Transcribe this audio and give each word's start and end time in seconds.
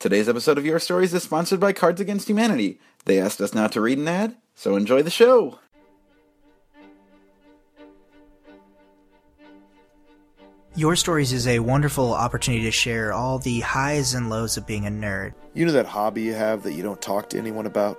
Today's 0.00 0.28
episode 0.28 0.58
of 0.58 0.64
Your 0.64 0.78
Stories 0.78 1.12
is 1.12 1.24
sponsored 1.24 1.58
by 1.58 1.72
Cards 1.72 2.00
Against 2.00 2.28
Humanity. 2.28 2.78
They 3.04 3.18
asked 3.18 3.40
us 3.40 3.52
not 3.52 3.72
to 3.72 3.80
read 3.80 3.98
an 3.98 4.06
ad, 4.06 4.36
so 4.54 4.76
enjoy 4.76 5.02
the 5.02 5.10
show. 5.10 5.58
Your 10.76 10.94
Stories 10.94 11.32
is 11.32 11.48
a 11.48 11.58
wonderful 11.58 12.14
opportunity 12.14 12.62
to 12.62 12.70
share 12.70 13.12
all 13.12 13.40
the 13.40 13.58
highs 13.58 14.14
and 14.14 14.30
lows 14.30 14.56
of 14.56 14.68
being 14.68 14.86
a 14.86 14.90
nerd. 14.90 15.34
You 15.52 15.66
know 15.66 15.72
that 15.72 15.86
hobby 15.86 16.22
you 16.22 16.34
have 16.34 16.62
that 16.62 16.74
you 16.74 16.84
don't 16.84 17.02
talk 17.02 17.28
to 17.30 17.38
anyone 17.38 17.66
about? 17.66 17.98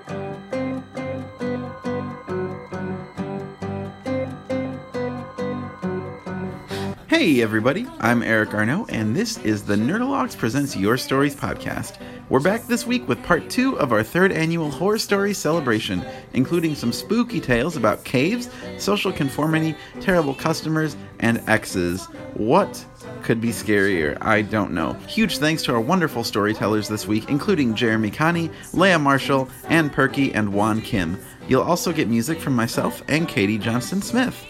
Hey, 7.21 7.43
everybody, 7.43 7.85
I'm 7.99 8.23
Eric 8.23 8.55
Arno, 8.55 8.87
and 8.89 9.15
this 9.15 9.37
is 9.43 9.61
the 9.61 9.75
Nerdologues 9.75 10.35
Presents 10.35 10.75
Your 10.75 10.97
Stories 10.97 11.35
podcast. 11.35 12.01
We're 12.29 12.39
back 12.39 12.65
this 12.65 12.87
week 12.87 13.07
with 13.07 13.21
part 13.21 13.47
two 13.47 13.77
of 13.77 13.91
our 13.91 14.01
third 14.01 14.31
annual 14.31 14.71
Horror 14.71 14.97
Stories 14.97 15.37
celebration, 15.37 16.03
including 16.33 16.73
some 16.73 16.91
spooky 16.91 17.39
tales 17.39 17.77
about 17.77 18.03
caves, 18.05 18.49
social 18.79 19.13
conformity, 19.13 19.75
terrible 19.99 20.33
customers, 20.33 20.97
and 21.19 21.47
exes. 21.47 22.05
What 22.33 22.83
could 23.21 23.39
be 23.39 23.49
scarier? 23.49 24.17
I 24.19 24.41
don't 24.41 24.71
know. 24.71 24.93
Huge 25.07 25.37
thanks 25.37 25.61
to 25.65 25.75
our 25.75 25.79
wonderful 25.79 26.23
storytellers 26.23 26.87
this 26.87 27.05
week, 27.05 27.29
including 27.29 27.75
Jeremy 27.75 28.09
Kanne, 28.09 28.51
Leah 28.73 28.97
Marshall, 28.97 29.47
Anne 29.65 29.91
Purky, 29.91 30.33
and 30.33 30.51
Won 30.51 30.81
Kim. 30.81 31.19
You'll 31.47 31.61
also 31.61 31.93
get 31.93 32.07
music 32.07 32.39
from 32.39 32.55
myself 32.55 33.03
and 33.07 33.27
Katie 33.27 33.59
Johnston 33.59 34.01
Smith. 34.01 34.43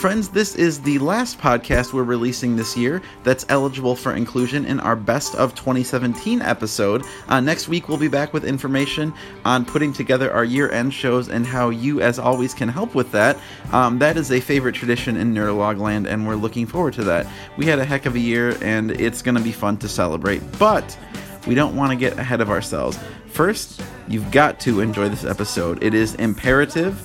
Friends, 0.00 0.30
this 0.30 0.54
is 0.54 0.80
the 0.80 0.98
last 0.98 1.38
podcast 1.38 1.92
we're 1.92 2.04
releasing 2.04 2.56
this 2.56 2.74
year 2.74 3.02
that's 3.22 3.44
eligible 3.50 3.94
for 3.94 4.14
inclusion 4.14 4.64
in 4.64 4.80
our 4.80 4.96
Best 4.96 5.34
of 5.34 5.54
2017 5.54 6.40
episode. 6.40 7.04
Uh, 7.28 7.38
next 7.38 7.68
week, 7.68 7.86
we'll 7.86 7.98
be 7.98 8.08
back 8.08 8.32
with 8.32 8.46
information 8.46 9.12
on 9.44 9.66
putting 9.66 9.92
together 9.92 10.32
our 10.32 10.42
year 10.42 10.70
end 10.70 10.94
shows 10.94 11.28
and 11.28 11.46
how 11.46 11.68
you, 11.68 12.00
as 12.00 12.18
always, 12.18 12.54
can 12.54 12.66
help 12.66 12.94
with 12.94 13.12
that. 13.12 13.38
Um, 13.72 13.98
that 13.98 14.16
is 14.16 14.32
a 14.32 14.40
favorite 14.40 14.74
tradition 14.74 15.18
in 15.18 15.34
Nerdologue 15.34 15.78
land, 15.78 16.06
and 16.06 16.26
we're 16.26 16.34
looking 16.34 16.64
forward 16.64 16.94
to 16.94 17.04
that. 17.04 17.26
We 17.58 17.66
had 17.66 17.78
a 17.78 17.84
heck 17.84 18.06
of 18.06 18.14
a 18.14 18.20
year, 18.20 18.56
and 18.62 18.92
it's 18.92 19.20
going 19.20 19.36
to 19.36 19.42
be 19.42 19.52
fun 19.52 19.76
to 19.76 19.88
celebrate. 19.88 20.40
But 20.58 20.98
we 21.46 21.54
don't 21.54 21.76
want 21.76 21.90
to 21.90 21.96
get 21.96 22.18
ahead 22.18 22.40
of 22.40 22.48
ourselves. 22.48 22.98
First, 23.26 23.82
you've 24.08 24.30
got 24.30 24.60
to 24.60 24.80
enjoy 24.80 25.10
this 25.10 25.26
episode. 25.26 25.82
It 25.82 25.92
is 25.92 26.14
imperative, 26.14 26.98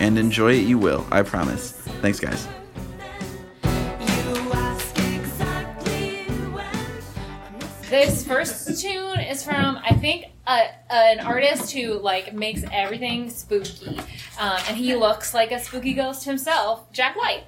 and 0.00 0.18
enjoy 0.18 0.54
it 0.54 0.66
you 0.66 0.78
will, 0.78 1.06
I 1.12 1.22
promise. 1.22 1.73
Thanks, 2.04 2.20
guys. 2.20 2.46
This 7.88 8.26
first 8.26 8.82
tune 8.82 9.20
is 9.20 9.42
from 9.42 9.78
I 9.82 9.94
think 9.94 10.26
a, 10.46 10.66
an 10.92 11.20
artist 11.20 11.72
who 11.72 11.94
like 11.94 12.34
makes 12.34 12.62
everything 12.70 13.30
spooky, 13.30 13.98
um, 14.38 14.58
and 14.68 14.76
he 14.76 14.94
looks 14.94 15.32
like 15.32 15.50
a 15.50 15.58
spooky 15.58 15.94
ghost 15.94 16.26
himself, 16.26 16.92
Jack 16.92 17.16
White. 17.16 17.46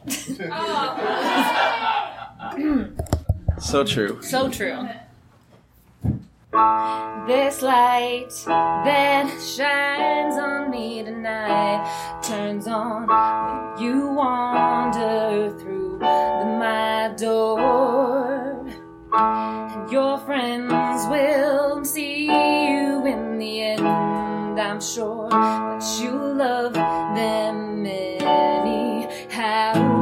So 3.58 3.84
true. 3.84 4.22
so 4.22 4.50
true. 4.50 4.86
This 7.26 7.60
light 7.60 8.32
that 8.46 9.28
shines 9.42 10.36
on 10.36 10.70
me 10.70 11.02
tonight 11.02 12.20
turns 12.22 12.66
on 12.66 13.06
when 13.06 13.84
you 13.84 14.08
wander 14.08 15.54
through 15.58 15.98
my 15.98 17.12
door. 17.18 18.66
And 19.12 19.92
your 19.92 20.16
friends 20.20 21.06
will 21.08 21.84
see 21.84 22.24
you 22.24 23.04
in 23.04 23.38
the 23.38 23.60
end, 23.60 24.58
I'm 24.58 24.80
sure. 24.80 25.28
But 25.28 25.84
you 26.00 26.12
love 26.12 26.72
them 26.72 27.84
anyhow. 27.84 29.95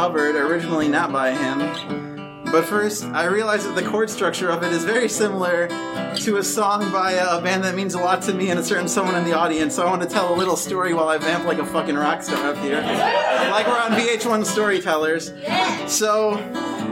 Covered, 0.00 0.34
originally 0.34 0.88
not 0.88 1.12
by 1.12 1.30
him. 1.30 1.58
But 2.46 2.64
first, 2.64 3.04
I 3.04 3.26
realize 3.26 3.64
that 3.64 3.74
the 3.74 3.82
chord 3.82 4.08
structure 4.08 4.48
of 4.48 4.62
it 4.62 4.72
is 4.72 4.82
very 4.82 5.10
similar 5.10 5.68
to 6.16 6.38
a 6.38 6.42
song 6.42 6.90
by 6.90 7.12
a 7.12 7.38
band 7.42 7.64
that 7.64 7.74
means 7.74 7.92
a 7.92 7.98
lot 7.98 8.22
to 8.22 8.32
me 8.32 8.48
and 8.48 8.58
a 8.58 8.64
certain 8.64 8.88
someone 8.88 9.14
in 9.14 9.24
the 9.24 9.34
audience. 9.34 9.74
So 9.74 9.86
I 9.86 9.90
want 9.90 10.00
to 10.00 10.08
tell 10.08 10.32
a 10.32 10.36
little 10.36 10.56
story 10.56 10.94
while 10.94 11.10
I 11.10 11.18
vamp 11.18 11.44
like 11.44 11.58
a 11.58 11.66
fucking 11.66 11.96
rock 11.96 12.22
star 12.22 12.46
up 12.46 12.56
here. 12.56 12.80
Like 12.80 13.66
we're 13.66 13.78
on 13.78 13.90
VH1 13.90 14.46
Storytellers. 14.46 15.34
So, 15.86 16.38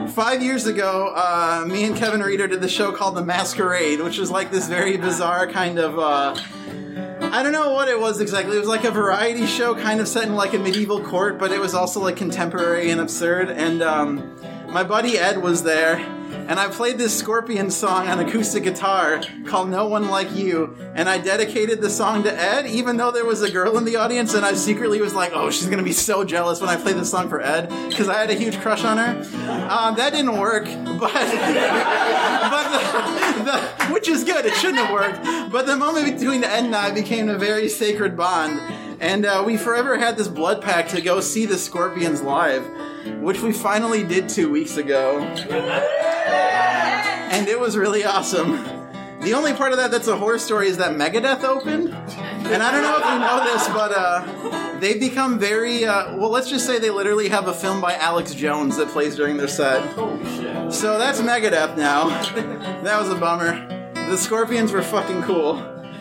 five 0.08 0.42
years 0.42 0.66
ago, 0.66 1.14
uh, 1.16 1.64
me 1.66 1.84
and 1.84 1.96
Kevin 1.96 2.20
Reeder 2.20 2.46
did 2.46 2.60
the 2.60 2.68
show 2.68 2.92
called 2.92 3.16
The 3.16 3.24
Masquerade, 3.24 4.00
which 4.00 4.18
was 4.18 4.30
like 4.30 4.50
this 4.50 4.68
very 4.68 4.98
bizarre 4.98 5.46
kind 5.46 5.78
of. 5.78 5.98
Uh, 5.98 6.36
I 7.38 7.42
don't 7.44 7.52
know 7.52 7.70
what 7.70 7.86
it 7.86 8.00
was 8.00 8.20
exactly. 8.20 8.56
It 8.56 8.58
was 8.58 8.68
like 8.68 8.82
a 8.82 8.90
variety 8.90 9.46
show, 9.46 9.72
kind 9.72 10.00
of 10.00 10.08
set 10.08 10.24
in 10.24 10.34
like 10.34 10.54
a 10.54 10.58
medieval 10.58 11.00
court, 11.00 11.38
but 11.38 11.52
it 11.52 11.60
was 11.60 11.72
also 11.72 12.00
like 12.00 12.16
contemporary 12.16 12.90
and 12.90 13.00
absurd. 13.00 13.48
And 13.48 13.80
um, 13.80 14.34
my 14.68 14.82
buddy 14.82 15.16
Ed 15.16 15.40
was 15.40 15.62
there, 15.62 15.98
and 16.48 16.58
I 16.58 16.68
played 16.68 16.96
this 16.96 17.16
Scorpion 17.16 17.70
song 17.70 18.08
on 18.08 18.18
acoustic 18.20 18.64
guitar 18.64 19.20
called 19.44 19.68
No 19.68 19.86
One 19.86 20.08
Like 20.08 20.34
You, 20.34 20.74
and 20.94 21.06
I 21.06 21.18
dedicated 21.18 21.82
the 21.82 21.90
song 21.90 22.22
to 22.22 22.34
Ed, 22.34 22.66
even 22.66 22.96
though 22.96 23.10
there 23.10 23.26
was 23.26 23.42
a 23.42 23.50
girl 23.50 23.76
in 23.76 23.84
the 23.84 23.96
audience, 23.96 24.32
and 24.32 24.46
I 24.46 24.54
secretly 24.54 24.98
was 25.02 25.14
like, 25.14 25.32
oh, 25.34 25.50
she's 25.50 25.66
gonna 25.66 25.82
be 25.82 25.92
so 25.92 26.24
jealous 26.24 26.62
when 26.62 26.70
I 26.70 26.76
play 26.76 26.94
this 26.94 27.10
song 27.10 27.28
for 27.28 27.42
Ed, 27.42 27.68
because 27.90 28.08
I 28.08 28.18
had 28.18 28.30
a 28.30 28.34
huge 28.34 28.58
crush 28.60 28.82
on 28.82 28.96
her. 28.96 29.10
Um, 29.70 29.94
that 29.96 30.14
didn't 30.14 30.38
work, 30.38 30.64
but, 30.98 31.12
but 31.12 32.68
the, 32.72 33.44
the, 33.44 33.92
which 33.92 34.08
is 34.08 34.24
good, 34.24 34.46
it 34.46 34.54
shouldn't 34.54 34.78
have 34.78 34.90
worked. 34.90 35.52
But 35.52 35.66
the 35.66 35.76
moment 35.76 36.18
between 36.18 36.44
Ed 36.44 36.64
and 36.64 36.74
I 36.74 36.90
became 36.90 37.28
a 37.28 37.36
very 37.36 37.68
sacred 37.68 38.16
bond. 38.16 38.58
And 39.00 39.24
uh, 39.24 39.44
we 39.46 39.56
forever 39.56 39.96
had 39.96 40.16
this 40.16 40.28
blood 40.28 40.60
pact 40.62 40.90
to 40.90 41.00
go 41.00 41.20
see 41.20 41.46
the 41.46 41.56
Scorpions 41.58 42.22
live, 42.22 42.66
which 43.20 43.40
we 43.40 43.52
finally 43.52 44.02
did 44.04 44.28
two 44.28 44.50
weeks 44.50 44.76
ago. 44.76 45.20
And 47.30 47.48
it 47.48 47.60
was 47.60 47.76
really 47.76 48.04
awesome. 48.04 48.64
The 49.20 49.34
only 49.34 49.52
part 49.52 49.72
of 49.72 49.78
that 49.78 49.90
that's 49.90 50.08
a 50.08 50.16
horror 50.16 50.38
story 50.38 50.68
is 50.68 50.78
that 50.78 50.92
Megadeth 50.92 51.44
opened. 51.44 51.94
And 52.46 52.62
I 52.62 52.70
don't 52.72 52.82
know 52.82 52.96
if 52.98 53.04
you 53.04 53.18
know 53.18 53.44
this, 53.44 53.68
but 53.68 53.92
uh, 53.94 54.78
they've 54.78 54.98
become 54.98 55.38
very, 55.38 55.84
uh, 55.84 56.16
well, 56.16 56.30
let's 56.30 56.48
just 56.48 56.66
say 56.66 56.78
they 56.78 56.90
literally 56.90 57.28
have 57.28 57.46
a 57.46 57.52
film 57.54 57.80
by 57.80 57.94
Alex 57.94 58.32
Jones 58.34 58.76
that 58.78 58.88
plays 58.88 59.16
during 59.16 59.36
their 59.36 59.48
set. 59.48 59.82
So 60.72 60.98
that's 60.98 61.20
Megadeth 61.20 61.76
now. 61.76 62.08
that 62.82 62.98
was 62.98 63.10
a 63.10 63.16
bummer. 63.16 63.66
The 63.94 64.16
Scorpions 64.16 64.72
were 64.72 64.82
fucking 64.82 65.22
cool. 65.22 65.56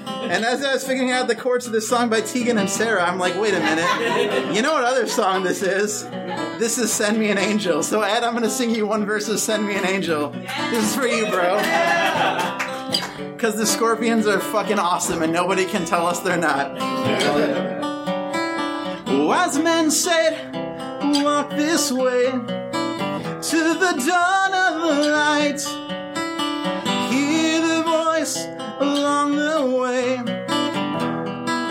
And 0.08 0.44
as 0.44 0.64
I 0.64 0.74
was 0.74 0.86
figuring 0.86 1.12
out 1.12 1.28
the 1.28 1.36
chords 1.36 1.68
of 1.68 1.72
this 1.72 1.88
song 1.88 2.10
by 2.10 2.22
Tegan 2.22 2.58
and 2.58 2.70
Sara, 2.70 3.04
I'm 3.04 3.18
like, 3.18 3.40
wait 3.40 3.54
a 3.54 3.60
minute. 3.60 4.56
You 4.56 4.62
know 4.62 4.74
what 4.74 4.84
other 4.84 5.08
song 5.08 5.44
this 5.44 5.62
is? 5.62 6.04
This 6.60 6.78
is 6.78 6.92
Send 6.92 7.18
Me 7.18 7.30
an 7.30 7.38
Angel. 7.38 7.82
So, 7.84 8.02
Ed, 8.02 8.24
I'm 8.24 8.34
going 8.34 8.44
to 8.44 8.50
sing 8.50 8.74
you 8.74 8.86
one 8.88 9.06
verse 9.06 9.30
of 9.30 9.40
Send 9.40 9.66
Me 9.68 9.76
an 9.76 9.86
Angel. 9.86 10.32
This 10.70 10.90
is 10.90 10.96
for 10.96 11.08
you, 11.08 11.30
bro. 11.30 11.58
Because 13.34 13.56
the 13.56 13.66
Scorpions 13.66 14.28
are 14.28 14.40
fucking 14.40 14.80
awesome 14.80 15.22
and 15.22 15.32
nobody 15.32 15.66
can 15.66 15.86
tell 15.86 16.06
us 16.08 16.20
they're 16.20 16.38
not. 16.38 16.74
Wise 19.08 19.60
men 19.60 19.92
said, 19.92 20.54
walk 21.24 21.50
this 21.52 21.92
way 21.92 22.32
to 22.32 23.74
the 23.74 24.04
dawn 24.08 24.54
of 24.54 24.82
the 24.82 25.12
light. 25.12 25.87
Voice 28.28 28.46
along 28.80 29.38
the 29.38 29.78
way. 29.80 30.18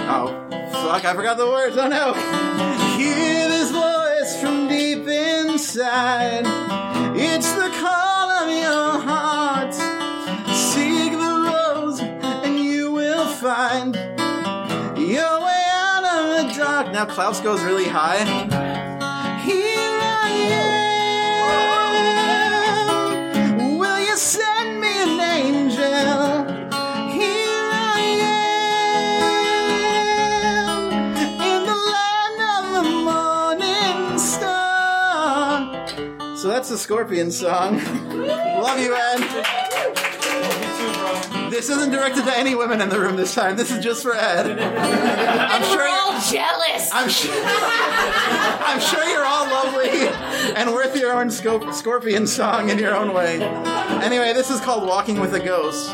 Oh, 0.09 0.29
fuck, 0.73 1.05
I 1.05 1.13
forgot 1.15 1.37
the 1.37 1.47
words. 1.47 1.77
Oh 1.77 1.87
no. 1.87 2.15
Hear 2.97 3.49
this 3.49 3.71
voice 3.71 4.41
from 4.41 4.67
deep 4.67 5.07
inside. 5.07 6.47
It's 7.15 7.53
the 7.53 7.69
call 7.83 8.31
of 8.31 8.49
your 8.49 9.01
heart. 9.03 9.75
Seek 10.55 11.13
the 11.13 11.53
rose 11.53 12.01
and 12.01 12.59
you 12.59 12.91
will 12.91 13.27
find 13.27 13.95
your 14.97 15.41
way 15.45 15.65
out 15.73 16.05
of 16.05 16.49
the 16.49 16.55
dark. 16.57 16.91
Now 16.91 17.05
Klaus 17.05 17.41
goes 17.41 17.63
really 17.65 17.85
high. 17.85 18.66
Scorpion 36.77 37.31
song. 37.31 37.77
Love 38.17 38.79
you, 38.81 38.95
Ed. 38.95 39.21
This 41.51 41.71
isn't 41.71 41.91
directed 41.91 42.25
to 42.25 42.37
any 42.37 42.55
women 42.55 42.81
in 42.81 42.89
the 42.89 42.99
room 43.01 43.17
this 43.17 43.35
time. 43.35 43.57
This 43.57 43.71
is 43.71 43.83
just 43.83 44.03
for 44.03 44.15
Ed. 44.15 44.59
I'm 44.61 45.63
sure 45.63 45.77
We're 45.79 45.89
all 45.89 46.21
jealous. 46.21 46.91
I'm 46.93 47.09
sure. 47.09 47.33
I'm 47.45 48.81
sure 48.81 49.05
you're 49.05 49.25
all 49.25 49.47
lovely 49.47 50.09
and 50.57 50.73
worth 50.73 50.97
your 50.97 51.13
own 51.13 51.31
sco- 51.31 51.71
Scorpion 51.71 52.27
song 52.27 52.69
in 52.71 52.79
your 52.79 52.95
own 52.97 53.15
way. 53.15 53.41
Anyway, 54.03 54.33
this 54.33 54.51
is 54.51 54.61
called 54.61 54.87
"Walking 54.87 55.21
with 55.21 55.35
a 55.35 55.41
Ghost." 55.41 55.91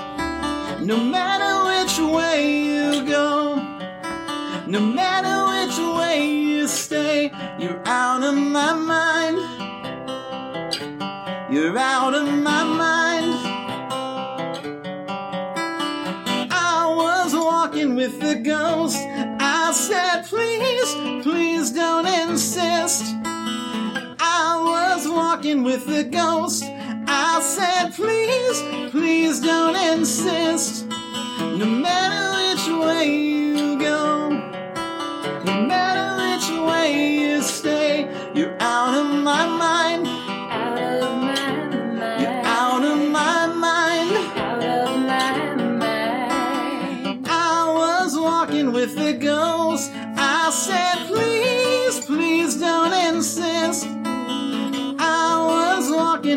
No 0.81 0.97
matter 0.99 1.85
which 1.85 1.99
way 2.13 2.65
you 2.65 3.07
go, 3.07 3.57
no 4.67 4.81
matter 4.81 5.69
which 5.69 5.79
way 5.97 6.27
you 6.27 6.67
stay, 6.67 7.31
you're 7.59 7.81
out 7.87 8.25
of 8.25 8.35
my 8.35 8.73
mind. 8.73 9.62
You're 11.53 11.77
out 11.77 12.15
of 12.15 12.27
my 12.29 12.65
mind. 12.65 13.35
I 16.51 16.95
was 16.97 17.35
walking 17.35 17.95
with 17.95 18.19
the 18.21 18.37
ghost. 18.37 18.97
I 18.97 19.71
said, 19.73 20.23
please, 20.23 20.95
please 21.23 21.71
don't 21.71 22.07
insist. 22.07 23.05
I 23.27 24.63
was 24.65 25.07
walking 25.07 25.63
with 25.63 25.85
the 25.85 26.05
ghost. 26.05 26.65
I 27.07 27.43
said, 27.43 27.91
please, 27.97 28.91
please 28.91 29.39
don't 29.39 29.77
insist. 29.77 30.87
No 30.89 31.67
matter 31.67 32.33
which 32.39 32.67
way 32.83 33.15
you 33.15 33.79
go, 33.79 34.31
no 35.45 35.67
matter 35.67 36.17
which 36.17 36.49
way 36.67 37.19
you 37.19 37.43
stay, 37.43 38.11
you're 38.35 38.57
out 38.59 38.95
of 38.95 39.23
my 39.23 39.45
mind. 39.45 39.82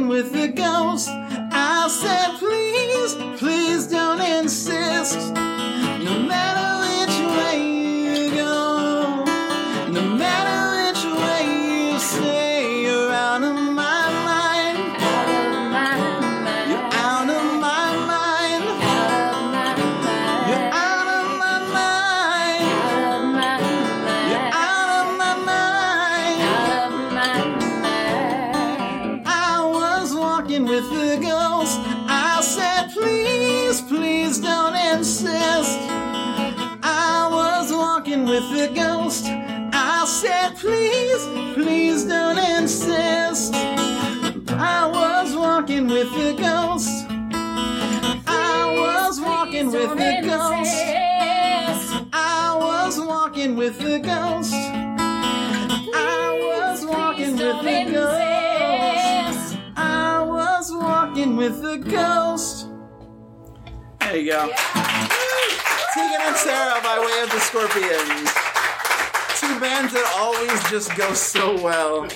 With 0.03 0.33
the 0.33 0.49
ghost. 0.49 1.09
I 1.09 1.87
said, 1.87 2.37
please, 2.37 3.15
please 3.39 3.87
don't 3.87 4.19
insist. 4.21 5.64
Was 30.59 30.61
walking 30.61 30.67
with 30.67 30.89
the 30.89 31.17
ghost. 31.21 31.79
I 32.07 32.41
said, 32.41 32.91
please, 32.93 33.81
please 33.81 34.39
don't 34.39 34.75
insist. 34.75 35.79
I 36.83 37.27
was 37.29 37.71
walking 37.71 38.25
with 38.25 38.49
the 38.51 38.71
ghost. 38.73 39.25
I 39.27 40.05
said, 40.07 40.55
please, 40.55 41.25
please 41.55 42.05
don't 42.05 42.37
insist. 42.37 43.53
I 43.53 44.87
was 44.87 45.35
walking 45.35 45.87
with 45.87 46.09
the 46.13 46.33
ghost. 46.37 47.05
I 48.27 48.75
was 48.77 49.19
walking 49.19 49.71
with 49.71 49.91
the 49.91 50.21
ghost. 50.23 50.75
I 52.13 52.57
was 52.57 52.99
walking 52.99 53.55
with 53.57 53.77
the 53.79 53.99
ghost. 53.99 54.53
I 55.93 56.39
was 56.41 56.85
walking 56.85 57.35
with 57.35 57.63
the 57.63 57.91
ghost. 57.91 58.34
With 61.25 61.63
the 61.63 61.77
ghost. 61.77 62.67
There 63.99 64.15
you 64.15 64.31
go. 64.31 64.51
Tegan 65.93 66.21
and 66.21 66.35
Sara 66.35 66.79
by 66.83 66.99
way 66.99 67.23
of 67.23 67.31
the 67.31 67.39
Scorpions. 67.39 68.31
Two 69.39 69.59
bands 69.59 69.91
that 69.93 70.13
always 70.17 70.63
just 70.69 70.95
go 70.95 71.13
so 71.13 71.61
well 71.61 72.07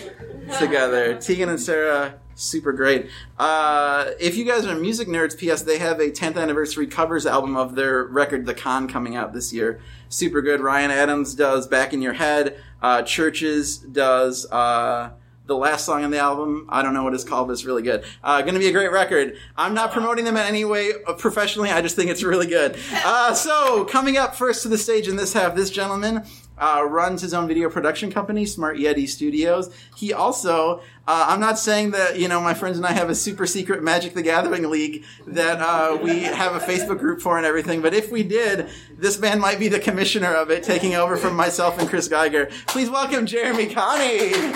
together. 0.60 1.16
Tegan 1.20 1.50
and 1.50 1.60
Sara, 1.60 2.20
super 2.36 2.72
great. 2.72 3.10
Uh, 3.40 4.12
if 4.20 4.38
you 4.38 4.46
guys 4.46 4.68
are 4.68 4.76
music 4.76 5.08
nerds, 5.08 5.36
P.S., 5.36 5.64
they 5.64 5.80
have 5.80 6.00
a 6.00 6.12
10th 6.12 6.38
anniversary 6.38 6.86
covers 6.86 7.26
album 7.26 7.58
of 7.58 7.74
their 7.74 8.04
record, 8.06 8.46
The 8.46 8.54
Con, 8.54 8.88
coming 8.88 9.16
out 9.16 9.34
this 9.34 9.52
year. 9.52 9.82
Super 10.10 10.44
good. 10.44 10.62
Ryan 10.62 10.92
Adams 10.92 11.34
does 11.34 11.68
Back 11.68 11.94
in 11.94 12.02
Your 12.04 12.14
Head. 12.14 12.58
Uh, 12.82 13.02
CHVRCHES 13.02 13.92
does. 13.92 14.46
Uh, 14.52 15.12
the 15.50 15.58
last 15.58 15.86
song 15.86 16.06
on 16.06 16.12
the 16.12 16.20
album. 16.20 16.68
I 16.70 16.82
don't 16.82 16.94
know 16.94 17.04
what 17.04 17.14
it's 17.14 17.26
called, 17.26 17.48
but 17.48 17.54
it's 17.54 17.66
really 17.66 17.82
good. 17.82 18.06
Uh, 18.24 18.42
going 18.42 18.54
to 18.54 18.60
be 18.60 18.68
a 18.68 18.72
great 18.72 18.92
record. 18.92 19.36
I'm 19.58 19.74
not 19.74 19.92
promoting 19.92 20.24
them 20.24 20.38
in 20.38 20.44
any 20.44 20.64
way 20.64 20.92
uh, 21.06 21.14
professionally. 21.14 21.72
I 21.72 21.82
just 21.82 21.98
think 21.98 22.10
it's 22.10 22.24
really 22.24 22.48
good. 22.48 22.78
Uh, 22.94 23.34
so 23.34 23.84
coming 23.86 24.16
up 24.16 24.36
first 24.36 24.64
to 24.64 24.70
the 24.70 24.78
stage 24.78 25.08
in 25.08 25.18
this 25.18 25.34
half, 25.34 25.56
this 25.56 25.72
gentleman 25.72 26.24
uh, 26.60 26.84
runs 26.88 27.22
his 27.22 27.34
own 27.34 27.48
video 27.48 27.70
production 27.70 28.12
company, 28.12 28.46
Smart 28.46 28.78
Yeti 28.78 29.08
Studios. 29.08 29.74
He 29.96 30.14
also, 30.14 30.80
uh, 31.08 31.26
I'm 31.30 31.40
not 31.40 31.58
saying 31.58 31.92
that, 31.92 32.20
you 32.20 32.28
know, 32.28 32.42
my 32.42 32.54
friends 32.54 32.78
and 32.78 32.86
I 32.86 32.92
have 32.92 33.10
a 33.10 33.16
super 33.16 33.48
secret 33.48 33.82
Magic 33.82 34.14
the 34.14 34.22
Gathering 34.22 34.70
league 34.70 35.06
that 35.26 35.60
uh, 35.62 35.98
we 36.02 36.20
have 36.24 36.56
a 36.56 36.60
Facebook 36.60 37.00
group 37.00 37.22
for 37.22 37.38
and 37.38 37.46
everything, 37.46 37.82
but 37.82 37.94
if 37.94 38.12
we 38.12 38.24
did, 38.24 38.68
this 38.98 39.18
man 39.20 39.40
might 39.40 39.58
be 39.58 39.70
the 39.70 39.80
commissioner 39.80 40.34
of 40.34 40.52
it, 40.52 40.64
taking 40.64 40.96
over 40.96 41.16
from 41.16 41.36
myself 41.36 41.80
and 41.80 41.90
Chris 41.90 42.08
Geiger. 42.08 42.50
Please 42.68 42.90
welcome 42.90 43.26
Jeremy 43.26 43.68
Kanne. 43.68 44.52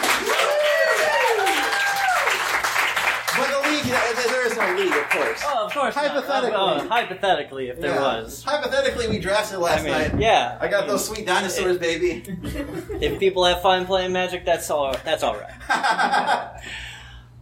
But 3.36 3.48
the 3.50 3.70
league, 3.70 3.86
uh, 3.86 4.30
there 4.30 4.46
is 4.46 4.56
no 4.76 4.84
league, 4.84 4.94
of 4.94 5.10
course. 5.10 5.42
Oh, 5.46 5.66
of 5.66 5.74
course. 5.74 5.96
not. 5.96 6.08
Hypothetically. 6.08 6.54
Uh, 6.56 6.66
uh, 6.66 6.88
hypothetically, 6.88 7.68
if 7.70 7.80
there 7.80 7.96
Yeah. 7.96 8.02
was. 8.02 8.44
Hypothetically, 8.44 9.08
we 9.10 9.20
drafted 9.20 9.60
last 9.60 9.82
I 9.82 9.84
mean, 9.84 9.92
night. 9.94 10.20
yeah. 10.20 10.58
I 10.60 10.68
got 10.68 10.82
mean, 10.82 10.90
those 10.92 11.06
sweet 11.08 11.26
dinosaurs, 11.26 11.78
baby. 11.78 12.24
If 13.02 13.20
people 13.20 13.44
have 13.46 13.62
fun 13.62 13.86
playing 13.86 14.12
Magic, 14.14 14.46
that's 14.46 14.70
all. 14.70 14.96
That's 15.04 15.24
all 15.24 15.36
right. 15.36 16.62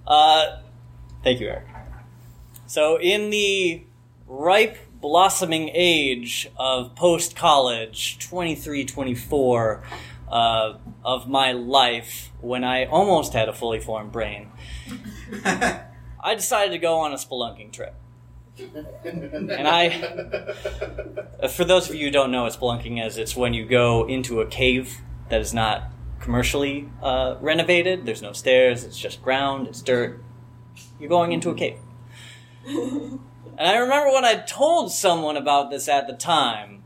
Uh, 0.08 0.58
thank 1.24 1.40
you, 1.40 1.48
Eric. 1.48 1.66
So, 2.66 3.00
in 3.00 3.30
the 3.30 3.84
ripe, 4.28 4.78
blossoming 5.00 5.70
age 5.74 6.50
of 6.58 6.96
post 6.96 7.36
college, 7.36 8.18
23, 8.20 8.84
24, 8.84 9.84
uh, 10.30 10.74
of 11.06 11.30
my 11.30 11.52
life, 11.52 12.32
when 12.42 12.64
I 12.64 12.86
almost 12.86 13.34
had 13.34 13.48
a 13.48 13.54
fully 13.54 13.80
formed 13.80 14.12
brain, 14.12 14.50
I 16.24 16.36
decided 16.36 16.72
to 16.72 16.78
go 16.78 17.00
on 17.00 17.12
a 17.12 17.16
spelunking 17.16 17.72
trip. 17.72 17.96
And 19.04 19.68
I, 19.68 19.88
uh, 21.42 21.48
for 21.48 21.64
those 21.64 21.90
of 21.90 21.96
you 21.96 22.06
who 22.06 22.12
don't 22.12 22.32
know 22.32 22.44
what 22.44 22.54
spelunking 22.54 23.04
is, 23.04 23.18
it's 23.18 23.36
when 23.36 23.54
you 23.54 23.66
go 23.66 24.08
into 24.08 24.42
a 24.42 24.46
cave 24.46 24.98
that 25.30 25.42
is 25.42 25.54
not 25.54 25.92
commercially 26.20 26.90
uh, 27.02 27.38
renovated. 27.42 28.06
There's 28.06 28.22
no 28.22 28.34
stairs. 28.34 28.84
It's 28.84 28.98
just 28.98 29.24
ground. 29.24 29.68
It's 29.68 29.82
dirt. 29.82 30.24
You're 31.00 31.10
going 31.10 31.32
into 31.32 31.50
a 31.50 31.56
cave. 31.56 31.78
And 32.66 33.20
I 33.58 33.78
remember 33.78 34.12
when 34.14 34.26
I 34.26 34.36
told 34.36 34.92
someone 34.92 35.38
about 35.38 35.72
this 35.72 35.88
at 35.88 36.08
the 36.08 36.14
time, 36.14 36.84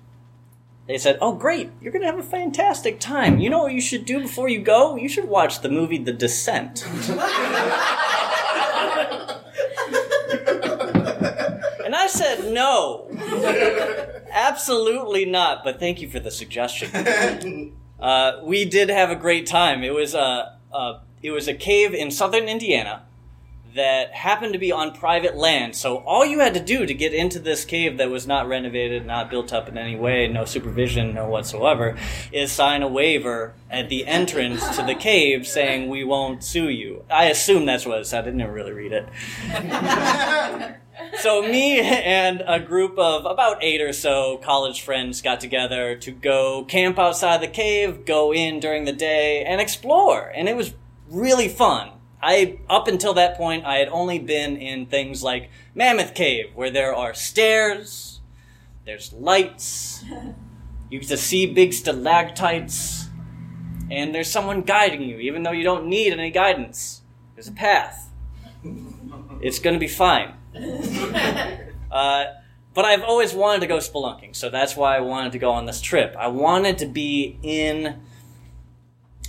they 0.88 0.98
said, 0.98 1.18
"Oh, 1.20 1.34
great! 1.34 1.72
You're 1.82 1.92
going 1.92 2.04
to 2.04 2.10
have 2.10 2.20
a 2.20 2.24
fantastic 2.24 3.00
time. 3.00 3.40
You 3.40 3.50
know 3.50 3.64
what 3.64 3.74
you 3.74 3.82
should 3.82 4.06
do 4.06 4.22
before 4.22 4.50
you 4.50 4.62
go? 4.62 4.96
You 4.96 5.10
should 5.10 5.26
watch 5.26 5.62
the 5.62 5.70
movie 5.70 5.98
The 5.98 6.14
Descent." 6.14 6.86
and 11.96 12.04
I 12.04 12.08
said, 12.08 12.52
"No, 12.52 13.08
absolutely 14.32 15.26
not." 15.26 15.64
But 15.64 15.80
thank 15.80 16.02
you 16.02 16.10
for 16.10 16.20
the 16.20 16.32
suggestion. 16.32 17.74
Uh, 17.98 18.42
we 18.44 18.66
did 18.66 18.90
have 18.90 19.10
a 19.10 19.16
great 19.16 19.48
time. 19.48 19.82
It 19.82 19.94
was 19.94 20.14
a, 20.14 20.60
a 20.74 21.00
it 21.24 21.32
was 21.32 21.48
a 21.48 21.54
cave 21.54 21.94
in 21.94 22.12
southern 22.12 22.50
Indiana 22.50 23.04
that 23.74 24.12
happened 24.14 24.52
to 24.52 24.60
be 24.60 24.70
on 24.70 24.94
private 24.94 25.38
land. 25.38 25.78
So 25.78 26.00
all 26.00 26.26
you 26.26 26.40
had 26.40 26.54
to 26.56 26.60
do 26.60 26.86
to 26.86 26.94
get 26.94 27.14
into 27.14 27.40
this 27.40 27.64
cave 27.64 27.98
that 27.98 28.10
was 28.10 28.28
not 28.28 28.50
renovated, 28.50 29.06
not 29.06 29.30
built 29.30 29.54
up 29.54 29.70
in 29.70 29.78
any 29.78 29.96
way, 29.96 30.28
no 30.28 30.44
supervision, 30.44 31.14
no 31.14 31.30
whatsoever, 31.30 31.98
is 32.34 32.52
sign 32.52 32.84
a 32.84 32.88
waiver 32.88 33.54
at 33.72 33.88
the 33.88 34.06
entrance 34.06 34.76
to 34.76 34.84
the 34.84 34.94
cave 34.94 35.48
saying 35.48 35.90
we 35.90 36.04
won't 36.04 36.44
sue 36.44 36.70
you. 36.70 37.06
I 37.10 37.26
assume 37.26 37.66
that's 37.66 37.86
what 37.86 38.00
it 38.00 38.08
said. 38.08 38.26
I 38.26 38.32
didn't 38.32 38.52
really 38.52 38.74
read 38.74 38.92
it. 38.92 39.08
So 41.20 41.42
me 41.42 41.80
and 41.80 42.44
a 42.46 42.60
group 42.60 42.98
of 42.98 43.26
about 43.26 43.64
eight 43.64 43.82
or 43.82 43.94
so 43.94 44.38
college 44.38 44.82
friends 44.82 45.22
got 45.22 45.40
together 45.40 45.96
to 45.98 46.12
go 46.12 46.64
camp 46.66 47.00
outside 47.00 47.42
the 47.42 47.48
cave, 47.48 48.06
go 48.06 48.34
in 48.34 48.60
during 48.60 48.86
the 48.86 48.94
day, 48.94 49.44
and 49.44 49.60
explore. 49.60 50.32
And 50.36 50.48
it 50.48 50.56
was 50.56 50.74
really 51.10 51.50
fun. 51.50 51.92
I 52.22 52.60
up 52.70 52.88
until 52.88 53.14
that 53.16 53.38
point 53.38 53.66
I 53.66 53.76
had 53.76 53.90
only 53.90 54.20
been 54.20 54.58
in 54.58 54.86
things 54.88 55.22
like 55.22 55.50
Mammoth 55.74 56.14
Cave, 56.16 56.52
where 56.56 56.72
there 56.72 56.96
are 56.96 57.14
stairs, 57.14 58.22
there's 58.86 59.14
lights, 59.14 60.04
you 60.90 61.00
get 61.00 61.10
to 61.10 61.18
see 61.18 61.46
big 61.46 61.74
stalactites, 61.74 63.10
and 63.92 64.16
there's 64.16 64.30
someone 64.30 64.62
guiding 64.62 65.02
you, 65.02 65.20
even 65.20 65.44
though 65.44 65.52
you 65.52 65.64
don't 65.64 65.88
need 65.88 66.14
any 66.14 66.32
guidance. 66.32 67.02
There's 67.36 67.48
a 67.48 67.52
path. 67.52 68.10
It's 69.42 69.60
gonna 69.60 69.78
be 69.78 69.88
fine. 69.88 70.34
Uh, 71.92 72.26
but 72.74 72.84
I've 72.84 73.04
always 73.04 73.34
wanted 73.34 73.62
to 73.62 73.68
go 73.68 73.78
spelunking, 73.78 74.36
so 74.36 74.50
that's 74.50 74.76
why 74.76 74.98
I 74.98 75.00
wanted 75.00 75.32
to 75.32 75.40
go 75.40 75.52
on 75.52 75.66
this 75.66 75.80
trip. 75.80 76.14
I 76.20 76.28
wanted 76.28 76.78
to 76.80 76.88
be 76.88 77.40
in. 77.42 78.02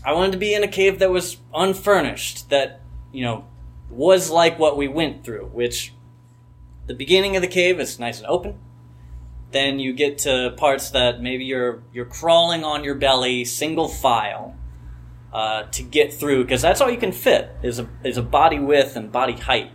I 0.04 0.12
wanted 0.14 0.32
to 0.32 0.38
be 0.38 0.52
in 0.52 0.64
a 0.64 0.68
cave 0.68 0.98
that 0.98 1.12
was 1.12 1.36
unfurnished, 1.54 2.50
that 2.50 2.80
you 3.12 3.22
know 3.22 3.46
was 3.88 4.30
like 4.30 4.58
what 4.58 4.76
we 4.76 4.88
went 4.88 5.22
through. 5.22 5.46
Which 5.52 5.92
the 6.88 6.94
beginning 6.94 7.36
of 7.36 7.42
the 7.42 7.48
cave 7.48 7.78
is 7.78 8.00
nice 8.00 8.18
and 8.18 8.26
open. 8.26 8.58
Then 9.52 9.78
you 9.78 9.92
get 9.92 10.18
to 10.18 10.52
parts 10.56 10.90
that 10.90 11.22
maybe 11.22 11.44
you're 11.44 11.84
you're 11.92 12.04
crawling 12.04 12.64
on 12.64 12.82
your 12.82 12.96
belly, 12.96 13.44
single 13.44 13.86
file, 13.86 14.56
uh, 15.32 15.64
to 15.70 15.84
get 15.84 16.12
through, 16.12 16.42
because 16.42 16.62
that's 16.62 16.80
all 16.80 16.90
you 16.90 16.98
can 16.98 17.12
fit 17.12 17.54
is 17.62 17.78
a 17.78 17.88
is 18.02 18.16
a 18.16 18.22
body 18.22 18.58
width 18.58 18.96
and 18.96 19.12
body 19.12 19.34
height 19.34 19.70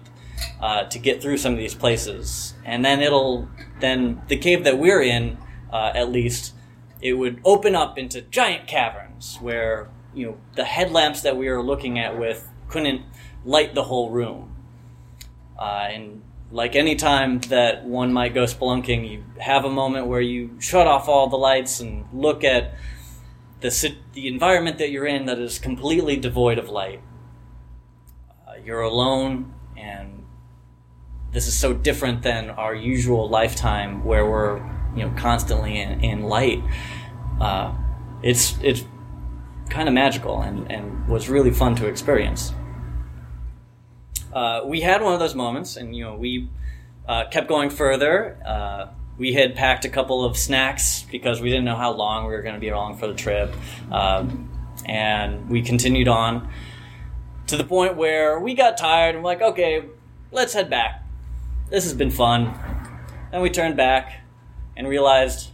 uh, 0.60 0.84
to 0.84 1.00
get 1.00 1.22
through 1.22 1.38
some 1.38 1.54
of 1.54 1.60
these 1.60 1.76
places. 1.76 2.54
And 2.66 2.84
then 2.86 3.02
it'll, 3.02 3.48
then 3.80 4.22
the 4.28 4.38
cave 4.38 4.64
that 4.64 4.78
we're 4.78 5.02
in, 5.02 5.38
uh, 5.72 5.92
at 5.96 6.12
least, 6.12 6.54
it 7.02 7.14
would 7.14 7.42
open 7.44 7.76
up 7.76 7.98
into 7.98 8.22
giant 8.22 8.68
caverns 8.68 9.38
where, 9.42 9.90
you 10.14 10.26
know, 10.26 10.38
the 10.56 10.66
headlamps 10.66 11.22
that 11.22 11.36
we 11.38 11.50
were 11.50 11.64
looking 11.64 11.98
at 11.98 12.18
with 12.18 12.48
couldn't 12.68 13.02
light 13.44 13.74
the 13.74 13.84
whole 13.84 14.12
room. 14.12 14.56
Uh, 15.58 15.88
and 15.90 16.22
like 16.52 16.76
any 16.76 16.96
time 16.96 17.40
that 17.50 17.86
one 17.86 18.12
might 18.12 18.34
go 18.34 18.44
spelunking, 18.44 19.10
you 19.10 19.24
have 19.40 19.66
a 19.66 19.70
moment 19.70 20.08
where 20.08 20.22
you 20.22 20.58
shut 20.60 20.86
off 20.86 21.08
all 21.08 21.28
the 21.28 21.38
lights 21.38 21.80
and 21.80 22.06
look 22.14 22.44
at 22.44 22.76
the, 23.62 23.96
the 24.14 24.28
environment 24.28 24.78
that 24.80 24.92
you're 24.92 25.06
in 25.08 25.26
that 25.26 25.40
is 25.40 25.60
completely 25.60 26.18
devoid 26.18 26.58
of 26.58 26.70
light. 26.70 27.02
Uh, 28.48 28.54
you're 28.64 28.82
alone 28.82 29.54
and 29.78 30.11
this 31.32 31.48
is 31.48 31.58
so 31.58 31.74
different 31.74 32.24
than 32.24 32.50
our 32.50 32.76
usual 32.76 33.30
lifetime 33.30 34.04
where 34.04 34.26
we're 34.26 34.58
you 34.96 35.04
know 35.04 35.14
constantly 35.18 35.80
in, 35.80 36.04
in 36.04 36.24
light. 36.24 36.62
Uh, 37.40 37.74
it's 38.22 38.58
it's 38.62 38.84
kind 39.70 39.88
of 39.88 39.94
magical 39.94 40.42
and, 40.42 40.70
and 40.72 41.08
was 41.08 41.30
really 41.30 41.52
fun 41.52 41.76
to 41.76 41.88
experience. 41.88 42.54
Uh, 44.34 44.62
we 44.66 44.82
had 44.82 45.02
one 45.02 45.14
of 45.14 45.20
those 45.20 45.36
moments 45.36 45.78
and 45.78 45.96
you 45.96 46.04
know 46.04 46.16
we 46.16 46.50
uh, 47.08 47.26
kept 47.30 47.48
going 47.48 47.70
further. 47.70 48.38
Uh, 48.46 48.88
we 49.18 49.34
had 49.34 49.56
packed 49.56 49.86
a 49.86 49.90
couple 49.90 50.26
of 50.26 50.38
snacks 50.38 51.06
because 51.12 51.42
we 51.42 51.50
didn't 51.50 51.66
know 51.66 51.76
how 51.76 51.92
long 51.92 52.26
we 52.26 52.32
were 52.32 52.42
going 52.42 52.56
to 52.56 52.60
be 52.60 52.70
along 52.70 52.98
for 52.98 53.08
the 53.08 53.14
trip 53.14 53.54
um, 53.92 54.50
and 54.86 55.50
we 55.50 55.62
continued 55.62 56.08
on 56.08 56.52
to 57.48 57.56
the 57.56 57.64
point 57.64 57.96
where 57.96 58.40
we 58.40 58.56
got 58.56 58.78
tired 58.78 59.16
and 59.16 59.24
we're 59.24 59.30
like 59.30 59.42
okay 59.42 59.86
let's 60.32 60.54
head 60.54 60.70
back 60.70 61.01
this 61.72 61.86
has 61.86 61.94
been 61.94 62.12
fun. 62.12 62.54
Then 63.32 63.42
we 63.42 63.50
turned 63.50 63.78
back 63.78 64.22
and 64.76 64.88
realized, 64.88 65.50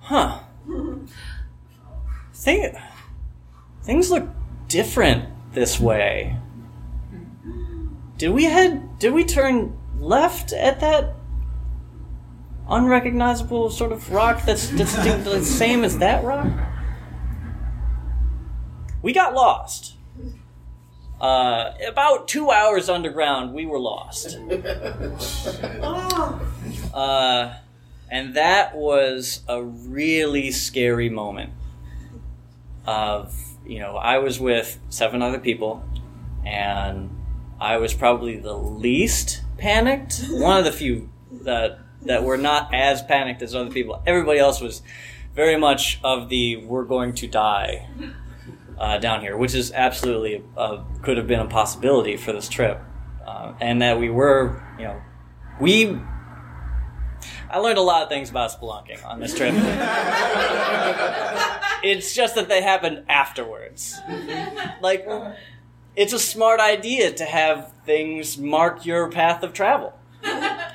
huh, 0.00 0.40
thing, 2.32 2.74
things 3.82 4.10
look 4.10 4.26
different 4.66 5.28
this 5.52 5.78
way. 5.78 6.38
Did 8.16 8.30
we 8.30 8.44
head? 8.44 8.98
Did 8.98 9.12
we 9.12 9.24
turn 9.24 9.76
left 10.00 10.54
at 10.54 10.80
that 10.80 11.16
unrecognizable 12.68 13.68
sort 13.70 13.92
of 13.92 14.10
rock 14.10 14.42
that's 14.46 14.68
the 14.70 15.20
the 15.22 15.44
same 15.44 15.84
as 15.84 15.98
that 15.98 16.24
rock? 16.24 16.50
We 19.02 19.12
got 19.12 19.34
lost. 19.34 19.95
Uh, 21.20 21.72
about 21.86 22.28
two 22.28 22.50
hours 22.50 22.88
underground, 22.88 23.54
we 23.54 23.66
were 23.66 23.78
lost. 23.78 24.38
Uh, 26.94 27.54
and 28.10 28.34
that 28.34 28.74
was 28.74 29.42
a 29.48 29.62
really 29.62 30.50
scary 30.50 31.10
moment. 31.10 31.52
Of 32.86 33.36
you 33.66 33.80
know, 33.80 33.96
I 33.96 34.18
was 34.18 34.40
with 34.40 34.78
seven 34.88 35.20
other 35.20 35.38
people, 35.38 35.84
and 36.44 37.10
I 37.60 37.76
was 37.76 37.92
probably 37.92 38.38
the 38.38 38.56
least 38.56 39.42
panicked. 39.58 40.24
One 40.30 40.58
of 40.58 40.64
the 40.64 40.72
few 40.72 41.10
that 41.42 41.80
that 42.02 42.22
were 42.22 42.38
not 42.38 42.72
as 42.72 43.02
panicked 43.02 43.42
as 43.42 43.54
other 43.54 43.70
people. 43.70 44.02
Everybody 44.06 44.38
else 44.38 44.60
was 44.60 44.82
very 45.34 45.58
much 45.58 46.00
of 46.02 46.28
the 46.28 46.56
"we're 46.56 46.84
going 46.84 47.14
to 47.14 47.26
die" 47.26 47.88
uh, 48.78 48.98
down 48.98 49.20
here, 49.20 49.36
which 49.36 49.54
is 49.54 49.72
absolutely 49.72 50.44
uh, 50.56 50.82
could 51.02 51.16
have 51.16 51.26
been 51.26 51.40
a 51.40 51.46
possibility 51.46 52.16
for 52.16 52.32
this 52.32 52.48
trip, 52.48 52.80
uh, 53.26 53.54
and 53.60 53.82
that 53.82 53.98
we 53.98 54.10
were, 54.10 54.62
you 54.78 54.84
know, 54.84 55.00
we. 55.60 55.98
I 57.48 57.58
learned 57.58 57.78
a 57.78 57.82
lot 57.82 58.02
of 58.02 58.08
things 58.08 58.28
about 58.28 58.50
spelunking 58.50 59.04
on 59.06 59.20
this 59.20 59.34
trip. 59.34 59.54
it's 61.82 62.14
just 62.14 62.34
that 62.34 62.48
they 62.48 62.60
happened 62.60 63.04
afterwards. 63.08 63.98
Like, 64.80 65.08
it's 65.94 66.12
a 66.12 66.18
smart 66.18 66.60
idea 66.60 67.12
to 67.12 67.24
have 67.24 67.72
things 67.86 68.36
mark 68.36 68.84
your 68.84 69.10
path 69.10 69.42
of 69.42 69.52
travel. 69.52 69.94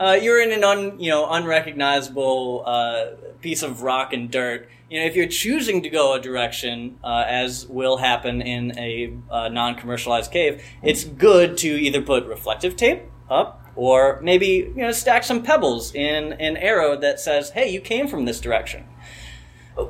Uh, 0.00 0.14
you're 0.14 0.42
in 0.42 0.50
an 0.50 0.64
un, 0.64 0.98
you 0.98 1.10
know 1.10 1.30
unrecognizable 1.30 2.62
uh, 2.64 3.04
piece 3.42 3.62
of 3.62 3.82
rock 3.82 4.14
and 4.14 4.30
dirt. 4.30 4.66
You 4.90 4.98
know, 4.98 5.06
if 5.06 5.14
you're 5.14 5.28
choosing 5.28 5.84
to 5.84 5.88
go 5.88 6.14
a 6.14 6.20
direction, 6.20 6.98
uh, 7.04 7.24
as 7.24 7.64
will 7.64 7.98
happen 7.98 8.42
in 8.42 8.76
a 8.76 9.16
uh, 9.30 9.48
non-commercialized 9.48 10.32
cave, 10.32 10.64
it's 10.82 11.04
good 11.04 11.56
to 11.58 11.68
either 11.68 12.02
put 12.02 12.26
reflective 12.26 12.74
tape 12.74 13.02
up 13.30 13.64
or 13.76 14.18
maybe 14.20 14.46
you 14.46 14.82
know 14.82 14.90
stack 14.90 15.22
some 15.22 15.44
pebbles 15.44 15.94
in 15.94 16.32
an 16.32 16.56
arrow 16.56 16.96
that 16.96 17.20
says, 17.20 17.50
"Hey, 17.50 17.70
you 17.70 17.80
came 17.80 18.08
from 18.08 18.24
this 18.24 18.40
direction." 18.40 18.84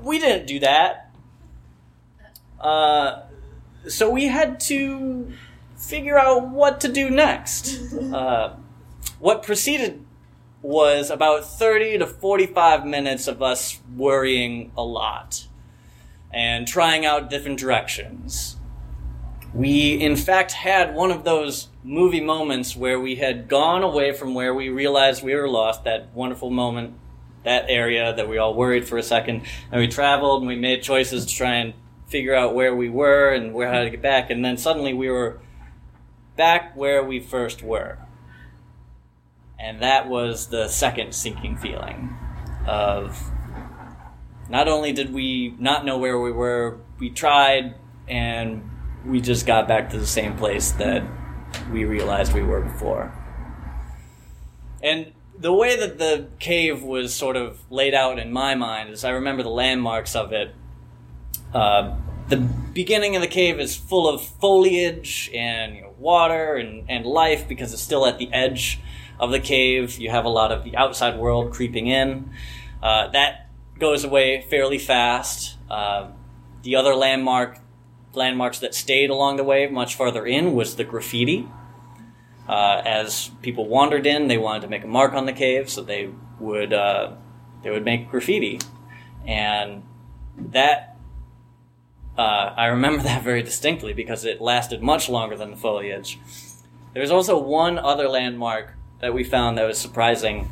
We 0.03 0.19
didn't 0.19 0.47
do 0.47 0.61
that. 0.61 1.11
Uh, 2.61 3.23
so 3.89 4.11
we 4.11 4.27
had 4.27 4.61
to 4.61 5.33
figure 5.79 6.19
out 6.19 6.51
what 6.51 6.79
to 6.83 6.89
do 6.89 7.09
next. 7.09 7.95
Uh, 7.95 8.57
what 9.19 9.43
preceded 9.43 10.05
was 10.63 11.11
about 11.11 11.45
30 11.45 11.99
to 11.99 12.07
45 12.07 12.85
minutes 12.85 13.27
of 13.27 13.43
us 13.43 13.81
worrying 13.97 14.73
a 14.77 14.83
lot 14.83 15.47
and 16.33 16.67
trying 16.69 17.05
out 17.07 17.31
different 17.31 17.59
directions. 17.59 18.57
We, 19.53 19.95
in 19.95 20.15
fact, 20.17 20.53
had 20.53 20.95
one 20.95 21.11
of 21.11 21.25
those 21.25 21.69
movie 21.83 22.21
moments 22.21 22.77
where 22.77 23.01
we 23.01 23.17
had 23.17 23.49
gone 23.49 23.83
away 23.83 24.13
from 24.13 24.35
where 24.35 24.55
we 24.55 24.69
realized 24.69 25.25
we 25.25 25.35
were 25.35 25.49
lost, 25.49 25.85
that 25.85 26.15
wonderful 26.15 26.51
moment, 26.51 26.95
that 27.43 27.65
area 27.69 28.15
that 28.15 28.29
we 28.29 28.39
all 28.39 28.55
worried 28.55 28.87
for 28.87 28.99
a 28.99 29.03
second, 29.03 29.43
and 29.73 29.81
we 29.81 29.89
traveled 29.89 30.43
and 30.43 30.49
we 30.49 30.57
made 30.57 30.83
choices 30.83 31.27
to 31.27 31.35
try 31.35 31.55
and 31.55 31.75
figure 32.07 32.35
out 32.35 32.55
where 32.55 32.75
we 32.75 32.89
were 32.89 33.33
and 33.33 33.55
where 33.55 33.73
how 33.73 33.83
to 33.83 33.91
get 33.91 34.03
back, 34.03 34.31
and 34.31 34.45
then 34.45 34.57
suddenly 34.57 34.93
we 34.93 35.09
were 35.09 35.41
back 36.37 36.77
where 36.77 37.03
we 37.03 37.19
first 37.19 37.63
were. 37.63 37.99
And 39.61 39.83
that 39.83 40.09
was 40.09 40.47
the 40.47 40.69
second 40.69 41.15
sinking 41.15 41.59
feeling 41.59 42.17
of 42.67 43.31
not 44.49 44.69
only 44.69 44.93
did 44.93 45.13
we 45.13 45.55
not 45.59 45.85
know 45.85 45.99
where 45.99 46.19
we 46.19 46.33
were, 46.33 46.79
we 46.99 47.11
tried 47.11 47.75
and 48.09 48.69
we 49.05 49.21
just 49.21 49.47
got 49.47 49.69
back 49.69 49.91
to 49.91 49.99
the 49.99 50.07
same 50.07 50.37
place 50.37 50.73
that 50.73 51.03
we 51.73 51.85
realized 51.85 52.33
we 52.33 52.43
were 52.43 52.61
before. 52.61 53.13
And 54.83 55.13
the 55.39 55.53
way 55.53 55.77
that 55.77 55.99
the 55.99 56.29
cave 56.39 56.83
was 56.83 57.15
sort 57.15 57.37
of 57.37 57.61
laid 57.71 57.95
out 57.95 58.19
in 58.19 58.33
my 58.33 58.55
mind 58.55 58.91
is 58.91 59.05
I 59.05 59.11
remember 59.11 59.43
the 59.43 59.51
landmarks 59.51 60.17
of 60.17 60.33
it. 60.33 60.55
Uh, 61.53 61.97
the 62.29 62.37
beginning 62.37 63.17
of 63.17 63.23
the 63.23 63.29
cave 63.29 63.61
is 63.61 63.77
full 63.77 64.09
of 64.09 64.23
foliage 64.23 65.31
and 65.35 65.77
you 65.77 65.83
know, 65.83 65.95
water 65.99 66.55
and, 66.55 66.89
and 66.89 67.05
life 67.05 67.47
because 67.47 67.73
it's 67.73 67.83
still 67.83 68.07
at 68.07 68.19
the 68.19 68.33
edge 68.33 68.81
of 69.21 69.31
the 69.31 69.39
cave. 69.39 69.99
You 69.99 70.11
have 70.11 70.25
a 70.25 70.31
lot 70.31 70.51
of 70.51 70.65
the 70.65 70.77
outside 70.77 71.19
world 71.19 71.53
creeping 71.53 71.87
in. 71.87 72.31
Uh, 72.83 73.09
that 73.09 73.51
goes 73.79 74.03
away 74.03 74.41
fairly 74.49 74.79
fast. 74.79 75.59
Uh, 75.71 76.09
the 76.63 76.75
other 76.75 76.95
landmark 76.95 77.59
landmarks 78.13 78.59
that 78.59 78.75
stayed 78.75 79.11
along 79.11 79.37
the 79.37 79.45
way, 79.45 79.69
much 79.69 79.95
farther 79.95 80.27
in, 80.27 80.53
was 80.55 80.75
the 80.75 80.83
graffiti. 80.83 81.49
Uh, 82.49 82.83
as 82.85 83.31
people 83.43 83.69
wandered 83.69 84.07
in, 84.07 84.27
they 84.27 84.39
wanted 84.39 84.63
to 84.63 84.69
make 84.69 84.83
a 84.83 84.89
mark 84.89 85.13
on 85.13 85.27
the 85.27 85.33
cave, 85.33 85.71
so 85.71 85.83
they 85.83 86.11
would 86.41 86.73
uh, 86.73 87.13
they 87.63 87.71
would 87.71 87.85
make 87.85 88.11
graffiti, 88.11 88.59
and 89.27 89.85
that 90.37 90.97
uh, 92.19 92.53
I 92.57 92.67
remember 92.67 93.03
that 93.05 93.23
very 93.23 93.43
distinctly 93.43 93.93
because 93.93 94.25
it 94.25 94.41
lasted 94.41 94.83
much 94.83 95.09
longer 95.09 95.37
than 95.37 95.51
the 95.51 95.57
foliage. 95.57 96.19
There's 96.93 97.11
also 97.11 97.39
one 97.39 97.79
other 97.79 98.09
landmark 98.09 98.75
that 99.01 99.15
we 99.15 99.25
found 99.25 99.59
that 99.59 99.67
was 99.67 99.79
surprising. 99.79 100.51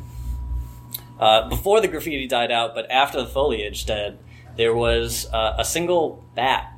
Uh, 1.19 1.49
before 1.49 1.81
the 1.81 1.87
graffiti 1.87 2.27
died 2.27 2.51
out, 2.51 2.73
but 2.73 2.89
after 2.89 3.19
the 3.19 3.27
foliage 3.27 3.85
did, 3.85 4.17
there 4.55 4.73
was 4.73 5.27
uh, 5.33 5.55
a 5.57 5.65
single 5.65 6.23
bat 6.35 6.73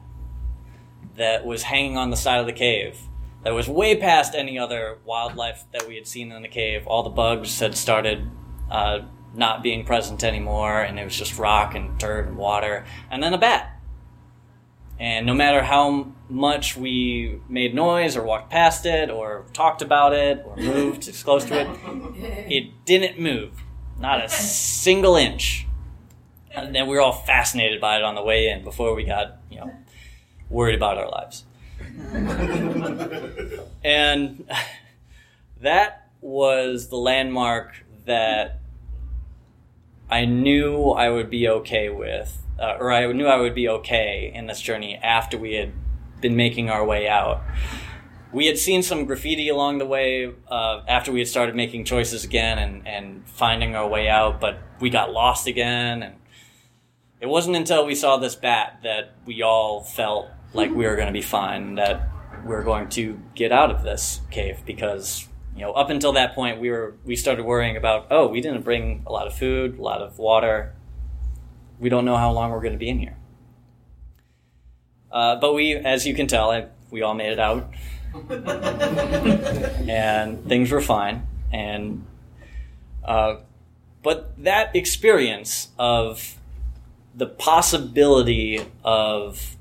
that 1.15 1.45
was 1.45 1.63
hanging 1.63 1.97
on 1.97 2.10
the 2.10 2.17
side 2.17 2.39
of 2.39 2.45
the 2.45 2.53
cave 2.53 2.99
that 3.43 3.53
was 3.53 3.67
way 3.67 3.95
past 3.95 4.36
any 4.36 4.57
other 4.57 4.99
wildlife 5.05 5.65
that 5.73 5.88
we 5.88 5.95
had 5.95 6.07
seen 6.07 6.31
in 6.31 6.41
the 6.41 6.47
cave. 6.47 6.86
All 6.88 7.03
the 7.03 7.10
bugs 7.10 7.60
had 7.60 7.75
started 7.75 8.29
uh, 8.69 8.99
not 9.34 9.63
being 9.63 9.86
present 9.86 10.23
anymore, 10.23 10.81
and 10.81 10.99
it 10.99 11.03
was 11.03 11.15
just 11.15 11.38
rock 11.38 11.75
and 11.75 11.97
dirt 11.97 12.27
and 12.27 12.38
water, 12.38 12.86
and 13.10 13.21
then 13.21 13.34
a 13.34 13.38
bat. 13.38 13.81
And 15.01 15.25
no 15.25 15.33
matter 15.33 15.63
how 15.63 16.11
much 16.29 16.77
we 16.77 17.39
made 17.49 17.73
noise 17.73 18.15
or 18.15 18.21
walked 18.21 18.51
past 18.51 18.85
it 18.85 19.09
or 19.09 19.47
talked 19.51 19.81
about 19.81 20.13
it 20.13 20.43
or 20.45 20.55
moved 20.55 21.07
as 21.07 21.23
close 21.23 21.43
to 21.45 21.61
it, 21.61 21.67
it 22.51 22.85
didn't 22.85 23.19
move. 23.19 23.63
Not 23.99 24.23
a 24.23 24.29
single 24.29 25.15
inch. 25.15 25.65
And 26.51 26.75
then 26.75 26.85
we 26.85 26.93
were 26.95 27.01
all 27.01 27.13
fascinated 27.13 27.81
by 27.81 27.97
it 27.97 28.03
on 28.03 28.13
the 28.13 28.21
way 28.21 28.47
in 28.49 28.63
before 28.63 28.93
we 28.93 29.03
got, 29.03 29.39
you 29.49 29.57
know, 29.57 29.73
worried 30.51 30.75
about 30.75 30.99
our 30.99 31.09
lives. 31.09 31.45
and 33.83 34.47
that 35.61 36.09
was 36.21 36.89
the 36.89 36.97
landmark 36.97 37.73
that 38.05 38.59
I 40.11 40.25
knew 40.25 40.91
I 40.91 41.09
would 41.09 41.31
be 41.31 41.47
okay 41.47 41.89
with, 41.89 42.37
uh, 42.62 42.78
or 42.80 42.91
I 42.91 43.12
knew 43.12 43.26
I 43.26 43.38
would 43.38 43.56
be 43.56 43.67
okay 43.67 44.32
in 44.34 44.45
this 44.45 44.62
journey 44.62 44.95
after 44.97 45.38
we 45.38 45.56
had 45.56 45.74
been 46.21 46.36
making 46.36 46.69
our 46.69 46.86
way 46.86 47.08
out. 47.08 47.41
We 48.32 48.45
had 48.45 48.58
seen 48.58 48.84
some 48.84 49.06
graffiti 49.06 49.50
along 49.50 49.80
the 49.80 49.86
way 49.86 50.32
uh, 50.47 50.82
after 50.88 51.12
we 51.12 51.19
had 51.19 51.28
started 51.28 51.56
making 51.56 51.84
choices 51.86 52.24
again 52.24 52.60
and, 52.60 52.88
and 52.88 53.28
finding 53.28 53.76
our 53.76 53.88
way 53.88 54.08
out, 54.08 54.39
but 54.39 54.60
we 54.80 54.89
got 54.89 55.12
lost 55.12 55.47
again. 55.47 56.04
And 56.04 56.15
it 57.19 57.28
wasn't 57.28 57.56
until 57.58 57.86
we 57.86 57.95
saw 57.95 58.17
this 58.17 58.36
bat 58.36 58.80
that 58.84 59.15
we 59.26 59.41
all 59.41 59.84
felt 59.84 60.30
like 60.54 60.69
we 60.69 60.86
were 60.86 60.95
going 60.95 61.08
to 61.08 61.13
be 61.13 61.21
fine, 61.21 61.76
that 61.76 62.10
we 62.45 62.56
are 62.56 62.63
going 62.63 62.89
to 62.89 63.19
get 63.36 63.52
out 63.52 63.71
of 63.71 63.84
this 63.84 64.21
cave 64.32 64.62
because 64.65 65.28
you 65.56 65.62
know 65.62 65.71
up 65.74 65.89
until 65.89 66.13
that 66.13 66.34
point 66.34 66.60
we 66.60 66.71
were 66.71 66.95
we 67.06 67.15
started 67.15 67.45
worrying 67.45 67.78
about 67.78 68.08
oh 68.10 68.28
we 68.28 68.41
didn't 68.41 68.63
bring 68.63 69.04
a 69.06 69.12
lot 69.12 69.28
of 69.28 69.34
food, 69.34 69.78
a 69.78 69.82
lot 69.82 70.02
of 70.02 70.17
water. 70.17 70.74
We 71.82 71.89
don't 71.89 72.06
know 72.06 72.15
how 72.15 72.32
long 72.32 72.52
we're 72.52 72.62
going 72.62 72.74
to 72.74 72.80
be 72.80 72.89
in 72.89 73.00
here. 73.00 73.17
Uh, 75.12 75.36
but 75.38 75.54
we, 75.54 75.76
as 75.76 76.06
you 76.06 76.13
can 76.13 76.28
tell, 76.28 76.52
I, 76.52 76.67
we 76.91 77.02
all 77.02 77.15
made 77.15 77.34
it 77.34 77.39
out, 77.39 77.70
and 79.89 80.46
things 80.48 80.72
were 80.72 80.80
fine. 80.80 81.28
And 81.52 82.06
uh, 83.04 83.38
but 84.04 84.41
that 84.44 84.76
experience 84.76 85.70
of 85.80 86.36
the 87.15 87.26
possibility 87.26 88.63
of 88.84 89.58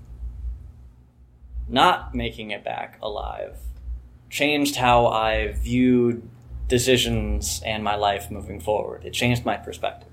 not 1.68 2.14
making 2.14 2.50
it 2.50 2.62
back 2.62 2.98
alive 3.02 3.56
changed 4.28 4.76
how 4.76 5.06
I 5.06 5.52
viewed 5.52 6.28
decisions 6.68 7.62
and 7.64 7.82
my 7.82 7.96
life 7.96 8.30
moving 8.30 8.60
forward. 8.60 9.04
It 9.04 9.14
changed 9.14 9.44
my 9.44 9.56
perspective. 9.56 10.09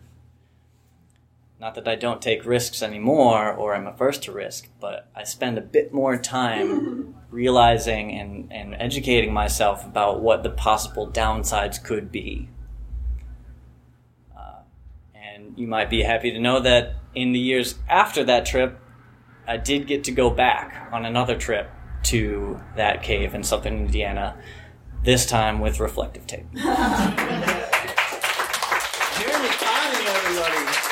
Not 1.60 1.74
that 1.74 1.88
I 1.88 1.96
don't 1.96 2.22
take 2.22 2.46
risks 2.46 2.84
anymore 2.84 3.52
or 3.52 3.74
I'm 3.74 3.88
averse 3.88 4.20
to 4.20 4.32
risk, 4.32 4.70
but 4.80 5.10
I 5.16 5.24
spend 5.24 5.58
a 5.58 5.62
bit 5.62 5.92
more 5.92 6.16
time 6.16 7.16
realizing 7.32 8.12
and, 8.12 8.54
and 8.54 8.76
educating 8.76 9.34
myself 9.34 9.84
about 9.84 10.22
what 10.22 10.44
the 10.44 10.52
possible 10.52 11.10
downsides 11.10 11.84
could 11.84 12.12
be. 12.12 12.50
Uh, 14.38 14.60
and 15.16 15.58
you 15.58 15.66
might 15.66 15.90
be 15.90 16.04
happy 16.04 16.30
to 16.30 16.40
know 16.40 16.60
that 16.60 16.96
in 17.16 17.32
the 17.32 17.40
years 17.40 17.80
after 17.90 18.24
that 18.26 18.46
trip, 18.46 18.80
I 19.48 19.58
did 19.58 19.88
get 19.88 20.04
to 20.04 20.12
go 20.12 20.30
back 20.30 20.90
on 20.92 21.06
another 21.06 21.36
trip 21.36 21.72
to 22.04 22.62
that 22.76 23.02
cave 23.02 23.34
in 23.34 23.42
southern 23.44 23.78
Indiana, 23.78 24.38
this 25.04 25.26
time 25.26 25.60
with 25.60 25.80
reflective 25.80 26.28
tape. 26.28 26.46
Jeremy 26.54 26.70
Kanne, 29.58 30.06
everybody. 30.06 30.88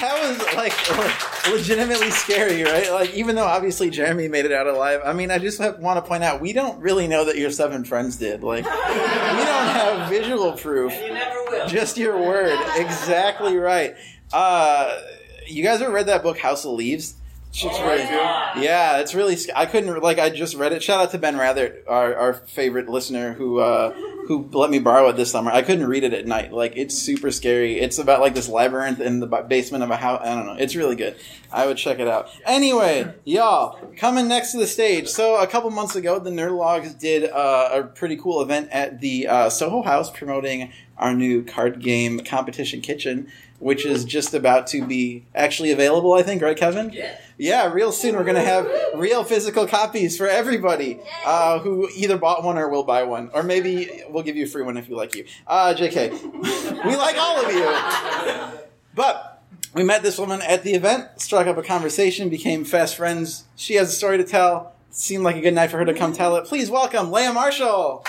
That 0.00 0.19
was 0.30 0.54
like 0.54 1.50
legitimately 1.50 2.10
scary, 2.10 2.62
right? 2.62 2.90
Like, 2.90 3.14
even 3.14 3.36
though 3.36 3.44
obviously 3.46 3.90
Jeremy 3.90 4.28
made 4.28 4.44
it 4.44 4.52
out 4.52 4.66
alive, 4.66 5.00
I 5.04 5.12
mean, 5.12 5.30
I 5.30 5.38
just 5.38 5.60
want 5.60 6.02
to 6.02 6.02
point 6.02 6.24
out 6.24 6.40
we 6.40 6.52
don't 6.52 6.80
really 6.80 7.06
know 7.08 7.24
that 7.24 7.36
your 7.36 7.50
seven 7.50 7.84
friends 7.84 8.16
did. 8.16 8.42
Like, 8.42 8.64
we 8.64 8.70
don't 8.70 9.68
have 9.68 10.08
visual 10.08 10.52
proof. 10.52 10.92
You 11.00 11.14
never 11.14 11.42
will. 11.48 11.66
Just 11.68 11.96
your 11.96 12.18
word. 12.18 12.58
Exactly 12.76 13.56
right. 13.56 13.94
Uh, 14.32 15.00
you 15.46 15.62
guys 15.62 15.82
ever 15.82 15.92
read 15.92 16.06
that 16.06 16.22
book, 16.22 16.38
House 16.38 16.64
of 16.64 16.72
Leaves? 16.72 17.14
Shit's 17.52 17.80
really, 17.80 18.02
yeah, 18.02 18.98
it's 18.98 19.12
really. 19.12 19.34
sc- 19.34 19.50
I 19.56 19.66
couldn't 19.66 20.00
like. 20.02 20.20
I 20.20 20.30
just 20.30 20.54
read 20.54 20.72
it. 20.72 20.84
Shout 20.84 21.00
out 21.00 21.10
to 21.10 21.18
Ben 21.18 21.36
Rather, 21.36 21.78
our, 21.88 22.14
our 22.14 22.34
favorite 22.34 22.88
listener, 22.88 23.32
who 23.32 23.58
uh, 23.58 23.90
who 24.28 24.48
let 24.52 24.70
me 24.70 24.78
borrow 24.78 25.08
it 25.08 25.16
this 25.16 25.32
summer. 25.32 25.50
I 25.50 25.62
couldn't 25.62 25.88
read 25.88 26.04
it 26.04 26.14
at 26.14 26.24
night. 26.26 26.52
Like 26.52 26.74
it's 26.76 26.96
super 26.96 27.32
scary. 27.32 27.80
It's 27.80 27.98
about 27.98 28.20
like 28.20 28.34
this 28.34 28.48
labyrinth 28.48 29.00
in 29.00 29.18
the 29.18 29.26
basement 29.26 29.82
of 29.82 29.90
a 29.90 29.96
house. 29.96 30.20
I 30.22 30.36
don't 30.36 30.46
know. 30.46 30.56
It's 30.60 30.76
really 30.76 30.94
good. 30.94 31.16
I 31.50 31.66
would 31.66 31.76
check 31.76 31.98
it 31.98 32.06
out. 32.06 32.28
Anyway, 32.46 33.12
y'all 33.24 33.80
coming 33.96 34.28
next 34.28 34.52
to 34.52 34.58
the 34.58 34.68
stage. 34.68 35.08
So 35.08 35.42
a 35.42 35.46
couple 35.48 35.70
months 35.70 35.96
ago, 35.96 36.20
the 36.20 36.30
Nerdologues 36.30 36.96
did 37.00 37.28
uh, 37.28 37.70
a 37.72 37.82
pretty 37.82 38.16
cool 38.16 38.42
event 38.42 38.68
at 38.70 39.00
the 39.00 39.26
uh, 39.26 39.50
Soho 39.50 39.82
House 39.82 40.08
promoting 40.08 40.72
our 40.96 41.14
new 41.14 41.42
card 41.42 41.80
game 41.80 42.20
competition 42.20 42.80
kitchen, 42.80 43.26
which 43.60 43.86
is 43.86 44.04
just 44.04 44.34
about 44.34 44.66
to 44.68 44.84
be 44.84 45.24
actually 45.34 45.70
available. 45.70 46.12
I 46.14 46.22
think, 46.22 46.42
right, 46.42 46.56
Kevin? 46.56 46.90
Yeah. 46.92 47.16
Yeah, 47.38 47.72
real 47.72 47.90
soon 47.90 48.16
we're 48.16 48.24
gonna 48.24 48.42
have 48.42 48.68
real 48.94 49.24
physical 49.24 49.66
copies 49.66 50.16
for 50.18 50.28
everybody 50.28 50.98
uh, 51.24 51.58
who 51.60 51.88
either 51.94 52.18
bought 52.18 52.44
one 52.44 52.58
or 52.58 52.68
will 52.68 52.82
buy 52.82 53.04
one, 53.04 53.30
or 53.32 53.42
maybe 53.42 54.02
we'll 54.10 54.22
give 54.22 54.36
you 54.36 54.44
a 54.44 54.48
free 54.48 54.62
one 54.62 54.76
if 54.76 54.88
we 54.88 54.94
like 54.94 55.14
you. 55.14 55.24
Uh, 55.46 55.72
Jk, 55.74 56.10
we 56.84 56.96
like 56.96 57.16
all 57.16 57.42
of 57.42 57.50
you. 57.52 58.58
But 58.94 59.42
we 59.72 59.84
met 59.84 60.02
this 60.02 60.18
woman 60.18 60.42
at 60.42 60.64
the 60.64 60.74
event, 60.74 61.20
struck 61.20 61.46
up 61.46 61.56
a 61.56 61.62
conversation, 61.62 62.28
became 62.28 62.64
fast 62.64 62.96
friends. 62.96 63.44
She 63.56 63.74
has 63.74 63.88
a 63.88 63.92
story 63.92 64.18
to 64.18 64.24
tell. 64.24 64.74
Seemed 64.90 65.22
like 65.22 65.36
a 65.36 65.40
good 65.40 65.54
night 65.54 65.70
for 65.70 65.78
her 65.78 65.84
to 65.84 65.94
come 65.94 66.12
tell 66.12 66.36
it. 66.36 66.44
Please 66.46 66.68
welcome 66.68 67.12
Leah 67.12 67.32
Marshall. 67.32 68.04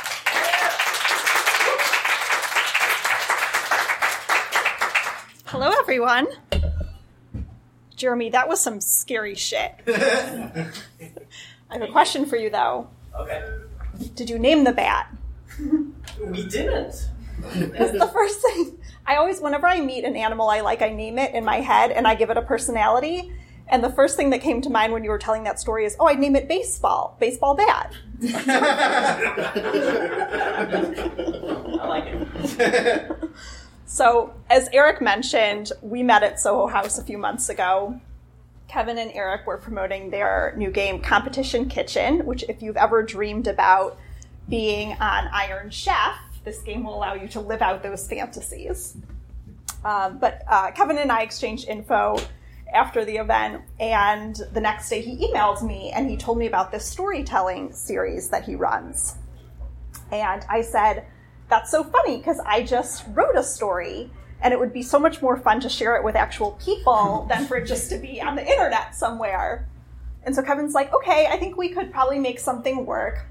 Hello, 5.52 5.70
everyone. 5.82 6.28
Jeremy, 7.98 8.30
that 8.30 8.48
was 8.48 8.62
some 8.62 8.80
scary 8.80 9.36
shit. 9.36 9.74
I 9.86 10.72
have 11.70 11.82
a 11.82 11.92
question 11.92 12.26
for 12.26 12.38
you, 12.38 12.50
though. 12.50 12.88
Okay. 13.14 13.44
Did 14.16 14.30
you 14.30 14.40
name 14.40 14.64
the 14.64 14.72
bat? 14.72 15.14
We 16.26 16.48
didn't. 16.48 17.10
That's 17.42 17.92
the 17.92 18.10
first 18.14 18.42
thing. 18.42 18.78
I 19.06 19.18
always, 19.18 19.42
whenever 19.42 19.68
I 19.68 19.82
meet 19.82 20.06
an 20.06 20.16
animal 20.16 20.50
I 20.50 20.62
like, 20.62 20.82
I 20.82 20.88
name 20.88 21.20
it 21.20 21.34
in 21.34 21.44
my 21.44 21.58
head 21.58 21.92
and 21.92 22.08
I 22.08 22.16
give 22.16 22.30
it 22.30 22.38
a 22.38 22.42
personality. 22.42 23.34
And 23.68 23.84
the 23.84 23.92
first 23.92 24.16
thing 24.16 24.30
that 24.30 24.40
came 24.40 24.62
to 24.62 24.70
mind 24.70 24.94
when 24.94 25.04
you 25.04 25.10
were 25.10 25.20
telling 25.20 25.44
that 25.44 25.60
story 25.60 25.84
is, 25.84 25.98
oh, 26.00 26.06
I'd 26.06 26.18
name 26.18 26.38
it 26.38 26.48
baseball, 26.48 27.18
baseball 27.20 27.56
bat. 27.56 27.92
I 28.24 28.38
like 31.90 32.06
it. 32.06 33.32
So, 33.92 34.34
as 34.50 34.70
Eric 34.72 35.02
mentioned, 35.02 35.74
we 35.82 36.02
met 36.02 36.24
at 36.24 36.40
Soho 36.40 36.68
House 36.68 36.98
a 36.98 37.04
few 37.04 37.18
months 37.18 37.50
ago. 37.50 38.00
Kevin 38.70 38.98
and 38.98 39.12
Eric 39.12 39.46
were 39.46 39.58
promoting 39.58 40.12
their 40.12 40.54
new 40.56 40.72
game, 40.72 41.02
Competition 41.02 41.68
Kitchen, 41.68 42.26
which, 42.26 42.46
if 42.48 42.62
you've 42.62 42.78
ever 42.78 43.04
dreamed 43.04 43.50
about 43.50 43.98
being 44.48 44.94
on 44.94 45.28
Iron 45.34 45.72
Chef, 45.72 46.16
this 46.46 46.60
game 46.60 46.86
will 46.86 46.96
allow 46.96 47.16
you 47.16 47.28
to 47.28 47.42
live 47.42 47.62
out 47.62 47.84
those 47.84 48.08
fantasies. 48.08 48.96
Um, 49.84 50.20
but 50.20 50.44
uh, 50.48 50.72
Kevin 50.72 50.98
and 50.98 51.12
I 51.12 51.24
exchanged 51.24 51.68
info 51.68 52.16
after 52.74 53.04
the 53.04 53.18
event, 53.18 53.62
and 53.78 54.38
the 54.54 54.62
next 54.62 54.88
day 54.88 55.02
he 55.02 55.28
emailed 55.28 55.68
me 55.68 55.92
and 55.94 56.10
he 56.10 56.16
told 56.16 56.38
me 56.38 56.48
about 56.48 56.72
this 56.72 56.86
storytelling 56.86 57.74
series 57.74 58.30
that 58.30 58.46
he 58.46 58.56
runs. 58.56 59.18
And 60.14 60.46
I 60.50 60.62
said, 60.62 61.08
That's 61.52 61.70
so 61.70 61.84
funny 61.84 62.18
because 62.18 62.40
I 62.46 62.64
just 62.64 63.04
wrote 63.10 63.36
a 63.36 63.44
story 63.44 64.10
and 64.42 64.54
it 64.54 64.60
would 64.60 64.72
be 64.72 64.82
so 64.82 64.98
much 64.98 65.22
more 65.22 65.36
fun 65.36 65.60
to 65.60 65.68
share 65.68 65.98
it 65.98 66.04
with 66.04 66.16
actual 66.16 66.58
people 66.64 67.26
than 67.30 67.46
for 67.46 67.58
it 67.58 67.68
just 67.68 67.90
to 67.90 67.98
be 67.98 68.22
on 68.22 68.38
the 68.38 68.48
internet 68.48 68.96
somewhere. 68.96 69.68
And 70.24 70.34
so 70.34 70.44
Kevin's 70.44 70.74
like, 70.74 70.94
Okay, 70.94 71.28
I 71.30 71.36
think 71.36 71.58
we 71.58 71.68
could 71.68 71.92
probably 71.92 72.20
make 72.20 72.40
something 72.40 72.86
work. 72.86 73.26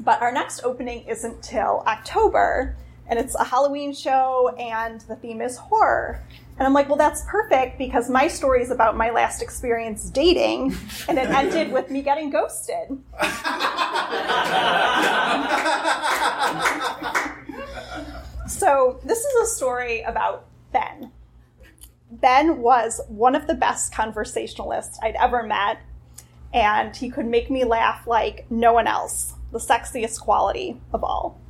But 0.00 0.22
our 0.22 0.32
next 0.32 0.64
opening 0.64 1.04
isn't 1.06 1.42
till 1.42 1.84
October, 1.86 2.74
and 3.06 3.18
it's 3.18 3.34
a 3.34 3.44
Halloween 3.44 3.92
show, 3.92 4.54
and 4.58 5.02
the 5.02 5.16
theme 5.16 5.42
is 5.42 5.58
horror. 5.58 6.24
And 6.58 6.66
I'm 6.66 6.72
like, 6.72 6.88
well, 6.88 6.96
that's 6.96 7.22
perfect 7.28 7.76
because 7.76 8.08
my 8.08 8.26
story 8.26 8.62
is 8.62 8.70
about 8.70 8.96
my 8.96 9.10
last 9.10 9.42
experience 9.42 10.08
dating, 10.08 10.74
and 11.06 11.18
it 11.18 11.28
ended 11.28 11.70
with 11.70 11.90
me 11.90 12.00
getting 12.00 12.30
ghosted. 12.30 12.98
so, 18.62 19.00
this 19.04 19.18
is 19.18 19.34
a 19.42 19.56
story 19.56 20.02
about 20.02 20.44
Ben. 20.72 21.10
Ben 22.12 22.58
was 22.58 23.00
one 23.08 23.34
of 23.34 23.48
the 23.48 23.54
best 23.54 23.92
conversationalists 23.92 25.00
I'd 25.02 25.16
ever 25.16 25.42
met, 25.42 25.80
and 26.54 26.94
he 26.94 27.10
could 27.10 27.26
make 27.26 27.50
me 27.50 27.64
laugh 27.64 28.06
like 28.06 28.46
no 28.50 28.72
one 28.72 28.86
else, 28.86 29.34
the 29.50 29.58
sexiest 29.58 30.20
quality 30.20 30.80
of 30.92 31.02
all. 31.02 31.40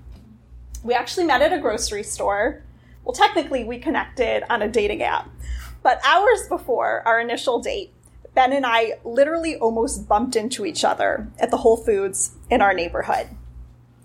We 0.82 0.94
actually 0.94 1.26
met 1.26 1.42
at 1.42 1.52
a 1.52 1.60
grocery 1.60 2.02
store. 2.02 2.62
Well, 3.04 3.12
technically, 3.12 3.62
we 3.62 3.78
connected 3.78 4.50
on 4.50 4.62
a 4.62 4.68
dating 4.68 5.02
app. 5.02 5.28
But 5.82 6.00
hours 6.06 6.48
before 6.48 7.06
our 7.06 7.20
initial 7.20 7.60
date, 7.60 7.92
Ben 8.34 8.54
and 8.54 8.64
I 8.64 8.94
literally 9.04 9.56
almost 9.56 10.08
bumped 10.08 10.34
into 10.34 10.64
each 10.64 10.82
other 10.82 11.30
at 11.38 11.50
the 11.50 11.58
Whole 11.58 11.76
Foods 11.76 12.36
in 12.48 12.62
our 12.62 12.72
neighborhood. 12.72 13.26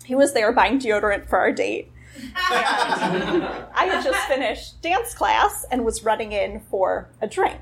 He 0.03 0.13
was 0.13 0.33
there 0.33 0.51
buying 0.51 0.77
deodorant 0.77 1.29
for 1.29 1.39
our 1.39 1.53
date. 1.53 1.89
I 2.36 3.89
had 3.91 4.03
just 4.03 4.27
finished 4.27 4.82
dance 4.82 5.13
class 5.13 5.65
and 5.71 5.86
was 5.86 6.03
running 6.03 6.32
in 6.32 6.62
for 6.62 7.10
a 7.21 7.27
drink. 7.27 7.60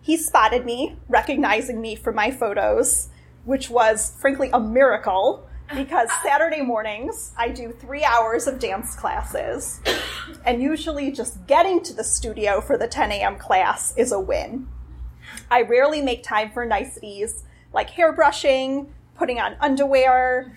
He 0.00 0.16
spotted 0.16 0.64
me, 0.64 0.96
recognizing 1.08 1.80
me 1.80 1.94
from 1.94 2.16
my 2.16 2.30
photos, 2.30 3.08
which 3.44 3.70
was 3.70 4.16
frankly 4.20 4.50
a 4.52 4.60
miracle 4.60 5.48
because 5.74 6.10
Saturday 6.22 6.60
mornings 6.60 7.32
I 7.38 7.48
do 7.48 7.72
three 7.72 8.04
hours 8.04 8.46
of 8.46 8.58
dance 8.58 8.94
classes, 8.94 9.80
and 10.44 10.60
usually 10.62 11.10
just 11.12 11.46
getting 11.46 11.82
to 11.84 11.94
the 11.94 12.04
studio 12.04 12.60
for 12.60 12.76
the 12.76 12.88
10 12.88 13.12
a.m. 13.12 13.38
class 13.38 13.96
is 13.96 14.12
a 14.12 14.20
win. 14.20 14.68
I 15.50 15.62
rarely 15.62 16.02
make 16.02 16.22
time 16.22 16.50
for 16.50 16.66
niceties 16.66 17.44
like 17.72 17.90
hairbrushing, 17.90 18.88
putting 19.16 19.38
on 19.38 19.56
underwear, 19.60 20.54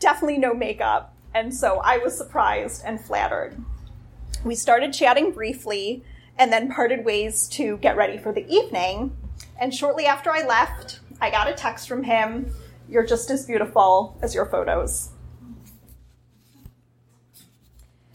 definitely 0.00 0.38
no 0.38 0.52
makeup, 0.54 1.14
and 1.36 1.54
so 1.54 1.82
I 1.84 1.98
was 1.98 2.16
surprised 2.16 2.82
and 2.86 2.98
flattered. 2.98 3.62
We 4.42 4.54
started 4.54 4.94
chatting 4.94 5.32
briefly 5.32 6.02
and 6.38 6.50
then 6.50 6.72
parted 6.72 7.04
ways 7.04 7.46
to 7.48 7.76
get 7.78 7.94
ready 7.94 8.16
for 8.16 8.32
the 8.32 8.48
evening. 8.48 9.14
And 9.60 9.74
shortly 9.74 10.06
after 10.06 10.30
I 10.30 10.46
left, 10.46 11.00
I 11.20 11.30
got 11.30 11.48
a 11.48 11.52
text 11.52 11.88
from 11.88 12.04
him 12.04 12.52
You're 12.88 13.04
just 13.04 13.30
as 13.30 13.44
beautiful 13.44 14.16
as 14.22 14.34
your 14.34 14.46
photos. 14.46 15.10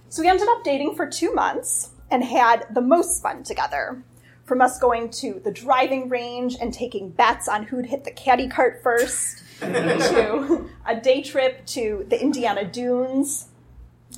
So 0.09 0.21
we 0.21 0.29
ended 0.29 0.47
up 0.47 0.63
dating 0.63 0.95
for 0.95 1.05
two 1.05 1.33
months 1.33 1.91
and 2.09 2.23
had 2.23 2.65
the 2.73 2.81
most 2.81 3.21
fun 3.21 3.43
together. 3.43 4.01
From 4.45 4.61
us 4.61 4.79
going 4.79 5.09
to 5.21 5.41
the 5.43 5.51
driving 5.51 6.09
range 6.09 6.55
and 6.59 6.73
taking 6.73 7.09
bets 7.09 7.47
on 7.47 7.63
who'd 7.63 7.85
hit 7.85 8.03
the 8.03 8.11
caddy 8.11 8.47
cart 8.47 8.81
first, 8.81 9.40
to 9.61 10.69
a 10.85 10.95
day 10.99 11.21
trip 11.21 11.65
to 11.67 12.05
the 12.09 12.21
Indiana 12.21 12.65
Dunes, 12.65 13.47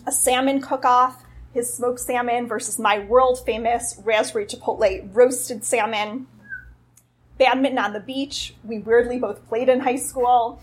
a 0.08 0.12
salmon 0.12 0.62
cook 0.62 0.86
off, 0.86 1.24
his 1.54 1.72
smoked 1.72 2.00
salmon 2.00 2.48
versus 2.48 2.80
my 2.80 3.00
world 3.00 3.40
famous 3.46 4.00
raspberry 4.04 4.46
chipotle 4.46 5.10
roasted 5.14 5.64
salmon, 5.64 6.28
badminton 7.38 7.78
on 7.78 7.94
the 7.94 8.00
beach, 8.00 8.56
we 8.64 8.80
weirdly 8.80 9.20
both 9.20 9.48
played 9.48 9.70
in 9.70 9.82
high 9.82 9.98
school, 9.98 10.62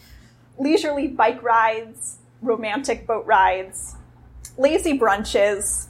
leisurely 0.59 1.09
bike 1.09 1.43
rides, 1.43 2.19
romantic 2.43 3.07
boat 3.07 3.27
rides, 3.27 3.97
lazy 4.57 4.99
brunches, 4.99 5.87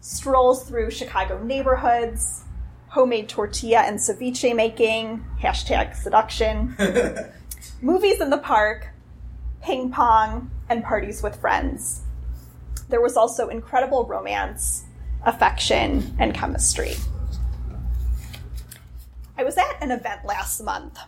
strolls 0.00 0.64
through 0.64 0.90
Chicago 0.90 1.42
neighborhoods, 1.42 2.44
homemade 2.88 3.28
tortilla 3.28 3.80
and 3.80 3.98
ceviche 3.98 4.54
making, 4.54 5.24
hashtag 5.42 5.94
seduction, 5.94 6.74
movies 7.80 8.20
in 8.20 8.30
the 8.30 8.38
park, 8.38 8.88
ping 9.62 9.90
pong, 9.90 10.50
and 10.68 10.82
parties 10.82 11.22
with 11.22 11.40
friends. 11.40 12.02
There 12.88 13.00
was 13.00 13.16
also 13.16 13.48
incredible 13.48 14.04
romance, 14.04 14.84
affection, 15.24 16.14
and 16.18 16.34
chemistry. 16.34 16.94
I 19.38 19.44
was 19.44 19.58
at 19.58 19.82
an 19.82 19.90
event 19.90 20.24
last 20.24 20.62
month 20.62 20.98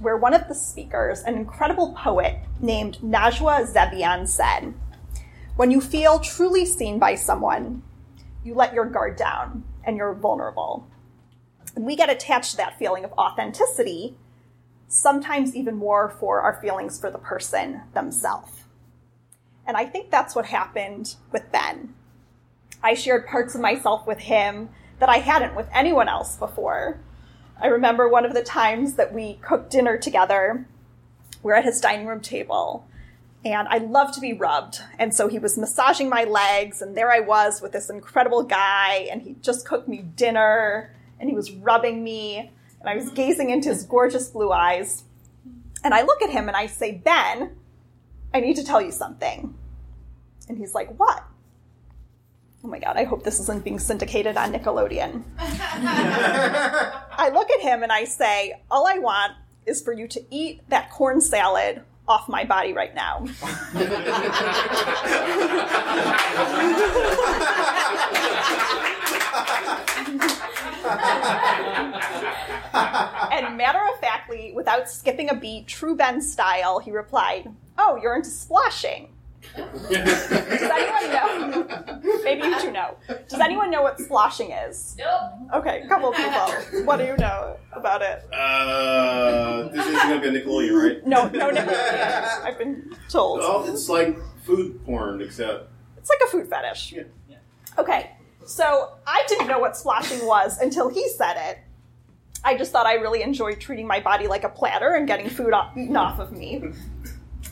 where 0.00 0.16
one 0.16 0.34
of 0.34 0.48
the 0.48 0.54
speakers, 0.54 1.20
an 1.22 1.34
incredible 1.34 1.94
poet 1.94 2.36
named 2.60 2.98
Najwa 3.02 3.72
Zebian, 3.72 4.26
said, 4.26 4.74
When 5.56 5.70
you 5.70 5.80
feel 5.80 6.18
truly 6.18 6.66
seen 6.66 6.98
by 6.98 7.14
someone, 7.14 7.82
you 8.44 8.54
let 8.54 8.74
your 8.74 8.86
guard 8.86 9.16
down 9.16 9.64
and 9.84 9.96
you're 9.96 10.14
vulnerable. 10.14 10.86
And 11.76 11.86
we 11.86 11.96
get 11.96 12.10
attached 12.10 12.52
to 12.52 12.56
that 12.58 12.78
feeling 12.78 13.04
of 13.04 13.12
authenticity, 13.12 14.16
sometimes 14.90 15.54
even 15.54 15.76
more 15.76 16.10
for 16.18 16.40
our 16.40 16.60
feelings 16.60 17.00
for 17.00 17.10
the 17.10 17.18
person 17.18 17.80
themselves. 17.94 18.64
And 19.64 19.76
I 19.76 19.86
think 19.86 20.10
that's 20.10 20.34
what 20.34 20.46
happened 20.46 21.14
with 21.30 21.52
Ben. 21.52 21.94
I 22.82 22.94
shared 22.94 23.28
parts 23.28 23.54
of 23.54 23.60
myself 23.60 24.04
with 24.04 24.18
him 24.18 24.68
that 24.98 25.08
I 25.08 25.18
hadn't 25.18 25.54
with 25.54 25.68
anyone 25.72 26.08
else 26.08 26.36
before. 26.36 26.98
I 27.62 27.68
remember 27.68 28.08
one 28.08 28.24
of 28.24 28.34
the 28.34 28.42
times 28.42 28.94
that 28.94 29.14
we 29.14 29.34
cooked 29.34 29.70
dinner 29.70 29.96
together. 29.96 30.66
We're 31.42 31.54
at 31.54 31.64
his 31.64 31.80
dining 31.80 32.06
room 32.06 32.20
table, 32.20 32.84
and 33.44 33.68
I 33.68 33.78
love 33.78 34.12
to 34.14 34.20
be 34.20 34.32
rubbed. 34.32 34.80
And 34.98 35.14
so 35.14 35.28
he 35.28 35.38
was 35.38 35.56
massaging 35.56 36.08
my 36.08 36.24
legs, 36.24 36.82
and 36.82 36.96
there 36.96 37.12
I 37.12 37.20
was 37.20 37.62
with 37.62 37.70
this 37.70 37.90
incredible 37.90 38.42
guy, 38.42 39.08
and 39.10 39.22
he 39.22 39.36
just 39.40 39.66
cooked 39.66 39.88
me 39.88 39.98
dinner, 39.98 40.94
and 41.20 41.28
he 41.28 41.36
was 41.36 41.52
rubbing 41.52 42.02
me, 42.02 42.50
and 42.80 42.88
I 42.88 42.96
was 42.96 43.10
gazing 43.10 43.50
into 43.50 43.68
his 43.68 43.84
gorgeous 43.84 44.28
blue 44.28 44.52
eyes. 44.52 45.04
And 45.84 45.94
I 45.94 46.02
look 46.02 46.22
at 46.22 46.30
him 46.30 46.48
and 46.48 46.56
I 46.56 46.66
say, 46.66 46.92
Ben, 46.92 47.56
I 48.32 48.40
need 48.40 48.56
to 48.56 48.64
tell 48.64 48.80
you 48.80 48.92
something. 48.92 49.54
And 50.48 50.58
he's 50.58 50.74
like, 50.74 50.98
What? 50.98 51.24
Oh 52.62 52.68
my 52.68 52.78
god, 52.78 52.96
I 52.96 53.04
hope 53.04 53.24
this 53.24 53.40
isn't 53.40 53.64
being 53.64 53.78
syndicated 53.78 54.36
on 54.36 54.52
Nickelodeon. 54.52 55.22
I 55.38 57.30
look 57.32 57.50
at 57.50 57.60
him 57.60 57.82
and 57.82 57.90
I 57.92 58.04
say, 58.04 58.60
All 58.70 58.86
I 58.86 58.98
want 58.98 59.32
is 59.66 59.82
for 59.82 59.92
you 59.92 60.08
to 60.08 60.22
eat 60.30 60.62
that 60.68 60.90
corn 60.90 61.20
salad 61.20 61.82
off 62.08 62.28
my 62.28 62.44
body 62.44 62.72
right 62.72 62.94
now. 62.94 63.26
and 73.32 73.56
matter 73.56 73.80
of 73.92 74.00
factly, 74.00 74.52
without 74.54 74.88
skipping 74.88 75.30
a 75.30 75.34
beat, 75.34 75.66
true 75.66 75.96
Ben 75.96 76.20
style, 76.20 76.78
he 76.78 76.90
replied, 76.90 77.48
Oh, 77.78 77.98
you're 78.02 78.16
into 78.16 78.30
sploshing. 78.30 79.08
Does 79.56 79.90
anyone 79.90 81.12
know? 81.12 82.00
Maybe 82.24 82.46
you 82.46 82.60
two 82.60 82.70
know. 82.70 82.96
Does 83.28 83.40
anyone 83.40 83.70
know 83.70 83.82
what 83.82 83.98
sploshing 83.98 84.54
is? 84.68 84.96
Nope. 84.98 85.54
Okay, 85.54 85.82
a 85.82 85.88
couple 85.88 86.10
of 86.10 86.16
people. 86.16 86.84
What 86.84 86.98
do 86.98 87.04
you 87.04 87.16
know 87.16 87.56
about 87.72 88.02
it? 88.02 88.22
Uh, 88.32 89.68
this 89.68 89.86
isn't 89.86 90.08
gonna 90.08 90.20
be 90.20 90.28
a 90.28 90.32
Nickelodeon, 90.44 90.82
right? 90.82 91.06
No, 91.06 91.28
no 91.28 91.50
Nickelodeon. 91.50 92.44
I've 92.44 92.58
been 92.58 92.94
told. 93.08 93.40
Well, 93.40 93.64
it's 93.72 93.88
like 93.88 94.18
food 94.44 94.84
porn, 94.84 95.20
except 95.22 95.68
It's 95.96 96.10
like 96.10 96.20
a 96.26 96.30
food 96.30 96.48
fetish. 96.48 96.92
Yeah. 96.92 97.36
Okay, 97.78 98.10
so 98.50 98.94
I 99.06 99.24
didn't 99.28 99.46
know 99.46 99.60
what 99.60 99.74
sploshing 99.74 100.26
was 100.26 100.58
until 100.58 100.88
he 100.88 101.08
said 101.10 101.36
it. 101.36 101.58
I 102.42 102.56
just 102.56 102.72
thought 102.72 102.84
I 102.84 102.94
really 102.94 103.22
enjoyed 103.22 103.60
treating 103.60 103.86
my 103.86 104.00
body 104.00 104.26
like 104.26 104.42
a 104.42 104.48
platter 104.48 104.94
and 104.94 105.06
getting 105.06 105.28
food 105.30 105.52
off, 105.52 105.76
eaten 105.76 105.96
off 105.96 106.18
of 106.18 106.32
me. 106.32 106.56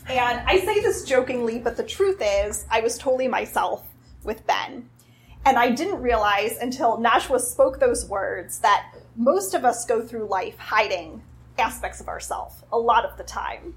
And 0.09 0.41
I 0.45 0.59
say 0.59 0.81
this 0.81 1.05
jokingly, 1.05 1.59
but 1.59 1.77
the 1.77 1.83
truth 1.83 2.21
is, 2.21 2.65
I 2.69 2.81
was 2.81 2.97
totally 2.97 3.29
myself 3.29 3.87
with 4.23 4.45
Ben. 4.45 4.89
And 5.45 5.57
I 5.57 5.69
didn't 5.69 6.01
realize 6.01 6.57
until 6.57 6.97
Najwa 6.97 7.39
spoke 7.39 7.79
those 7.79 8.05
words 8.05 8.59
that 8.59 8.93
most 9.15 9.53
of 9.53 9.63
us 9.63 9.85
go 9.85 10.01
through 10.01 10.27
life 10.27 10.57
hiding 10.57 11.21
aspects 11.57 12.01
of 12.01 12.09
ourselves 12.09 12.55
a 12.73 12.77
lot 12.77 13.05
of 13.05 13.17
the 13.17 13.23
time. 13.23 13.75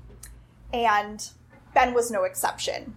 And 0.73 1.25
Ben 1.73 1.95
was 1.95 2.11
no 2.11 2.25
exception. 2.25 2.95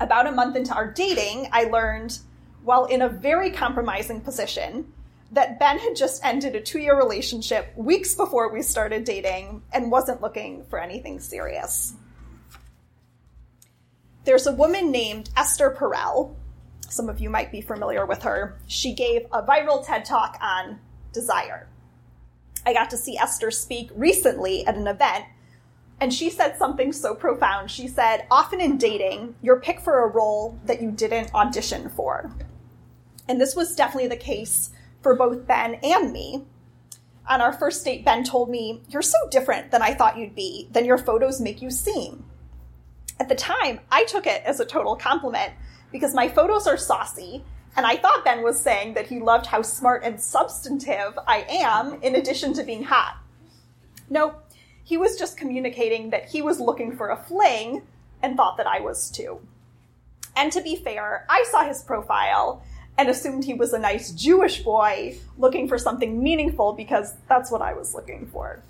About 0.00 0.26
a 0.26 0.32
month 0.32 0.54
into 0.54 0.74
our 0.74 0.90
dating, 0.92 1.48
I 1.50 1.64
learned, 1.64 2.18
while 2.62 2.84
in 2.86 3.02
a 3.02 3.08
very 3.08 3.50
compromising 3.50 4.20
position, 4.20 4.92
that 5.32 5.58
Ben 5.58 5.78
had 5.78 5.96
just 5.96 6.24
ended 6.24 6.56
a 6.56 6.60
two 6.60 6.78
year 6.78 6.96
relationship 6.96 7.72
weeks 7.76 8.14
before 8.14 8.52
we 8.52 8.62
started 8.62 9.04
dating 9.04 9.62
and 9.72 9.90
wasn't 9.90 10.22
looking 10.22 10.64
for 10.64 10.78
anything 10.78 11.20
serious. 11.20 11.94
There's 14.24 14.46
a 14.46 14.52
woman 14.52 14.90
named 14.90 15.30
Esther 15.36 15.74
Perel. 15.78 16.34
Some 16.88 17.08
of 17.08 17.20
you 17.20 17.30
might 17.30 17.52
be 17.52 17.60
familiar 17.60 18.06
with 18.06 18.22
her. 18.22 18.58
She 18.66 18.94
gave 18.94 19.26
a 19.32 19.42
viral 19.42 19.84
TED 19.86 20.04
talk 20.04 20.38
on 20.40 20.78
desire. 21.12 21.68
I 22.66 22.72
got 22.72 22.90
to 22.90 22.96
see 22.96 23.16
Esther 23.16 23.50
speak 23.50 23.90
recently 23.94 24.66
at 24.66 24.76
an 24.76 24.86
event, 24.86 25.24
and 26.00 26.12
she 26.12 26.30
said 26.30 26.58
something 26.58 26.92
so 26.92 27.14
profound. 27.14 27.70
She 27.70 27.88
said, 27.88 28.26
Often 28.30 28.60
in 28.60 28.76
dating, 28.78 29.34
you're 29.42 29.60
picked 29.60 29.82
for 29.82 30.04
a 30.04 30.08
role 30.08 30.58
that 30.66 30.82
you 30.82 30.90
didn't 30.90 31.34
audition 31.34 31.88
for. 31.90 32.30
And 33.28 33.40
this 33.40 33.54
was 33.54 33.76
definitely 33.76 34.08
the 34.08 34.16
case 34.16 34.70
for 35.02 35.14
both 35.14 35.46
Ben 35.46 35.74
and 35.82 36.12
me. 36.12 36.44
On 37.28 37.42
our 37.42 37.52
first 37.52 37.84
date, 37.84 38.04
Ben 38.04 38.24
told 38.24 38.48
me, 38.48 38.82
You're 38.88 39.02
so 39.02 39.18
different 39.30 39.70
than 39.70 39.82
I 39.82 39.94
thought 39.94 40.16
you'd 40.16 40.34
be, 40.34 40.68
than 40.72 40.86
your 40.86 40.98
photos 40.98 41.40
make 41.40 41.60
you 41.60 41.70
seem. 41.70 42.24
At 43.20 43.28
the 43.28 43.34
time, 43.34 43.80
I 43.90 44.04
took 44.04 44.26
it 44.26 44.42
as 44.44 44.60
a 44.60 44.64
total 44.64 44.96
compliment 44.96 45.52
because 45.92 46.14
my 46.14 46.28
photos 46.28 46.66
are 46.66 46.76
saucy, 46.76 47.44
and 47.76 47.84
I 47.84 47.96
thought 47.96 48.24
Ben 48.24 48.42
was 48.42 48.60
saying 48.60 48.94
that 48.94 49.08
he 49.08 49.20
loved 49.20 49.46
how 49.46 49.62
smart 49.62 50.04
and 50.04 50.20
substantive 50.20 51.18
I 51.26 51.44
am 51.48 52.02
in 52.02 52.14
addition 52.14 52.54
to 52.54 52.62
being 52.62 52.84
hot. 52.84 53.18
Nope, 54.08 54.42
he 54.82 54.96
was 54.96 55.18
just 55.18 55.36
communicating 55.36 56.10
that 56.10 56.30
he 56.30 56.40
was 56.40 56.60
looking 56.60 56.96
for 56.96 57.10
a 57.10 57.16
fling 57.16 57.82
and 58.22 58.36
thought 58.36 58.56
that 58.56 58.66
I 58.66 58.80
was 58.80 59.10
too. 59.10 59.40
And 60.34 60.50
to 60.52 60.62
be 60.62 60.76
fair, 60.76 61.26
I 61.28 61.44
saw 61.50 61.64
his 61.64 61.82
profile 61.82 62.62
and 62.98 63.08
assumed 63.08 63.44
he 63.44 63.54
was 63.54 63.72
a 63.72 63.78
nice 63.78 64.10
Jewish 64.10 64.62
boy 64.62 65.16
looking 65.38 65.68
for 65.68 65.78
something 65.78 66.20
meaningful 66.20 66.72
because 66.72 67.14
that's 67.28 67.50
what 67.50 67.62
I 67.62 67.72
was 67.72 67.94
looking 67.94 68.26
for. 68.26 68.60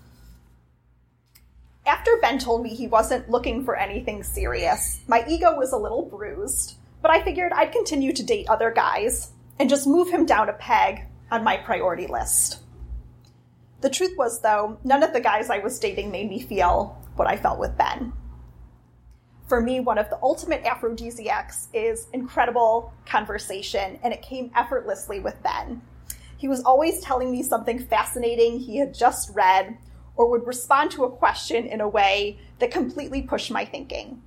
After 1.86 2.18
Ben 2.20 2.38
told 2.38 2.62
me 2.62 2.74
he 2.74 2.86
wasn't 2.86 3.30
looking 3.30 3.64
for 3.64 3.74
anything 3.74 4.22
serious, 4.22 5.00
my 5.08 5.24
ego 5.26 5.56
was 5.56 5.72
a 5.72 5.78
little 5.78 6.02
bruised, 6.02 6.74
but 7.00 7.10
I 7.10 7.24
figured 7.24 7.52
I'd 7.52 7.72
continue 7.72 8.12
to 8.12 8.22
date 8.22 8.46
other 8.50 8.70
guys 8.70 9.30
and 9.58 9.70
just 9.70 9.86
move 9.86 10.10
him 10.10 10.26
down 10.26 10.50
a 10.50 10.52
peg 10.52 11.06
on 11.30 11.42
my 11.42 11.56
priority 11.56 12.06
list. 12.06 12.60
The 13.80 13.88
truth 13.88 14.18
was, 14.18 14.42
though, 14.42 14.78
none 14.84 15.02
of 15.02 15.14
the 15.14 15.20
guys 15.20 15.48
I 15.48 15.60
was 15.60 15.78
dating 15.78 16.10
made 16.10 16.28
me 16.28 16.40
feel 16.40 17.00
what 17.16 17.28
I 17.28 17.36
felt 17.36 17.58
with 17.58 17.78
Ben. 17.78 18.12
For 19.48 19.62
me, 19.62 19.80
one 19.80 19.96
of 19.96 20.10
the 20.10 20.18
ultimate 20.22 20.66
aphrodisiacs 20.66 21.68
is 21.72 22.08
incredible 22.12 22.92
conversation, 23.06 23.98
and 24.02 24.12
it 24.12 24.20
came 24.20 24.50
effortlessly 24.54 25.20
with 25.20 25.42
Ben. 25.42 25.80
He 26.36 26.48
was 26.48 26.62
always 26.62 27.00
telling 27.00 27.30
me 27.30 27.42
something 27.42 27.78
fascinating 27.78 28.58
he 28.58 28.76
had 28.76 28.92
just 28.92 29.34
read 29.34 29.78
or 30.16 30.28
would 30.30 30.46
respond 30.46 30.90
to 30.90 31.04
a 31.04 31.10
question 31.10 31.64
in 31.64 31.80
a 31.80 31.88
way 31.88 32.38
that 32.58 32.70
completely 32.70 33.22
pushed 33.22 33.50
my 33.50 33.64
thinking. 33.64 34.20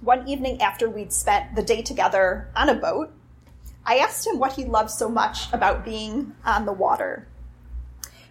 One 0.00 0.26
evening 0.26 0.62
after 0.62 0.88
we'd 0.88 1.12
spent 1.12 1.54
the 1.54 1.62
day 1.62 1.82
together 1.82 2.48
on 2.56 2.70
a 2.70 2.74
boat, 2.74 3.12
I 3.84 3.98
asked 3.98 4.26
him 4.26 4.38
what 4.38 4.54
he 4.54 4.64
loved 4.64 4.90
so 4.90 5.10
much 5.10 5.52
about 5.52 5.84
being 5.84 6.34
on 6.44 6.64
the 6.64 6.72
water. 6.72 7.28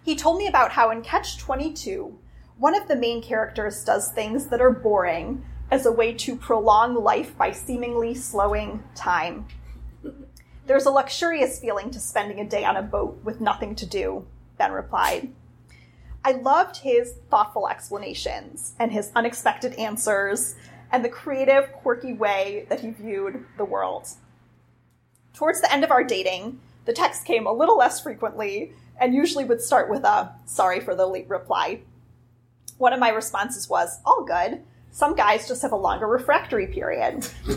He 0.02 0.16
told 0.16 0.38
me 0.38 0.48
about 0.48 0.72
how 0.72 0.90
in 0.90 1.02
Catch 1.02 1.38
22, 1.38 2.18
one 2.58 2.74
of 2.74 2.88
the 2.88 2.96
main 2.96 3.22
characters 3.22 3.84
does 3.84 4.10
things 4.10 4.46
that 4.46 4.60
are 4.60 4.72
boring 4.72 5.44
as 5.70 5.86
a 5.86 5.92
way 5.92 6.12
to 6.14 6.36
prolong 6.36 6.94
life 6.94 7.36
by 7.36 7.52
seemingly 7.52 8.14
slowing 8.14 8.82
time. 8.94 9.46
There's 10.66 10.86
a 10.86 10.90
luxurious 10.90 11.58
feeling 11.60 11.90
to 11.90 12.00
spending 12.00 12.40
a 12.40 12.48
day 12.48 12.64
on 12.64 12.76
a 12.76 12.82
boat 12.82 13.20
with 13.24 13.40
nothing 13.40 13.74
to 13.76 13.86
do, 13.86 14.26
Ben 14.58 14.72
replied. 14.72 15.32
I 16.24 16.32
loved 16.32 16.78
his 16.78 17.14
thoughtful 17.30 17.68
explanations 17.68 18.74
and 18.78 18.92
his 18.92 19.10
unexpected 19.14 19.74
answers 19.74 20.56
and 20.90 21.04
the 21.04 21.08
creative, 21.08 21.72
quirky 21.72 22.12
way 22.12 22.66
that 22.68 22.80
he 22.80 22.90
viewed 22.90 23.44
the 23.56 23.64
world. 23.64 24.08
Towards 25.32 25.60
the 25.60 25.72
end 25.72 25.84
of 25.84 25.90
our 25.90 26.02
dating, 26.02 26.60
the 26.84 26.92
text 26.92 27.24
came 27.24 27.46
a 27.46 27.52
little 27.52 27.78
less 27.78 28.00
frequently 28.00 28.72
and 29.00 29.14
usually 29.14 29.44
would 29.44 29.60
start 29.60 29.88
with 29.88 30.04
a 30.04 30.34
sorry 30.46 30.80
for 30.80 30.94
the 30.94 31.06
late 31.06 31.28
reply. 31.28 31.80
One 32.78 32.92
of 32.92 33.00
my 33.00 33.10
responses 33.10 33.68
was, 33.68 34.00
all 34.04 34.24
good. 34.24 34.62
Some 34.90 35.14
guys 35.14 35.46
just 35.46 35.62
have 35.62 35.72
a 35.72 35.76
longer 35.76 36.06
refractory 36.06 36.66
period. 36.66 37.28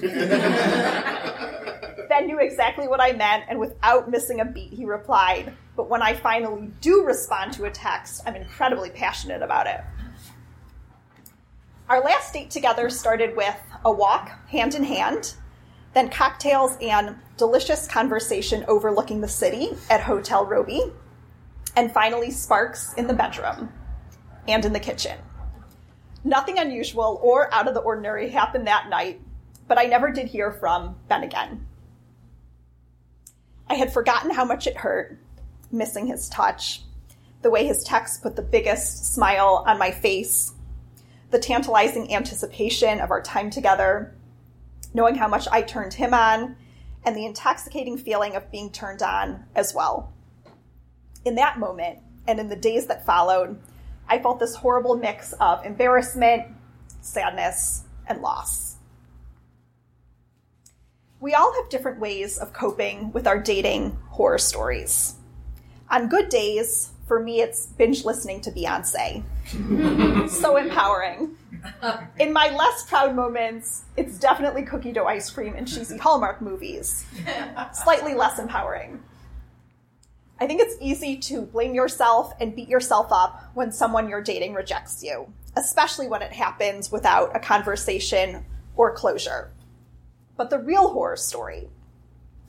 ben 2.11 2.27
knew 2.27 2.39
exactly 2.39 2.89
what 2.89 2.99
I 2.99 3.13
meant, 3.13 3.45
and 3.47 3.57
without 3.57 4.11
missing 4.11 4.41
a 4.41 4.45
beat, 4.45 4.73
he 4.73 4.83
replied, 4.83 5.53
But 5.77 5.89
when 5.89 6.01
I 6.01 6.13
finally 6.13 6.69
do 6.81 7.05
respond 7.05 7.53
to 7.53 7.63
a 7.63 7.71
text, 7.71 8.21
I'm 8.25 8.35
incredibly 8.35 8.89
passionate 8.89 9.41
about 9.41 9.65
it. 9.65 9.81
Our 11.87 12.01
last 12.03 12.33
date 12.33 12.51
together 12.51 12.89
started 12.89 13.35
with 13.35 13.55
a 13.85 13.91
walk 13.91 14.29
hand 14.49 14.75
in 14.75 14.83
hand, 14.83 15.35
then 15.93 16.09
cocktails 16.09 16.77
and 16.81 17.15
delicious 17.37 17.87
conversation 17.87 18.65
overlooking 18.67 19.21
the 19.21 19.27
city 19.27 19.69
at 19.89 20.01
Hotel 20.01 20.45
Robey, 20.45 20.81
and 21.77 21.93
finally 21.93 22.29
sparks 22.29 22.93
in 22.95 23.07
the 23.07 23.13
bedroom 23.13 23.71
and 24.49 24.65
in 24.65 24.73
the 24.73 24.79
kitchen. 24.79 25.17
Nothing 26.23 26.59
unusual 26.59 27.19
or 27.23 27.53
out 27.53 27.67
of 27.67 27.73
the 27.73 27.79
ordinary 27.79 28.29
happened 28.29 28.67
that 28.67 28.89
night, 28.89 29.19
but 29.67 29.79
I 29.79 29.85
never 29.85 30.11
did 30.11 30.27
hear 30.27 30.51
from 30.51 30.95
Ben 31.07 31.23
again. 31.23 31.65
I 33.67 33.75
had 33.75 33.93
forgotten 33.93 34.31
how 34.31 34.45
much 34.45 34.67
it 34.67 34.77
hurt, 34.77 35.17
missing 35.71 36.07
his 36.07 36.29
touch, 36.29 36.83
the 37.41 37.49
way 37.49 37.65
his 37.65 37.83
text 37.83 38.21
put 38.21 38.35
the 38.35 38.41
biggest 38.41 39.13
smile 39.13 39.63
on 39.65 39.79
my 39.79 39.89
face, 39.89 40.53
the 41.31 41.39
tantalizing 41.39 42.13
anticipation 42.13 42.99
of 42.99 43.09
our 43.09 43.21
time 43.21 43.49
together, 43.49 44.13
knowing 44.93 45.15
how 45.15 45.27
much 45.27 45.47
I 45.51 45.61
turned 45.61 45.93
him 45.93 46.13
on, 46.13 46.55
and 47.03 47.15
the 47.15 47.25
intoxicating 47.25 47.97
feeling 47.97 48.35
of 48.35 48.51
being 48.51 48.71
turned 48.71 49.01
on 49.01 49.45
as 49.55 49.73
well. 49.73 50.13
In 51.25 51.35
that 51.35 51.57
moment, 51.57 51.99
and 52.27 52.39
in 52.39 52.49
the 52.49 52.55
days 52.55 52.87
that 52.87 53.05
followed, 53.05 53.59
I 54.11 54.19
felt 54.19 54.39
this 54.39 54.55
horrible 54.55 54.97
mix 54.97 55.31
of 55.39 55.65
embarrassment, 55.65 56.43
sadness, 56.99 57.85
and 58.07 58.21
loss. 58.21 58.75
We 61.21 61.33
all 61.33 61.53
have 61.53 61.69
different 61.69 62.01
ways 62.01 62.37
of 62.37 62.51
coping 62.51 63.13
with 63.13 63.25
our 63.25 63.39
dating 63.39 63.97
horror 64.09 64.37
stories. 64.37 65.15
On 65.89 66.09
good 66.09 66.27
days, 66.27 66.91
for 67.07 67.21
me, 67.21 67.39
it's 67.39 67.67
binge 67.67 68.03
listening 68.03 68.41
to 68.41 68.51
Beyonce. 68.51 69.23
so 70.29 70.57
empowering. 70.57 71.37
In 72.19 72.33
my 72.33 72.49
less 72.49 72.83
proud 72.89 73.15
moments, 73.15 73.85
it's 73.95 74.19
definitely 74.19 74.63
cookie 74.63 74.91
dough 74.91 75.05
ice 75.05 75.29
cream 75.29 75.55
and 75.55 75.65
cheesy 75.65 75.97
Hallmark 75.97 76.41
movies. 76.41 77.05
Slightly 77.73 78.13
less 78.13 78.39
empowering. 78.39 79.01
I 80.41 80.47
think 80.47 80.59
it's 80.59 80.75
easy 80.81 81.17
to 81.17 81.43
blame 81.43 81.75
yourself 81.75 82.33
and 82.41 82.55
beat 82.55 82.67
yourself 82.67 83.11
up 83.11 83.51
when 83.53 83.71
someone 83.71 84.09
you're 84.09 84.23
dating 84.23 84.55
rejects 84.55 85.03
you, 85.03 85.31
especially 85.55 86.07
when 86.07 86.23
it 86.23 86.33
happens 86.33 86.91
without 86.91 87.35
a 87.35 87.39
conversation 87.39 88.43
or 88.75 88.95
closure. 88.95 89.51
But 90.35 90.49
the 90.49 90.57
real 90.57 90.89
horror 90.89 91.15
story, 91.15 91.69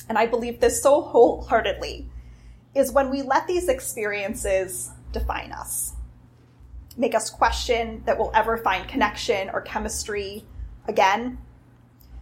and 0.08 0.16
I 0.16 0.24
believe 0.24 0.58
this 0.58 0.82
so 0.82 1.02
wholeheartedly, 1.02 2.08
is 2.74 2.92
when 2.92 3.10
we 3.10 3.20
let 3.20 3.46
these 3.46 3.68
experiences 3.68 4.90
define 5.12 5.52
us, 5.52 5.92
make 6.96 7.14
us 7.14 7.28
question 7.28 8.02
that 8.06 8.18
we'll 8.18 8.32
ever 8.34 8.56
find 8.56 8.88
connection 8.88 9.50
or 9.50 9.60
chemistry 9.60 10.46
again, 10.88 11.36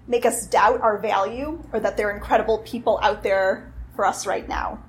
make 0.08 0.26
us 0.26 0.48
doubt 0.48 0.80
our 0.80 0.98
value 0.98 1.62
or 1.72 1.78
that 1.78 1.96
there 1.96 2.08
are 2.08 2.16
incredible 2.16 2.58
people 2.58 2.98
out 3.04 3.22
there 3.22 3.72
for 3.94 4.04
us 4.04 4.26
right 4.26 4.48
now. 4.48 4.82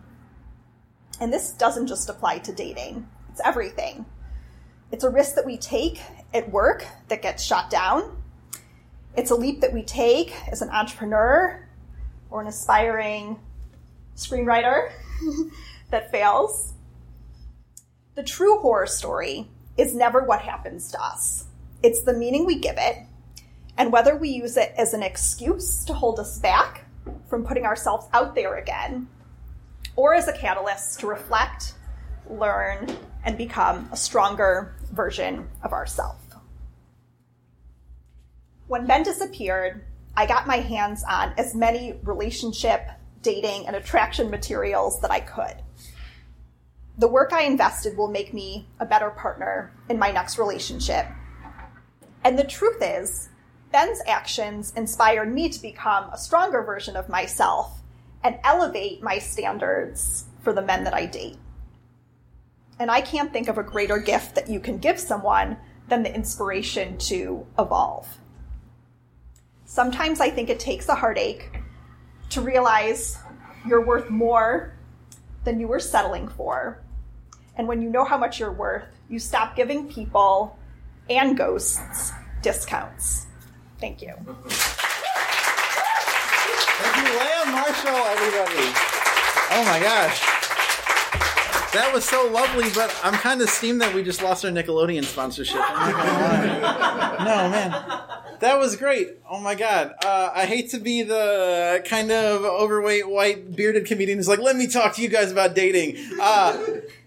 And 1.21 1.31
this 1.31 1.51
doesn't 1.51 1.85
just 1.85 2.09
apply 2.09 2.39
to 2.39 2.51
dating, 2.51 3.07
it's 3.29 3.41
everything. 3.45 4.05
It's 4.91 5.03
a 5.03 5.09
risk 5.09 5.35
that 5.35 5.45
we 5.45 5.55
take 5.55 6.01
at 6.33 6.51
work 6.51 6.85
that 7.07 7.21
gets 7.21 7.43
shot 7.43 7.69
down. 7.69 8.21
It's 9.15 9.29
a 9.29 9.35
leap 9.35 9.61
that 9.61 9.71
we 9.71 9.83
take 9.83 10.33
as 10.51 10.61
an 10.61 10.69
entrepreneur 10.69 11.69
or 12.31 12.41
an 12.41 12.47
aspiring 12.47 13.39
screenwriter 14.17 14.91
that 15.91 16.11
fails. 16.11 16.73
The 18.15 18.23
true 18.23 18.57
horror 18.57 18.87
story 18.87 19.47
is 19.77 19.93
never 19.93 20.23
what 20.23 20.41
happens 20.41 20.91
to 20.91 21.01
us, 21.01 21.45
it's 21.83 22.01
the 22.01 22.13
meaning 22.13 22.45
we 22.45 22.59
give 22.59 22.75
it, 22.77 22.97
and 23.77 23.91
whether 23.91 24.15
we 24.15 24.29
use 24.29 24.57
it 24.57 24.73
as 24.75 24.93
an 24.93 25.03
excuse 25.03 25.85
to 25.85 25.93
hold 25.93 26.19
us 26.19 26.39
back 26.39 26.85
from 27.29 27.45
putting 27.45 27.65
ourselves 27.65 28.07
out 28.11 28.35
there 28.35 28.55
again, 28.55 29.07
or 29.95 30.13
as 30.13 30.27
a 30.27 30.33
catalyst 30.33 30.99
to 30.99 31.07
reflect, 31.07 31.73
learn, 32.29 32.87
and 33.23 33.37
become 33.37 33.89
a 33.91 33.97
stronger 33.97 34.75
version 34.91 35.47
of 35.63 35.73
ourselves. 35.73 36.21
When 38.71 38.87
Ben 38.87 39.03
disappeared, 39.03 39.83
I 40.15 40.25
got 40.25 40.47
my 40.47 40.55
hands 40.55 41.03
on 41.03 41.33
as 41.37 41.53
many 41.53 41.99
relationship, 42.03 42.87
dating, 43.21 43.67
and 43.67 43.75
attraction 43.75 44.29
materials 44.29 45.01
that 45.01 45.11
I 45.11 45.19
could. 45.19 45.55
The 46.97 47.09
work 47.09 47.33
I 47.33 47.41
invested 47.43 47.97
will 47.97 48.07
make 48.07 48.33
me 48.33 48.69
a 48.79 48.85
better 48.85 49.09
partner 49.09 49.73
in 49.89 49.99
my 49.99 50.11
next 50.11 50.37
relationship. 50.37 51.05
And 52.23 52.39
the 52.39 52.45
truth 52.45 52.81
is, 52.81 53.27
Ben's 53.73 53.99
actions 54.07 54.71
inspired 54.77 55.33
me 55.33 55.49
to 55.49 55.61
become 55.61 56.05
a 56.05 56.17
stronger 56.17 56.63
version 56.63 56.95
of 56.95 57.09
myself 57.09 57.80
and 58.23 58.39
elevate 58.43 59.01
my 59.01 59.19
standards 59.19 60.25
for 60.41 60.53
the 60.53 60.61
men 60.61 60.83
that 60.83 60.93
I 60.93 61.05
date. 61.05 61.37
And 62.79 62.89
I 62.89 63.01
can't 63.01 63.31
think 63.31 63.47
of 63.47 63.57
a 63.57 63.63
greater 63.63 63.99
gift 63.99 64.35
that 64.35 64.49
you 64.49 64.59
can 64.59 64.77
give 64.77 64.99
someone 64.99 65.57
than 65.87 66.03
the 66.03 66.13
inspiration 66.13 66.97
to 66.97 67.45
evolve. 67.59 68.07
Sometimes 69.65 70.19
I 70.19 70.29
think 70.29 70.49
it 70.49 70.59
takes 70.59 70.89
a 70.89 70.95
heartache 70.95 71.49
to 72.29 72.41
realize 72.41 73.17
you're 73.67 73.85
worth 73.85 74.09
more 74.09 74.73
than 75.43 75.59
you 75.59 75.67
were 75.67 75.79
settling 75.79 76.27
for. 76.27 76.81
And 77.55 77.67
when 77.67 77.81
you 77.81 77.89
know 77.89 78.03
how 78.03 78.17
much 78.17 78.39
you're 78.39 78.51
worth, 78.51 78.85
you 79.09 79.19
stop 79.19 79.55
giving 79.55 79.87
people 79.87 80.57
and 81.09 81.37
ghosts 81.37 82.11
discounts. 82.41 83.27
Thank 83.79 84.01
you. 84.01 84.15
Marshall, 87.45 87.95
everybody. 87.95 88.69
Oh 89.53 89.63
my 89.65 89.79
gosh. 89.81 90.21
That 91.73 91.91
was 91.93 92.03
so 92.03 92.27
lovely, 92.27 92.69
but 92.75 92.93
I'm 93.03 93.13
kind 93.13 93.41
of 93.41 93.49
steamed 93.49 93.81
that 93.81 93.93
we 93.93 94.03
just 94.03 94.21
lost 94.21 94.43
our 94.43 94.51
Nickelodeon 94.51 95.05
sponsorship. 95.05 95.55
No, 95.55 95.63
man. 97.49 97.71
That 98.41 98.57
was 98.59 98.75
great. 98.75 99.19
Oh 99.29 99.39
my 99.39 99.55
god. 99.55 99.93
Uh, 100.03 100.31
I 100.33 100.45
hate 100.45 100.71
to 100.71 100.79
be 100.79 101.03
the 101.03 101.81
kind 101.85 102.11
of 102.11 102.43
overweight, 102.43 103.07
white, 103.07 103.55
bearded 103.55 103.85
comedian 103.85 104.17
who's 104.17 104.27
like, 104.27 104.39
let 104.39 104.55
me 104.55 104.67
talk 104.67 104.95
to 104.95 105.01
you 105.01 105.09
guys 105.09 105.31
about 105.31 105.55
dating. 105.55 105.97
Uh, 106.19 106.57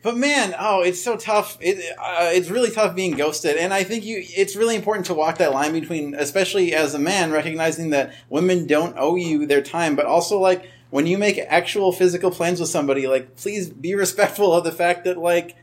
but 0.05 0.17
man, 0.19 0.55
oh, 0.59 0.83
it's 0.83 1.03
so 1.03 1.17
tough. 1.17 1.57
It, 1.61 1.79
uh, 1.99 2.31
it's 2.31 2.51
really 2.51 2.71
tough 2.71 2.95
being 2.95 3.17
ghosted. 3.17 3.57
And 3.57 3.73
I 3.75 3.83
think 3.83 4.05
you, 4.05 4.23
it's 4.23 4.55
really 4.55 4.77
important 4.77 5.07
to 5.07 5.14
walk 5.14 5.38
that 5.38 5.53
line 5.53 5.73
between, 5.73 6.14
especially 6.14 6.75
as 6.75 6.95
a 6.95 6.99
man, 6.99 7.33
recognizing 7.33 7.90
that 7.90 8.14
women 8.29 8.67
don't 8.67 8.95
owe 8.99 9.17
you 9.17 9.47
their 9.47 9.62
time, 9.62 9.97
but 9.97 10.05
also 10.05 10.38
like, 10.38 10.71
when 10.90 11.07
you 11.07 11.17
make 11.19 11.38
actual 11.38 11.90
physical 11.90 12.31
plans 12.31 12.61
with 12.61 12.69
somebody, 12.69 13.09
like, 13.09 13.35
please 13.35 13.69
be 13.69 13.95
respectful 13.97 14.53
of 14.53 14.62
the 14.62 14.71
fact 14.71 15.05
that, 15.05 15.19
like, 15.19 15.57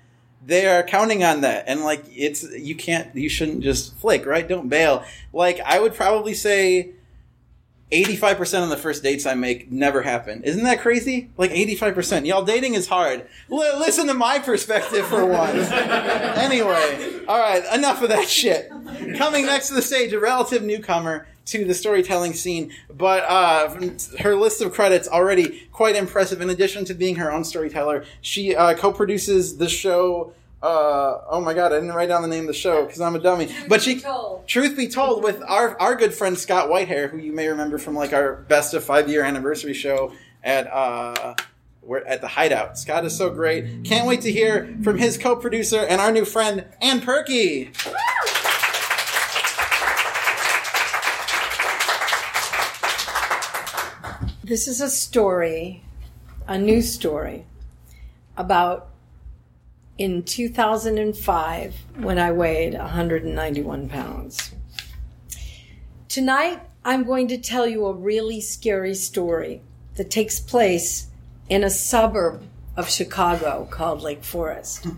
they 0.43 0.65
are 0.65 0.83
counting 0.83 1.23
on 1.23 1.41
that. 1.41 1.65
And, 1.67 1.83
like, 1.85 2.03
it's, 2.09 2.43
you 2.51 2.75
can't, 2.75 3.15
you 3.15 3.29
shouldn't 3.29 3.61
just 3.61 3.95
flake, 3.97 4.25
right? 4.25 4.45
Don't 4.45 4.67
bail. 4.67 5.05
Like, 5.31 5.61
I 5.61 5.79
would 5.79 5.93
probably 5.93 6.33
say 6.33 6.95
85% 7.91 8.63
of 8.63 8.69
the 8.69 8.77
first 8.77 9.03
dates 9.03 9.25
I 9.25 9.33
make 9.33 9.69
never 9.71 10.01
happen. 10.01 10.43
Isn't 10.43 10.63
that 10.63 10.79
crazy? 10.79 11.29
Like 11.37 11.51
85%. 11.51 12.25
Y'all, 12.25 12.43
dating 12.43 12.75
is 12.75 12.87
hard. 12.87 13.27
L- 13.51 13.79
listen 13.79 14.07
to 14.07 14.13
my 14.13 14.39
perspective 14.39 15.05
for 15.07 15.25
once. 15.25 15.69
anyway, 15.71 17.19
all 17.27 17.39
right, 17.39 17.63
enough 17.73 18.01
of 18.01 18.09
that 18.09 18.29
shit. 18.29 18.69
Coming 19.17 19.45
next 19.45 19.67
to 19.67 19.73
the 19.73 19.81
stage, 19.81 20.13
a 20.13 20.19
relative 20.19 20.63
newcomer 20.63 21.27
to 21.47 21.65
the 21.65 21.73
storytelling 21.73 22.33
scene, 22.33 22.71
but 22.89 23.23
uh, 23.23 23.75
her 24.19 24.35
list 24.35 24.61
of 24.61 24.71
credits 24.71 25.07
already 25.07 25.67
quite 25.71 25.95
impressive. 25.95 26.39
In 26.39 26.49
addition 26.49 26.85
to 26.85 26.93
being 26.93 27.15
her 27.17 27.31
own 27.31 27.43
storyteller, 27.43 28.05
she 28.21 28.55
uh, 28.55 28.73
co-produces 28.75 29.57
the 29.57 29.67
show. 29.67 30.33
Uh, 30.61 31.21
oh 31.27 31.41
my 31.41 31.55
god, 31.55 31.71
I 31.71 31.79
didn't 31.79 31.93
write 31.93 32.09
down 32.09 32.21
the 32.21 32.27
name 32.27 32.41
of 32.41 32.47
the 32.47 32.53
show 32.53 32.85
because 32.85 33.01
I'm 33.01 33.15
a 33.15 33.19
dummy. 33.19 33.47
Truth 33.47 33.65
but 33.67 33.79
be 33.79 33.95
she, 33.95 33.99
told. 33.99 34.47
truth 34.47 34.77
be 34.77 34.87
told, 34.87 35.23
with 35.23 35.41
our 35.47 35.79
our 35.81 35.95
good 35.95 36.13
friend 36.13 36.37
Scott 36.37 36.69
Whitehair, 36.69 37.09
who 37.09 37.17
you 37.17 37.31
may 37.33 37.47
remember 37.47 37.79
from 37.79 37.95
like 37.95 38.13
our 38.13 38.35
best 38.35 38.75
of 38.75 38.83
five 38.83 39.09
year 39.09 39.23
anniversary 39.23 39.73
show 39.73 40.11
at 40.43 40.71
uh, 40.71 41.33
we're 41.81 42.03
at 42.05 42.21
the 42.21 42.27
Hideout. 42.27 42.77
Scott 42.77 43.05
is 43.05 43.17
so 43.17 43.31
great. 43.31 43.83
Can't 43.83 44.07
wait 44.07 44.21
to 44.21 44.31
hear 44.31 44.77
from 44.83 44.99
his 44.99 45.17
co-producer 45.17 45.79
and 45.79 45.99
our 45.99 46.11
new 46.11 46.25
friend 46.25 46.65
Anne 46.79 47.01
Purky. 47.01 47.71
This 54.43 54.67
is 54.67 54.81
a 54.81 54.89
story, 54.89 55.83
a 56.47 56.57
new 56.57 56.81
story, 56.81 57.45
about 58.37 58.90
in 59.97 60.23
2005 60.23 61.75
when 61.97 62.17
I 62.17 62.31
weighed 62.31 62.73
191 62.73 63.89
pounds. 63.89 64.51
Tonight, 66.07 66.61
I'm 66.83 67.03
going 67.03 67.27
to 67.27 67.37
tell 67.37 67.67
you 67.67 67.85
a 67.85 67.93
really 67.93 68.41
scary 68.41 68.95
story 68.95 69.61
that 69.95 70.09
takes 70.09 70.39
place 70.39 71.07
in 71.49 71.63
a 71.63 71.69
suburb 71.69 72.43
of 72.75 72.89
Chicago 72.89 73.67
called 73.69 74.01
Lake 74.01 74.23
Forest. 74.23 74.87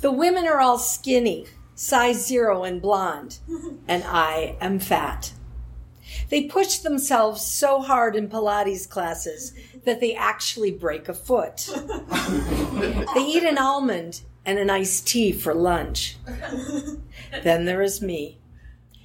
The 0.00 0.10
women 0.10 0.46
are 0.46 0.60
all 0.60 0.78
skinny, 0.78 1.46
size 1.74 2.26
zero, 2.26 2.64
and 2.64 2.80
blonde, 2.80 3.38
and 3.86 4.02
I 4.04 4.56
am 4.60 4.78
fat. 4.78 5.32
They 6.28 6.44
push 6.44 6.78
themselves 6.78 7.42
so 7.42 7.80
hard 7.80 8.14
in 8.14 8.28
Pilates 8.28 8.88
classes 8.88 9.54
that 9.84 10.00
they 10.00 10.14
actually 10.14 10.70
break 10.70 11.08
a 11.08 11.14
foot. 11.14 11.68
they 13.14 13.24
eat 13.24 13.44
an 13.44 13.58
almond 13.58 14.22
and 14.44 14.58
an 14.58 14.70
iced 14.70 15.06
tea 15.06 15.32
for 15.32 15.54
lunch. 15.54 16.16
Then 17.42 17.64
there 17.64 17.82
is 17.82 18.02
me. 18.02 18.38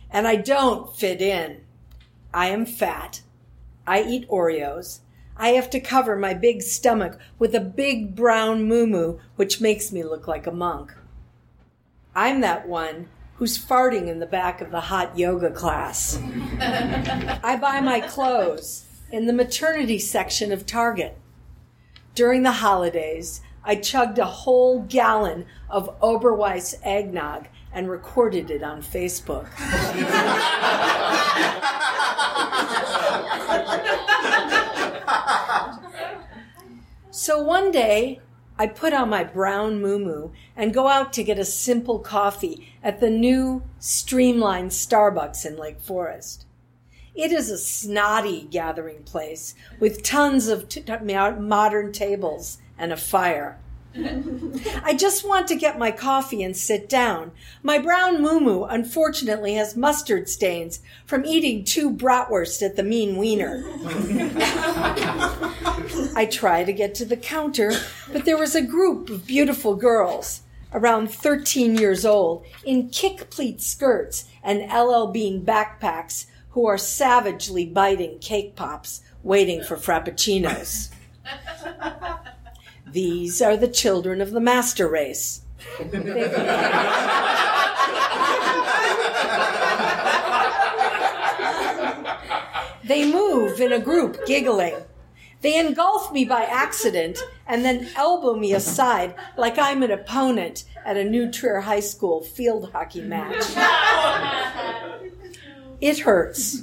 And 0.09 0.27
I 0.27 0.35
don't 0.35 0.95
fit 0.95 1.21
in. 1.21 1.61
I 2.33 2.47
am 2.47 2.65
fat. 2.65 3.21
I 3.87 4.03
eat 4.03 4.27
Oreos. 4.29 4.99
I 5.35 5.49
have 5.49 5.69
to 5.71 5.79
cover 5.79 6.15
my 6.15 6.33
big 6.33 6.61
stomach 6.61 7.17
with 7.39 7.55
a 7.55 7.59
big 7.59 8.15
brown 8.15 8.63
moo 8.63 9.19
which 9.35 9.61
makes 9.61 9.91
me 9.91 10.03
look 10.03 10.27
like 10.27 10.45
a 10.45 10.51
monk. 10.51 10.93
I'm 12.15 12.41
that 12.41 12.67
one 12.67 13.07
who's 13.35 13.57
farting 13.57 14.07
in 14.07 14.19
the 14.19 14.25
back 14.25 14.61
of 14.61 14.71
the 14.71 14.81
hot 14.81 15.17
yoga 15.17 15.51
class. 15.51 16.17
I 16.59 17.57
buy 17.59 17.81
my 17.81 17.99
clothes 17.99 18.85
in 19.11 19.27
the 19.27 19.33
maternity 19.33 19.99
section 19.99 20.51
of 20.51 20.65
Target. 20.65 21.17
During 22.15 22.43
the 22.43 22.51
holidays, 22.51 23.41
I 23.63 23.75
chugged 23.75 24.19
a 24.19 24.25
whole 24.25 24.81
gallon 24.81 25.45
of 25.69 25.99
Oberweis 25.99 26.75
eggnog 26.83 27.47
and 27.71 27.89
recorded 27.89 28.51
it 28.51 28.61
on 28.61 28.81
Facebook. 28.81 29.47
so 37.11 37.41
one 37.41 37.71
day, 37.71 38.19
I 38.63 38.67
put 38.67 38.93
on 38.93 39.09
my 39.09 39.25
brown 39.25 39.81
moo 39.81 40.29
and 40.55 40.73
go 40.73 40.87
out 40.87 41.11
to 41.13 41.23
get 41.25 41.37
a 41.37 41.43
simple 41.43 41.99
coffee 41.99 42.73
at 42.81 43.01
the 43.01 43.09
new 43.09 43.63
streamlined 43.77 44.71
Starbucks 44.71 45.45
in 45.45 45.57
Lake 45.57 45.81
Forest. 45.81 46.45
It 47.13 47.33
is 47.33 47.51
a 47.51 47.57
snotty 47.57 48.47
gathering 48.49 49.03
place 49.03 49.53
with 49.81 50.01
tons 50.01 50.47
of 50.47 50.69
t- 50.69 50.81
modern 50.81 51.91
tables 51.91 52.59
and 52.77 52.93
a 52.93 52.95
fire. 52.95 53.59
I 53.95 54.95
just 54.97 55.27
want 55.27 55.47
to 55.47 55.55
get 55.55 55.77
my 55.77 55.91
coffee 55.91 56.41
and 56.41 56.57
sit 56.57 56.89
down. 56.89 57.31
My 57.61 57.77
brown 57.77 58.21
moo 58.21 58.63
unfortunately 58.63 59.53
has 59.53 59.75
mustard 59.75 60.27
stains 60.29 60.79
from 61.05 61.25
eating 61.25 61.63
two 61.63 61.91
bratwurst 61.91 62.63
at 62.63 62.75
the 62.75 62.83
Mean 62.83 63.17
Wiener. 63.17 63.63
I 66.15 66.27
try 66.29 66.63
to 66.63 66.73
get 66.73 66.95
to 66.95 67.05
the 67.05 67.17
counter, 67.17 67.73
but 68.11 68.25
there 68.25 68.37
was 68.37 68.55
a 68.55 68.63
group 68.63 69.09
of 69.09 69.27
beautiful 69.27 69.75
girls, 69.75 70.41
around 70.71 71.11
13 71.11 71.75
years 71.75 72.05
old, 72.05 72.45
in 72.65 72.89
kick 72.89 73.29
pleat 73.29 73.61
skirts 73.61 74.25
and 74.43 74.71
LL 74.71 75.07
Bean 75.07 75.45
backpacks, 75.45 76.25
who 76.51 76.65
are 76.65 76.77
savagely 76.77 77.65
biting 77.65 78.17
cake 78.19 78.55
pops, 78.55 79.01
waiting 79.21 79.63
for 79.63 79.75
frappuccinos. 79.75 80.89
These 82.93 83.41
are 83.41 83.57
the 83.57 83.67
children 83.67 84.21
of 84.21 84.29
the 84.29 84.39
master 84.39 84.87
race. 84.87 85.41
They 92.83 93.11
move 93.11 93.59
in 93.59 93.73
a 93.73 93.79
group, 93.79 94.23
giggling. 94.27 94.75
They 95.41 95.59
engulf 95.59 96.11
me 96.11 96.23
by 96.23 96.43
accident 96.43 97.17
and 97.47 97.65
then 97.65 97.89
elbow 97.95 98.35
me 98.35 98.53
aside 98.53 99.15
like 99.37 99.57
I'm 99.57 99.81
an 99.81 99.89
opponent 99.89 100.65
at 100.85 100.95
a 100.95 101.03
New 101.03 101.31
Trier 101.31 101.61
High 101.61 101.79
School 101.79 102.21
field 102.21 102.71
hockey 102.73 103.01
match. 103.01 103.43
It 105.81 105.97
hurts. 105.99 106.61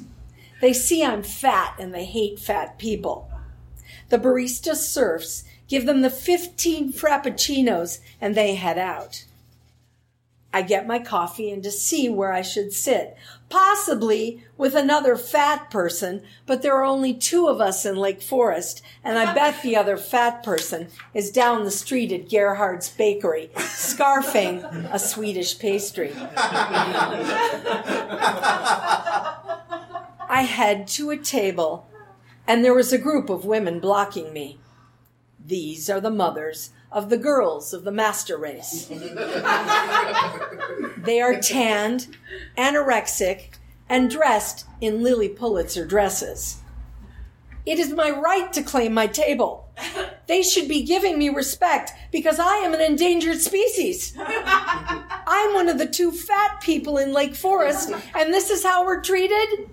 They 0.61 0.73
see 0.75 1.05
I'm 1.05 1.25
fat 1.25 1.75
and 1.81 1.93
they 1.93 2.05
hate 2.05 2.39
fat 2.39 2.79
people. 2.79 3.29
The 4.11 4.19
barista 4.19 4.77
surfs 4.77 5.43
give 5.71 5.87
them 5.87 6.03
the 6.03 6.11
15 6.11 6.93
frappuccinos, 6.93 8.01
and 8.21 8.35
they 8.35 8.57
head 8.57 8.77
out. 8.77 9.25
I 10.53 10.63
get 10.63 10.85
my 10.85 10.99
coffee 10.99 11.53
and 11.53 11.63
to 11.63 11.71
see 11.71 12.09
where 12.09 12.33
I 12.33 12.43
should 12.43 12.73
sit, 12.73 13.17
possibly 13.49 14.43
with 14.59 14.75
another 14.75 15.15
fat 15.17 15.71
person, 15.71 16.23
but 16.45 16.63
there 16.63 16.75
are 16.75 16.85
only 16.85 17.15
two 17.15 17.47
of 17.47 17.61
us 17.61 17.87
in 17.87 17.95
Lake 17.95 18.21
Forest, 18.21 18.83
and 19.05 19.17
I 19.17 19.33
bet 19.33 19.63
the 19.63 19.77
other 19.77 19.97
fat 19.97 20.43
person 20.43 20.89
is 21.15 21.31
down 21.31 21.63
the 21.63 21.71
street 21.71 22.11
at 22.11 22.29
Gerhard's 22.29 22.89
Bakery, 22.89 23.53
scarfing 23.55 24.93
a 24.93 24.99
Swedish 24.99 25.57
pastry. 25.57 26.13
I 30.29 30.43
head 30.49 30.89
to 30.89 31.11
a 31.11 31.17
table, 31.17 31.87
and 32.45 32.65
there 32.65 32.75
was 32.75 32.93
a 32.93 32.99
group 32.99 33.31
of 33.31 33.45
women 33.45 33.79
blocking 33.79 34.33
me. 34.33 34.59
These 35.51 35.91
are 35.91 36.01
the 36.01 36.11
mothers 36.13 36.71
of 36.93 37.11
the 37.11 37.19
girls 37.19 37.75
of 37.75 37.83
the 37.83 37.91
master 37.91 38.39
race. 38.39 38.87
they 40.97 41.21
are 41.21 41.41
tanned, 41.41 42.17
anorexic, 42.57 43.55
and 43.89 44.09
dressed 44.09 44.65
in 44.81 45.03
Lilly 45.03 45.29
Pulitzer 45.29 45.85
dresses. 45.85 46.59
It 47.67 47.81
is 47.81 47.93
my 47.93 48.11
right 48.11 48.53
to 48.53 48.63
claim 48.63 48.95
my 48.95 49.09
table. 49.09 49.69
They 50.29 50.45
should 50.45 50.69
be 50.69 50.85
giving 50.85 51.19
me 51.19 51.31
respect 51.31 51.91
because 52.13 52.39
I 52.39 52.59
am 52.59 52.73
an 52.73 52.81
endangered 52.81 53.41
species. 53.41 54.15
I'm 54.17 55.53
one 55.53 55.69
of 55.69 55.79
the 55.79 55.87
two 55.87 56.13
fat 56.13 56.61
people 56.61 56.97
in 56.97 57.13
Lake 57.13 57.35
Forest, 57.35 57.91
and 58.15 58.33
this 58.33 58.51
is 58.51 58.63
how 58.63 58.85
we're 58.85 59.03
treated? 59.03 59.69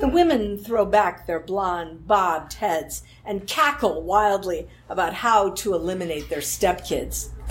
The 0.00 0.08
women 0.08 0.58
throw 0.58 0.84
back 0.84 1.26
their 1.26 1.40
blonde, 1.40 2.06
bobbed 2.06 2.54
heads 2.54 3.02
and 3.24 3.46
cackle 3.46 4.02
wildly 4.02 4.68
about 4.88 5.14
how 5.14 5.50
to 5.50 5.74
eliminate 5.74 6.28
their 6.28 6.40
stepkids. 6.40 7.30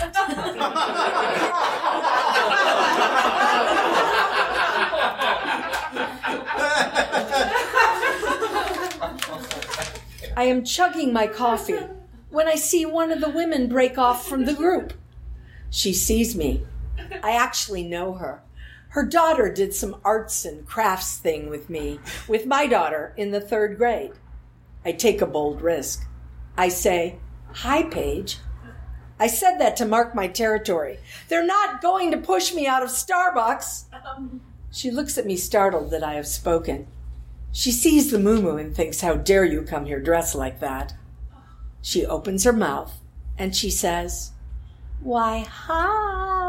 I 10.36 10.44
am 10.44 10.64
chugging 10.64 11.12
my 11.12 11.26
coffee 11.26 11.78
when 12.30 12.48
I 12.48 12.56
see 12.56 12.84
one 12.84 13.12
of 13.12 13.20
the 13.20 13.30
women 13.30 13.68
break 13.68 13.98
off 13.98 14.26
from 14.28 14.44
the 14.44 14.54
group. 14.54 14.92
She 15.70 15.92
sees 15.92 16.34
me. 16.34 16.64
I 17.22 17.32
actually 17.32 17.84
know 17.84 18.14
her. 18.14 18.42
Her 18.94 19.04
daughter 19.04 19.52
did 19.52 19.74
some 19.74 19.96
arts 20.04 20.44
and 20.44 20.64
crafts 20.64 21.16
thing 21.16 21.50
with 21.50 21.68
me, 21.68 21.98
with 22.28 22.46
my 22.46 22.68
daughter 22.68 23.12
in 23.16 23.32
the 23.32 23.40
third 23.40 23.76
grade. 23.76 24.12
I 24.84 24.92
take 24.92 25.20
a 25.20 25.26
bold 25.26 25.60
risk. 25.62 26.06
I 26.56 26.68
say, 26.68 27.16
Hi, 27.54 27.82
Paige. 27.82 28.38
I 29.18 29.26
said 29.26 29.58
that 29.58 29.76
to 29.78 29.84
mark 29.84 30.14
my 30.14 30.28
territory. 30.28 31.00
They're 31.28 31.44
not 31.44 31.82
going 31.82 32.12
to 32.12 32.18
push 32.18 32.54
me 32.54 32.68
out 32.68 32.84
of 32.84 32.88
Starbucks. 32.88 33.86
She 34.70 34.92
looks 34.92 35.18
at 35.18 35.26
me 35.26 35.36
startled 35.36 35.90
that 35.90 36.04
I 36.04 36.14
have 36.14 36.28
spoken. 36.28 36.86
She 37.50 37.72
sees 37.72 38.12
the 38.12 38.20
moo 38.20 38.56
and 38.56 38.76
thinks, 38.76 39.00
How 39.00 39.16
dare 39.16 39.44
you 39.44 39.62
come 39.62 39.86
here 39.86 40.00
dressed 40.00 40.36
like 40.36 40.60
that? 40.60 40.94
She 41.82 42.06
opens 42.06 42.44
her 42.44 42.52
mouth 42.52 42.94
and 43.36 43.56
she 43.56 43.70
says, 43.70 44.30
Why, 45.00 45.40
hi. 45.40 46.43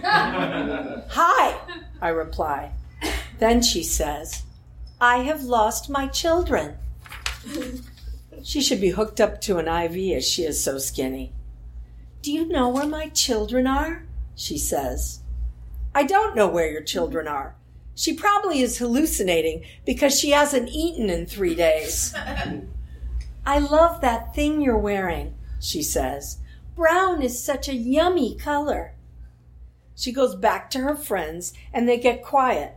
Hi, 0.04 1.58
I 2.00 2.08
reply. 2.08 2.72
Then 3.38 3.62
she 3.62 3.82
says, 3.82 4.42
I 5.00 5.18
have 5.18 5.42
lost 5.42 5.90
my 5.90 6.06
children. 6.08 6.76
She 8.42 8.60
should 8.60 8.80
be 8.80 8.90
hooked 8.90 9.20
up 9.20 9.40
to 9.42 9.58
an 9.58 9.68
IV 9.68 10.16
as 10.16 10.28
she 10.28 10.44
is 10.44 10.62
so 10.62 10.78
skinny. 10.78 11.32
Do 12.22 12.32
you 12.32 12.46
know 12.46 12.68
where 12.68 12.86
my 12.86 13.08
children 13.08 13.66
are? 13.66 14.04
She 14.34 14.58
says. 14.58 15.20
I 15.94 16.04
don't 16.04 16.36
know 16.36 16.48
where 16.48 16.70
your 16.70 16.82
children 16.82 17.26
are. 17.26 17.56
She 17.94 18.14
probably 18.14 18.60
is 18.60 18.78
hallucinating 18.78 19.64
because 19.84 20.18
she 20.18 20.30
hasn't 20.30 20.70
eaten 20.70 21.10
in 21.10 21.26
three 21.26 21.54
days. 21.54 22.14
I 23.44 23.58
love 23.58 24.00
that 24.00 24.34
thing 24.34 24.60
you're 24.60 24.78
wearing, 24.78 25.34
she 25.60 25.82
says. 25.82 26.38
Brown 26.76 27.22
is 27.22 27.42
such 27.42 27.68
a 27.68 27.74
yummy 27.74 28.36
color. 28.36 28.94
She 29.98 30.12
goes 30.12 30.36
back 30.36 30.70
to 30.70 30.78
her 30.78 30.94
friends 30.94 31.52
and 31.72 31.88
they 31.88 31.98
get 31.98 32.22
quiet. 32.22 32.76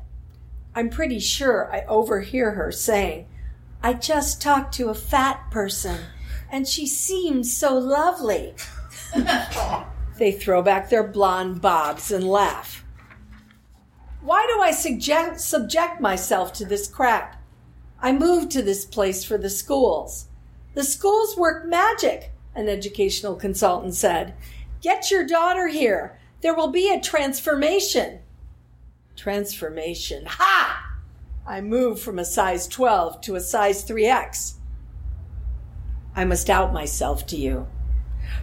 I'm 0.74 0.90
pretty 0.90 1.20
sure 1.20 1.72
I 1.72 1.86
overhear 1.86 2.54
her 2.54 2.72
saying, 2.72 3.28
I 3.84 3.94
just 3.94 4.42
talked 4.42 4.74
to 4.76 4.90
a 4.90 4.96
fat 4.96 5.52
person 5.52 6.00
and 6.52 6.68
she 6.68 6.88
seems 6.88 7.56
so 7.56 7.78
lovely. 7.78 8.56
they 10.18 10.32
throw 10.32 10.64
back 10.64 10.90
their 10.90 11.04
blonde 11.04 11.62
bobs 11.62 12.12
and 12.12 12.28
laugh. 12.28 12.84
Why 14.22 14.48
do 14.52 14.60
I 14.60 14.72
suggest, 14.72 15.48
subject 15.48 16.02
myself 16.02 16.54
to 16.54 16.66
this 16.66 16.88
crap? 16.88 17.40
I 18.02 18.14
moved 18.14 18.50
to 18.54 18.64
this 18.64 18.84
place 18.84 19.24
for 19.24 19.38
the 19.38 19.50
schools. 19.52 20.26
The 20.74 20.84
schools 20.84 21.38
work 21.38 21.68
magic, 21.68 22.32
an 22.56 22.68
educational 22.68 23.36
consultant 23.36 23.94
said. 23.94 24.34
Get 24.82 25.12
your 25.12 25.24
daughter 25.24 25.68
here. 25.68 26.18
There 26.42 26.56
will 26.56 26.72
be 26.72 26.92
a 26.92 27.00
transformation. 27.00 28.20
Transformation. 29.16 30.26
Ha! 30.26 30.98
I 31.46 31.62
move 31.62 32.00
from 32.00 32.18
a 32.18 32.26
size 32.26 32.68
12 32.68 33.22
to 33.22 33.36
a 33.36 33.40
size 33.40 33.88
3X. 33.88 34.56
I 36.16 36.26
must 36.26 36.50
out 36.50 36.74
myself 36.74 37.26
to 37.28 37.38
you. 37.38 37.68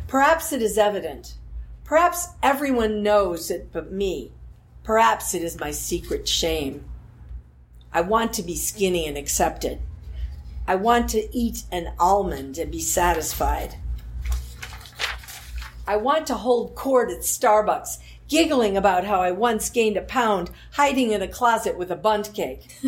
Perhaps 0.07 0.53
it 0.53 0.63
is 0.63 0.79
evident. 0.79 1.35
Perhaps 1.85 2.29
everyone 2.43 3.03
knows 3.03 3.51
it 3.51 3.73
but 3.73 3.93
me. 3.93 4.33
Perhaps 4.85 5.35
it 5.35 5.43
is 5.43 5.59
my 5.59 5.71
secret 5.71 6.29
shame. 6.29 6.85
I 7.93 8.03
want 8.03 8.33
to 8.35 8.43
be 8.43 8.57
skinny 8.57 9.07
and 9.07 9.17
accepted. 9.17 9.81
I 10.67 10.77
want 10.77 11.11
to 11.11 11.35
eat 11.37 11.65
an 11.73 11.93
almond 11.99 12.59
and 12.59 12.71
be 12.71 12.81
satisfied. 12.81 13.77
I 15.89 15.97
want 15.97 16.27
to 16.27 16.35
hold 16.35 16.75
court 16.75 17.11
at 17.11 17.21
Starbucks, 17.21 17.97
giggling 18.29 18.77
about 18.77 19.07
how 19.07 19.23
I 19.23 19.31
once 19.31 19.71
gained 19.71 19.97
a 19.97 20.03
pound 20.03 20.51
hiding 20.73 21.13
in 21.13 21.23
a 21.23 21.29
closet 21.29 21.79
with 21.79 21.91
a 21.91 21.97
Bundt 21.97 22.35
cake. 22.35 22.69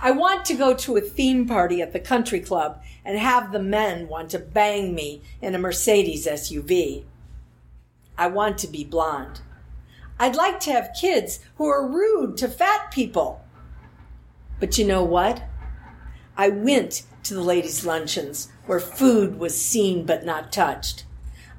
I 0.00 0.10
want 0.16 0.46
to 0.46 0.54
go 0.54 0.72
to 0.72 0.96
a 0.96 1.02
theme 1.02 1.46
party 1.46 1.82
at 1.82 1.92
the 1.92 2.00
country 2.00 2.40
club 2.40 2.82
and 3.04 3.18
have 3.18 3.52
the 3.52 3.62
men 3.62 4.08
want 4.08 4.30
to 4.30 4.38
bang 4.38 4.94
me 4.94 5.20
in 5.42 5.54
a 5.54 5.58
Mercedes 5.58 6.26
SUV. 6.26 7.04
I 8.16 8.28
want 8.28 8.56
to 8.56 8.68
be 8.68 8.84
blonde. 8.84 9.42
I'd 10.18 10.34
like 10.34 10.60
to 10.60 10.72
have 10.72 10.96
kids 10.98 11.40
who 11.56 11.66
are 11.66 11.86
rude 11.86 12.38
to 12.38 12.48
fat 12.48 12.90
people. 12.90 13.44
But 14.58 14.78
you 14.78 14.86
know 14.86 15.04
what? 15.04 15.42
I 16.38 16.48
went 16.48 17.02
to 17.24 17.34
the 17.34 17.42
ladies' 17.42 17.84
luncheons 17.84 18.48
where 18.66 18.80
food 18.80 19.38
was 19.38 19.60
seen 19.60 20.06
but 20.06 20.24
not 20.24 20.52
touched. 20.52 21.04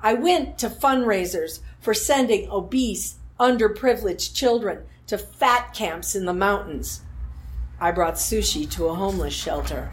I 0.02 0.14
went 0.14 0.58
to 0.60 0.70
fundraisers 0.70 1.60
for 1.80 1.94
sending 1.94 2.50
obese, 2.50 3.16
underprivileged 3.40 4.34
children 4.34 4.86
to 5.08 5.18
fat 5.18 5.74
camps 5.74 6.16
in 6.16 6.26
the 6.26 6.34
mountains. 6.34 7.02
I 7.80 7.92
brought 7.92 8.16
sushi 8.16 8.70
to 8.72 8.86
a 8.86 8.96
homeless 8.96 9.34
shelter. 9.34 9.92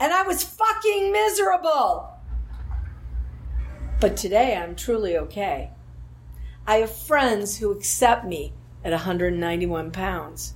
And 0.00 0.12
I 0.12 0.22
was 0.22 0.42
fucking 0.42 1.12
miserable. 1.12 2.10
But 4.00 4.16
today 4.16 4.56
I'm 4.56 4.74
truly 4.76 5.16
okay. 5.16 5.70
I 6.66 6.76
have 6.76 6.96
friends 6.96 7.58
who 7.58 7.70
accept 7.70 8.24
me 8.24 8.52
at 8.84 8.92
191 8.92 9.90
pounds. 9.90 10.54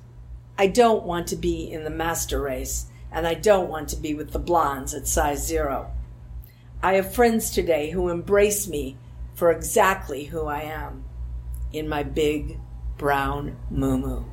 I 0.57 0.67
don't 0.67 1.05
want 1.05 1.29
to 1.29 1.37
be 1.37 1.71
in 1.71 1.85
the 1.85 1.91
master 1.91 2.41
race, 2.41 2.87
and 3.13 3.27
I 3.27 3.35
don't 3.35 3.69
want 3.69 3.89
to 3.91 3.97
be 3.97 4.15
with 4.15 4.33
the 4.33 4.39
blondes 4.39 4.95
at 4.95 5.07
size 5.07 5.47
zero. 5.47 5.91
I 6.83 6.95
have 6.95 7.15
friends 7.15 7.51
today 7.51 7.91
who 7.91 8.09
embrace 8.09 8.69
me 8.69 8.97
for 9.35 9.51
exactly 9.51 10.25
who 10.25 10.47
I 10.47 10.63
am 10.63 11.05
in 11.73 11.89
my 11.89 12.03
big 12.03 12.59
brown 12.97 13.57
moo 13.71 14.25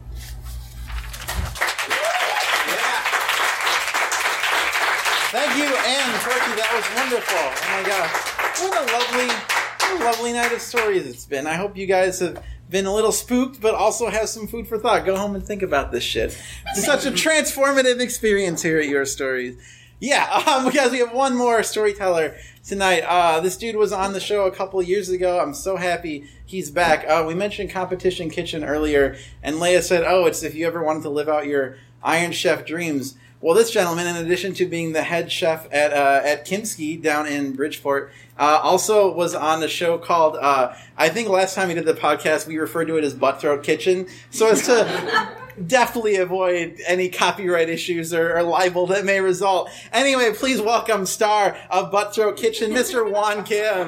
Thank 5.35 5.57
you, 5.57 5.65
Anne 5.65 6.19
Purky. 6.23 6.55
That 6.55 6.71
was 6.71 6.85
wonderful. 6.95 7.35
Oh 7.37 7.67
my 7.75 7.83
gosh. 7.83 8.35
What 8.61 8.71
a 8.71 8.85
lovely, 8.93 9.27
what 9.27 10.01
a 10.01 10.05
lovely 10.05 10.31
night 10.31 10.53
of 10.53 10.61
stories 10.61 11.05
it's 11.05 11.25
been. 11.25 11.45
I 11.45 11.55
hope 11.55 11.75
you 11.75 11.85
guys 11.85 12.21
have 12.21 12.41
been 12.69 12.85
a 12.85 12.93
little 12.93 13.11
spooked, 13.11 13.61
but 13.61 13.75
also 13.75 14.09
have 14.09 14.29
some 14.29 14.47
food 14.47 14.67
for 14.67 14.77
thought. 14.77 15.05
Go 15.05 15.17
home 15.17 15.35
and 15.35 15.45
think 15.45 15.61
about 15.61 15.91
this 15.91 16.03
shit. 16.03 16.37
Such 16.75 17.05
a 17.05 17.11
transformative 17.11 17.99
experience 17.99 18.61
here 18.61 18.79
at 18.79 18.87
Your 18.87 19.05
Stories. 19.05 19.57
Yeah, 19.99 20.43
um, 20.47 20.65
because 20.65 20.91
we 20.91 20.99
have 20.99 21.13
one 21.13 21.35
more 21.35 21.63
storyteller 21.63 22.35
tonight. 22.63 23.01
Uh, 23.01 23.39
this 23.39 23.57
dude 23.57 23.75
was 23.75 23.91
on 23.91 24.13
the 24.13 24.19
show 24.19 24.45
a 24.45 24.51
couple 24.51 24.81
years 24.81 25.09
ago. 25.09 25.39
I'm 25.39 25.53
so 25.53 25.77
happy 25.77 26.27
he's 26.45 26.71
back. 26.71 27.05
Uh, 27.07 27.23
we 27.25 27.33
mentioned 27.33 27.69
Competition 27.69 28.29
Kitchen 28.29 28.63
earlier, 28.63 29.15
and 29.41 29.59
Leah 29.59 29.81
said, 29.81 30.03
"Oh, 30.05 30.25
it's 30.25 30.43
if 30.43 30.55
you 30.55 30.67
ever 30.67 30.83
wanted 30.83 31.03
to 31.03 31.09
live 31.09 31.29
out 31.29 31.45
your 31.45 31.77
Iron 32.03 32.31
Chef 32.31 32.65
dreams." 32.65 33.15
Well, 33.45 33.53
this 33.53 33.69
gentleman, 33.69 34.07
in 34.07 34.15
addition 34.15 34.55
to 34.55 34.65
being 34.65 34.93
the 34.93 35.03
head 35.03 35.31
chef 35.31 35.67
at 35.71 35.93
uh, 35.93 36.21
at 36.25 36.47
Kimski 36.47 36.99
down 36.99 37.27
in 37.27 37.53
Bridgeport, 37.53 38.11
uh, 38.39 38.59
also 38.63 39.13
was 39.13 39.35
on 39.35 39.61
a 39.61 39.67
show 39.67 39.99
called. 39.99 40.35
Uh, 40.35 40.73
I 40.97 41.09
think 41.09 41.29
last 41.29 41.53
time 41.53 41.67
we 41.67 41.75
did 41.75 41.85
the 41.85 41.93
podcast, 41.93 42.47
we 42.47 42.57
referred 42.57 42.85
to 42.85 42.97
it 42.97 43.03
as 43.03 43.13
Butthroat 43.13 43.61
Kitchen, 43.61 44.07
so 44.31 44.49
as 44.49 44.65
to 44.65 45.29
definitely 45.67 46.15
avoid 46.15 46.79
any 46.87 47.07
copyright 47.07 47.69
issues 47.69 48.15
or, 48.15 48.35
or 48.35 48.41
libel 48.41 48.87
that 48.87 49.05
may 49.05 49.21
result. 49.21 49.69
Anyway, 49.93 50.33
please 50.33 50.59
welcome 50.59 51.05
star 51.05 51.55
of 51.69 51.91
Butthroat 51.91 52.37
Kitchen, 52.37 52.71
Mr. 52.71 53.07
Won 53.07 53.43
Kim. 53.43 53.87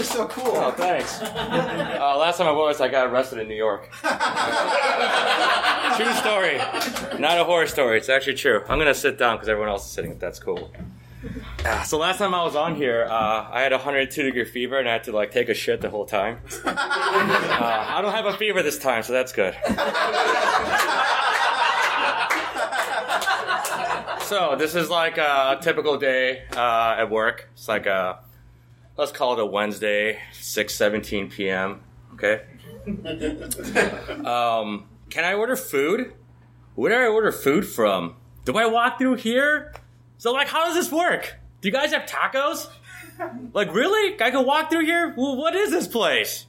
God, 0.00 0.08
that 0.08 0.12
so 0.12 0.26
cool. 0.28 0.56
Oh, 0.56 0.70
thanks. 0.72 1.20
Uh, 2.00 2.16
last 2.16 2.38
time 2.38 2.46
I 2.48 2.52
was, 2.52 2.80
I 2.80 2.88
got 2.88 3.08
arrested 3.08 3.40
in 3.40 3.48
New 3.48 3.54
York. 3.54 3.90
true 4.00 4.12
story. 6.14 6.56
Not 7.18 7.38
a 7.38 7.44
horror 7.44 7.66
story. 7.66 7.98
It's 7.98 8.08
actually 8.08 8.34
true. 8.34 8.62
I'm 8.68 8.78
going 8.78 8.86
to 8.86 8.94
sit 8.94 9.18
down 9.18 9.36
because 9.36 9.50
everyone 9.50 9.68
else 9.68 9.84
is 9.84 9.92
sitting, 9.92 10.18
that's 10.18 10.38
cool. 10.38 10.72
Uh, 11.64 11.82
so 11.82 11.98
last 11.98 12.16
time 12.16 12.34
I 12.34 12.42
was 12.42 12.56
on 12.56 12.74
here, 12.76 13.06
uh, 13.10 13.48
I 13.50 13.60
had 13.60 13.72
a 13.72 13.76
102 13.76 14.22
degree 14.22 14.46
fever 14.46 14.78
and 14.78 14.88
I 14.88 14.92
had 14.92 15.04
to 15.04 15.12
like 15.12 15.30
take 15.30 15.50
a 15.50 15.54
shit 15.54 15.82
the 15.82 15.90
whole 15.90 16.06
time. 16.06 16.40
Uh, 16.64 17.94
I 17.96 18.00
don't 18.00 18.12
have 18.14 18.24
a 18.24 18.32
fever 18.32 18.62
this 18.62 18.78
time, 18.78 19.02
so 19.02 19.12
that's 19.12 19.32
good. 19.32 19.54
so 24.22 24.56
this 24.56 24.74
is 24.74 24.88
like 24.88 25.18
a 25.18 25.58
typical 25.60 25.98
day 25.98 26.44
uh, 26.56 26.96
at 26.98 27.10
work. 27.10 27.50
It's 27.52 27.68
like 27.68 27.84
a 27.84 28.20
let's 28.96 29.12
call 29.12 29.34
it 29.34 29.38
a 29.40 29.46
Wednesday, 29.46 30.18
6:17 30.34 31.30
p.m. 31.30 31.80
Okay. 32.14 32.42
um, 34.24 34.86
can 35.10 35.24
I 35.24 35.34
order 35.34 35.56
food? 35.56 36.12
Where 36.74 36.90
do 36.90 37.04
I 37.04 37.08
order 37.08 37.32
food 37.32 37.66
from? 37.66 38.16
Do 38.44 38.56
I 38.56 38.66
walk 38.66 38.98
through 38.98 39.16
here? 39.16 39.74
So 40.18 40.32
like, 40.32 40.48
how 40.48 40.66
does 40.66 40.74
this 40.74 40.92
work? 40.92 41.36
Do 41.60 41.68
you 41.68 41.72
guys 41.72 41.92
have 41.92 42.06
tacos? 42.06 42.68
Like, 43.52 43.74
really? 43.74 44.14
I 44.20 44.30
can 44.30 44.46
walk 44.46 44.70
through 44.70 44.86
here? 44.86 45.12
Well, 45.16 45.36
what 45.36 45.54
is 45.54 45.70
this 45.70 45.86
place? 45.86 46.46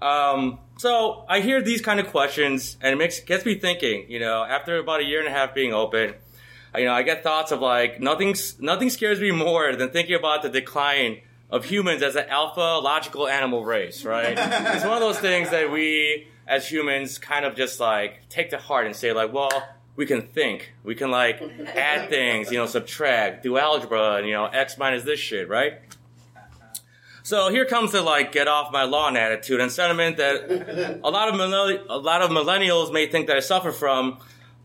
Um, 0.00 0.60
so 0.78 1.24
I 1.28 1.40
hear 1.40 1.60
these 1.60 1.80
kind 1.80 2.00
of 2.00 2.06
questions, 2.08 2.76
and 2.80 2.92
it 2.92 2.96
makes 2.96 3.20
gets 3.20 3.44
me 3.44 3.56
thinking. 3.56 4.06
You 4.08 4.20
know, 4.20 4.44
after 4.44 4.78
about 4.78 5.00
a 5.00 5.04
year 5.04 5.18
and 5.18 5.28
a 5.28 5.32
half 5.32 5.54
being 5.54 5.74
open, 5.74 6.14
you 6.76 6.84
know, 6.84 6.92
I 6.92 7.02
get 7.02 7.22
thoughts 7.22 7.52
of 7.52 7.60
like 7.60 8.00
nothing's 8.00 8.60
nothing 8.60 8.88
scares 8.90 9.20
me 9.20 9.30
more 9.30 9.74
than 9.74 9.90
thinking 9.90 10.14
about 10.14 10.42
the 10.42 10.48
decline 10.48 11.22
of 11.50 11.64
humans 11.64 12.02
as 12.02 12.16
an 12.16 12.28
alpha 12.28 12.80
logical 12.82 13.28
animal 13.28 13.64
race. 13.64 14.04
Right? 14.04 14.36
it's 14.38 14.84
one 14.84 14.94
of 14.94 15.00
those 15.00 15.18
things 15.18 15.50
that 15.50 15.70
we 15.70 16.28
as 16.46 16.68
humans 16.68 17.18
kind 17.18 17.44
of 17.44 17.54
just 17.54 17.80
like 17.80 18.28
take 18.28 18.50
to 18.50 18.58
heart 18.58 18.86
and 18.86 18.94
say 18.94 19.12
like, 19.12 19.32
well, 19.32 19.50
we 19.96 20.06
can 20.06 20.22
think, 20.22 20.72
we 20.82 20.94
can 20.94 21.10
like 21.10 21.40
add 21.76 22.08
things, 22.08 22.50
you 22.50 22.58
know, 22.58 22.66
subtract, 22.66 23.42
do 23.42 23.58
algebra, 23.58 24.14
and 24.14 24.26
you 24.26 24.32
know, 24.32 24.46
x 24.46 24.78
minus 24.78 25.04
this 25.04 25.20
shit, 25.20 25.48
right? 25.48 25.80
So 27.22 27.50
here 27.50 27.64
comes 27.64 27.92
the 27.92 28.02
like 28.02 28.32
get 28.32 28.48
off 28.48 28.72
my 28.72 28.84
lawn 28.84 29.16
attitude 29.16 29.60
and 29.60 29.70
sentiment 29.70 30.16
that 30.16 31.00
a 31.04 31.10
lot 31.10 31.28
of 31.28 31.34
millenni- 31.34 31.84
a 31.88 31.98
lot 31.98 32.22
of 32.22 32.30
millennials 32.30 32.92
may 32.92 33.06
think 33.06 33.26
that 33.26 33.36
I 33.36 33.40
suffer 33.40 33.72
from. 33.72 34.18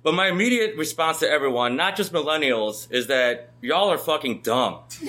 But 0.05 0.13
my 0.13 0.27
immediate 0.27 0.77
response 0.77 1.17
to 1.21 1.27
everyone, 1.27 1.75
not 1.75 1.95
just 1.95 2.13
millennials, 2.13 2.91
is 2.91 3.07
that 3.07 3.49
y'all 3.59 3.91
are 3.91 3.97
fucking 3.97 4.43
dumb. 4.43 4.81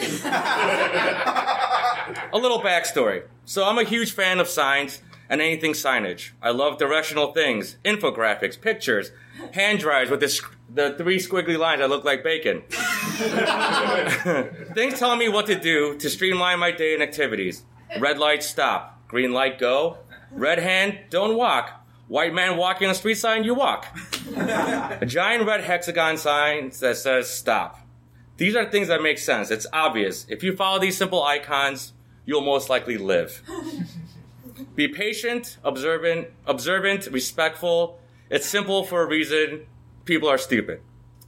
a 2.32 2.38
little 2.38 2.62
backstory. 2.62 3.24
So 3.44 3.66
I'm 3.66 3.76
a 3.76 3.84
huge 3.84 4.12
fan 4.12 4.40
of 4.40 4.49
signs 4.49 5.03
and 5.28 5.42
anything 5.42 5.72
signage. 5.72 6.30
I 6.40 6.49
love 6.49 6.78
directional 6.78 7.34
things, 7.34 7.76
infographics, 7.84 8.59
pictures, 8.59 9.11
hand 9.53 9.80
dryers 9.80 10.09
with 10.09 10.20
the, 10.20 10.40
the 10.72 10.94
three 10.97 11.18
squiggly 11.18 11.59
lines 11.59 11.80
that 11.80 11.90
look 11.90 12.07
like 12.07 12.24
bacon. 12.24 12.62
things 14.72 14.99
telling 14.99 15.18
me 15.18 15.28
what 15.28 15.44
to 15.44 15.61
do 15.61 15.99
to 15.99 16.09
streamline 16.09 16.59
my 16.59 16.70
day 16.70 16.94
and 16.94 17.03
activities. 17.03 17.66
Red 18.01 18.18
light, 18.18 18.42
stop. 18.42 19.07
Green 19.09 19.32
light, 19.32 19.59
go. 19.59 19.99
Red 20.32 20.59
hand, 20.59 21.01
don't 21.11 21.36
walk. 21.36 21.86
White 22.09 22.32
man 22.32 22.57
walking 22.57 22.86
on 22.86 22.92
a 22.92 22.94
street 22.94 23.16
sign, 23.16 23.42
you 23.44 23.54
walk. 23.54 23.86
A 24.36 25.04
giant 25.07 25.46
red 25.46 25.64
hexagon 25.64 26.16
sign 26.16 26.70
that 26.80 26.96
says 26.96 27.28
stop. 27.28 27.80
These 28.36 28.54
are 28.54 28.70
things 28.70 28.88
that 28.88 29.02
make 29.02 29.18
sense. 29.18 29.50
It's 29.50 29.66
obvious. 29.72 30.26
If 30.28 30.42
you 30.42 30.54
follow 30.54 30.78
these 30.78 30.96
simple 30.96 31.22
icons, 31.24 31.94
you'll 32.24 32.42
most 32.42 32.68
likely 32.68 32.96
live. 32.96 33.42
Be 34.74 34.88
patient, 34.88 35.59
observant, 35.64 36.28
observant, 36.46 37.07
respectful. 37.09 37.98
It's 38.30 38.46
simple 38.46 38.84
for 38.84 39.02
a 39.02 39.07
reason. 39.07 39.66
People 40.04 40.28
are 40.28 40.38
stupid. 40.38 40.82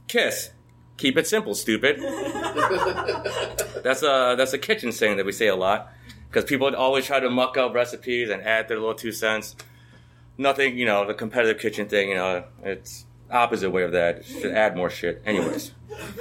Kiss. 0.07 0.51
Keep 0.97 1.17
it 1.17 1.27
simple, 1.27 1.55
stupid. 1.55 1.99
that's 3.83 4.03
a 4.03 4.35
that's 4.37 4.53
a 4.53 4.57
kitchen 4.57 4.91
saying 4.91 5.17
that 5.17 5.25
we 5.25 5.31
say 5.31 5.47
a 5.47 5.55
lot 5.55 5.91
because 6.27 6.43
people 6.43 6.75
always 6.75 7.05
try 7.05 7.19
to 7.19 7.29
muck 7.29 7.57
up 7.57 7.73
recipes 7.73 8.29
and 8.29 8.41
add 8.43 8.67
their 8.67 8.77
little 8.77 8.93
two 8.93 9.11
cents. 9.11 9.55
Nothing, 10.39 10.77
you 10.77 10.85
know, 10.85 11.05
the 11.05 11.13
competitive 11.13 11.61
kitchen 11.61 11.87
thing. 11.87 12.09
You 12.09 12.15
know, 12.15 12.43
it's 12.63 13.05
opposite 13.29 13.69
way 13.69 13.83
of 13.83 13.91
that. 13.91 14.25
Should 14.25 14.53
add 14.53 14.75
more 14.75 14.89
shit. 14.89 15.21
Anyways. 15.25 15.73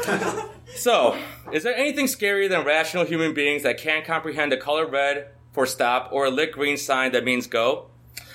So, 0.75 1.19
is 1.51 1.63
there 1.63 1.75
anything 1.75 2.07
scarier 2.07 2.49
than 2.49 2.65
rational 2.65 3.05
human 3.05 3.33
beings 3.33 3.63
that 3.63 3.79
can't 3.79 4.05
comprehend 4.05 4.53
a 4.53 4.57
color 4.57 4.87
red 4.87 5.29
for 5.51 5.67
stop 5.67 6.11
or 6.13 6.27
a 6.27 6.31
lit 6.31 6.53
green 6.53 6.77
sign 6.77 7.13
that 7.13 7.25
means 7.25 7.47
go? 7.47 7.87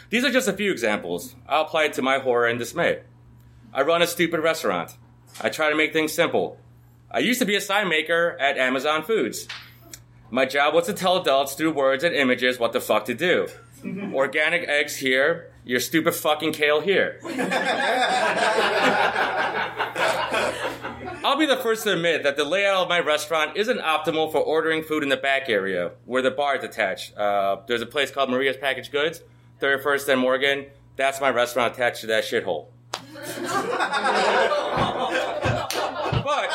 These 0.10 0.26
are 0.26 0.32
just 0.32 0.48
a 0.48 0.54
few 0.54 0.72
examples. 0.72 1.36
I'll 1.48 1.62
apply 1.62 1.86
it 1.86 1.94
to 1.94 2.02
my 2.02 2.18
horror 2.18 2.48
and 2.48 2.58
dismay. 2.58 3.02
I 3.72 3.84
run 3.84 4.02
a 4.02 4.08
stupid 4.08 4.40
restaurant. 4.40 4.98
I 5.42 5.50
try 5.50 5.70
to 5.70 5.76
make 5.76 5.94
things 5.94 6.12
simple. 6.12 6.58
I 7.10 7.20
used 7.20 7.40
to 7.40 7.46
be 7.46 7.56
a 7.56 7.62
sign 7.62 7.88
maker 7.88 8.36
at 8.40 8.58
Amazon 8.58 9.04
Foods. 9.04 9.48
My 10.30 10.46
job 10.46 10.74
was 10.74 10.88
to 10.88 10.94
tell 10.94 11.18
adults 11.18 11.54
through 11.54 11.74
words 11.74 12.04
and 12.04 12.16
images 12.16 12.60
what 12.60 12.74
the 12.74 12.82
fuck 12.82 13.06
to 13.06 13.14
do. 13.14 13.48
Organic 14.14 14.68
eggs 14.68 14.98
here, 14.98 15.52
your 15.64 15.80
stupid 15.80 16.14
fucking 16.14 16.54
kale 16.54 16.82
here. 16.82 17.20
I'll 21.26 21.38
be 21.38 21.46
the 21.46 21.58
first 21.58 21.84
to 21.84 21.94
admit 21.94 22.24
that 22.24 22.36
the 22.36 22.44
layout 22.44 22.84
of 22.84 22.90
my 22.90 23.00
restaurant 23.00 23.56
isn't 23.56 23.80
optimal 23.80 24.32
for 24.32 24.40
ordering 24.40 24.84
food 24.84 25.04
in 25.04 25.10
the 25.10 25.18
back 25.18 25.48
area 25.48 25.92
where 26.06 26.22
the 26.22 26.32
bar 26.32 26.58
is 26.58 26.64
attached. 26.64 27.16
Uh, 27.18 27.62
there's 27.66 27.82
a 27.82 27.86
place 27.86 28.12
called 28.12 28.30
Maria's 28.30 28.58
Packaged 28.58 28.92
Goods, 28.92 29.22
31st 29.62 30.10
and 30.10 30.22
Morgan. 30.22 30.66
That's 30.98 31.22
my 31.22 31.30
restaurant 31.30 31.74
attached 31.74 32.02
to 32.02 32.08
that 32.08 32.26
shithole. 32.26 32.68
but, 36.24 36.50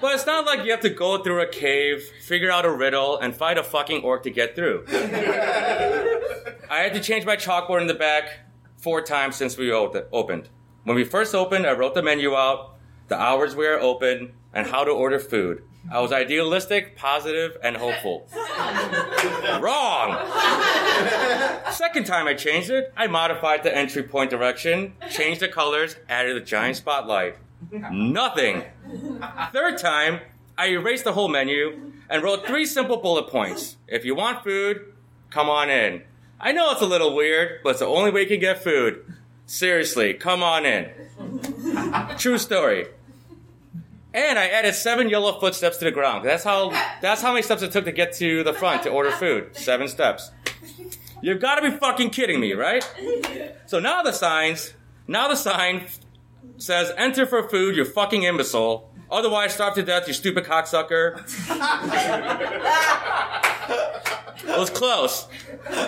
but 0.00 0.01
it's 0.12 0.26
not 0.26 0.46
like 0.46 0.64
you 0.64 0.70
have 0.70 0.80
to 0.80 0.90
go 0.90 1.22
through 1.22 1.40
a 1.40 1.46
cave, 1.46 2.02
figure 2.22 2.50
out 2.50 2.64
a 2.64 2.70
riddle, 2.70 3.18
and 3.18 3.34
fight 3.34 3.58
a 3.58 3.62
fucking 3.62 4.02
orc 4.02 4.22
to 4.24 4.30
get 4.30 4.54
through. 4.54 4.84
I 4.90 6.78
had 6.78 6.94
to 6.94 7.00
change 7.00 7.24
my 7.24 7.36
chalkboard 7.36 7.80
in 7.80 7.86
the 7.86 7.94
back 7.94 8.40
four 8.76 9.02
times 9.02 9.36
since 9.36 9.56
we 9.56 9.72
opened. 9.72 10.48
When 10.84 10.96
we 10.96 11.04
first 11.04 11.34
opened, 11.34 11.66
I 11.66 11.72
wrote 11.72 11.94
the 11.94 12.02
menu 12.02 12.34
out, 12.34 12.76
the 13.08 13.16
hours 13.16 13.54
we 13.54 13.66
are 13.66 13.78
open, 13.78 14.32
and 14.52 14.66
how 14.66 14.84
to 14.84 14.90
order 14.90 15.18
food. 15.18 15.62
I 15.90 16.00
was 16.00 16.12
idealistic, 16.12 16.96
positive, 16.96 17.56
and 17.62 17.76
hopeful. 17.76 18.28
Wrong! 19.60 20.16
Second 21.72 22.06
time 22.06 22.26
I 22.26 22.34
changed 22.34 22.70
it, 22.70 22.92
I 22.96 23.06
modified 23.08 23.62
the 23.62 23.76
entry 23.76 24.02
point 24.02 24.30
direction, 24.30 24.94
changed 25.10 25.40
the 25.40 25.48
colors, 25.48 25.96
added 26.08 26.36
a 26.36 26.40
giant 26.40 26.76
spotlight. 26.76 27.36
Nothing. 27.90 28.64
Third 29.52 29.78
time, 29.78 30.20
I 30.56 30.68
erased 30.68 31.04
the 31.04 31.12
whole 31.12 31.28
menu 31.28 31.92
and 32.08 32.22
wrote 32.22 32.46
three 32.46 32.66
simple 32.66 32.98
bullet 32.98 33.28
points. 33.28 33.76
If 33.88 34.04
you 34.04 34.14
want 34.14 34.44
food, 34.44 34.92
come 35.30 35.48
on 35.48 35.70
in. 35.70 36.02
I 36.40 36.52
know 36.52 36.72
it's 36.72 36.82
a 36.82 36.86
little 36.86 37.14
weird, 37.14 37.60
but 37.62 37.70
it's 37.70 37.78
the 37.78 37.86
only 37.86 38.10
way 38.10 38.22
you 38.22 38.26
can 38.26 38.40
get 38.40 38.62
food. 38.62 39.04
Seriously, 39.46 40.14
come 40.14 40.42
on 40.42 40.66
in. 40.66 40.90
True 42.18 42.38
story. 42.38 42.86
And 44.14 44.38
I 44.38 44.48
added 44.48 44.74
seven 44.74 45.08
yellow 45.08 45.38
footsteps 45.40 45.78
to 45.78 45.84
the 45.86 45.90
ground. 45.90 46.24
That's 46.24 46.44
how 46.44 46.70
that's 47.00 47.22
how 47.22 47.32
many 47.32 47.42
steps 47.42 47.62
it 47.62 47.72
took 47.72 47.86
to 47.86 47.92
get 47.92 48.12
to 48.14 48.44
the 48.44 48.52
front 48.52 48.82
to 48.82 48.90
order 48.90 49.10
food. 49.10 49.56
Seven 49.56 49.88
steps. 49.88 50.30
You've 51.22 51.40
got 51.40 51.54
to 51.56 51.70
be 51.70 51.76
fucking 51.76 52.10
kidding 52.10 52.40
me, 52.40 52.52
right? 52.52 52.84
So 53.66 53.78
now 53.78 54.02
the 54.02 54.12
signs, 54.12 54.74
now 55.06 55.28
the 55.28 55.36
sign 55.36 55.86
says 56.62 56.92
enter 56.96 57.26
for 57.26 57.48
food, 57.48 57.76
you 57.76 57.84
fucking 57.84 58.22
imbecile. 58.22 58.90
Otherwise 59.10 59.54
starve 59.54 59.74
to 59.74 59.82
death, 59.82 60.06
you 60.06 60.14
stupid 60.14 60.44
cocksucker. 60.44 61.18
It 64.44 64.58
was 64.58 64.70
close, 64.70 65.28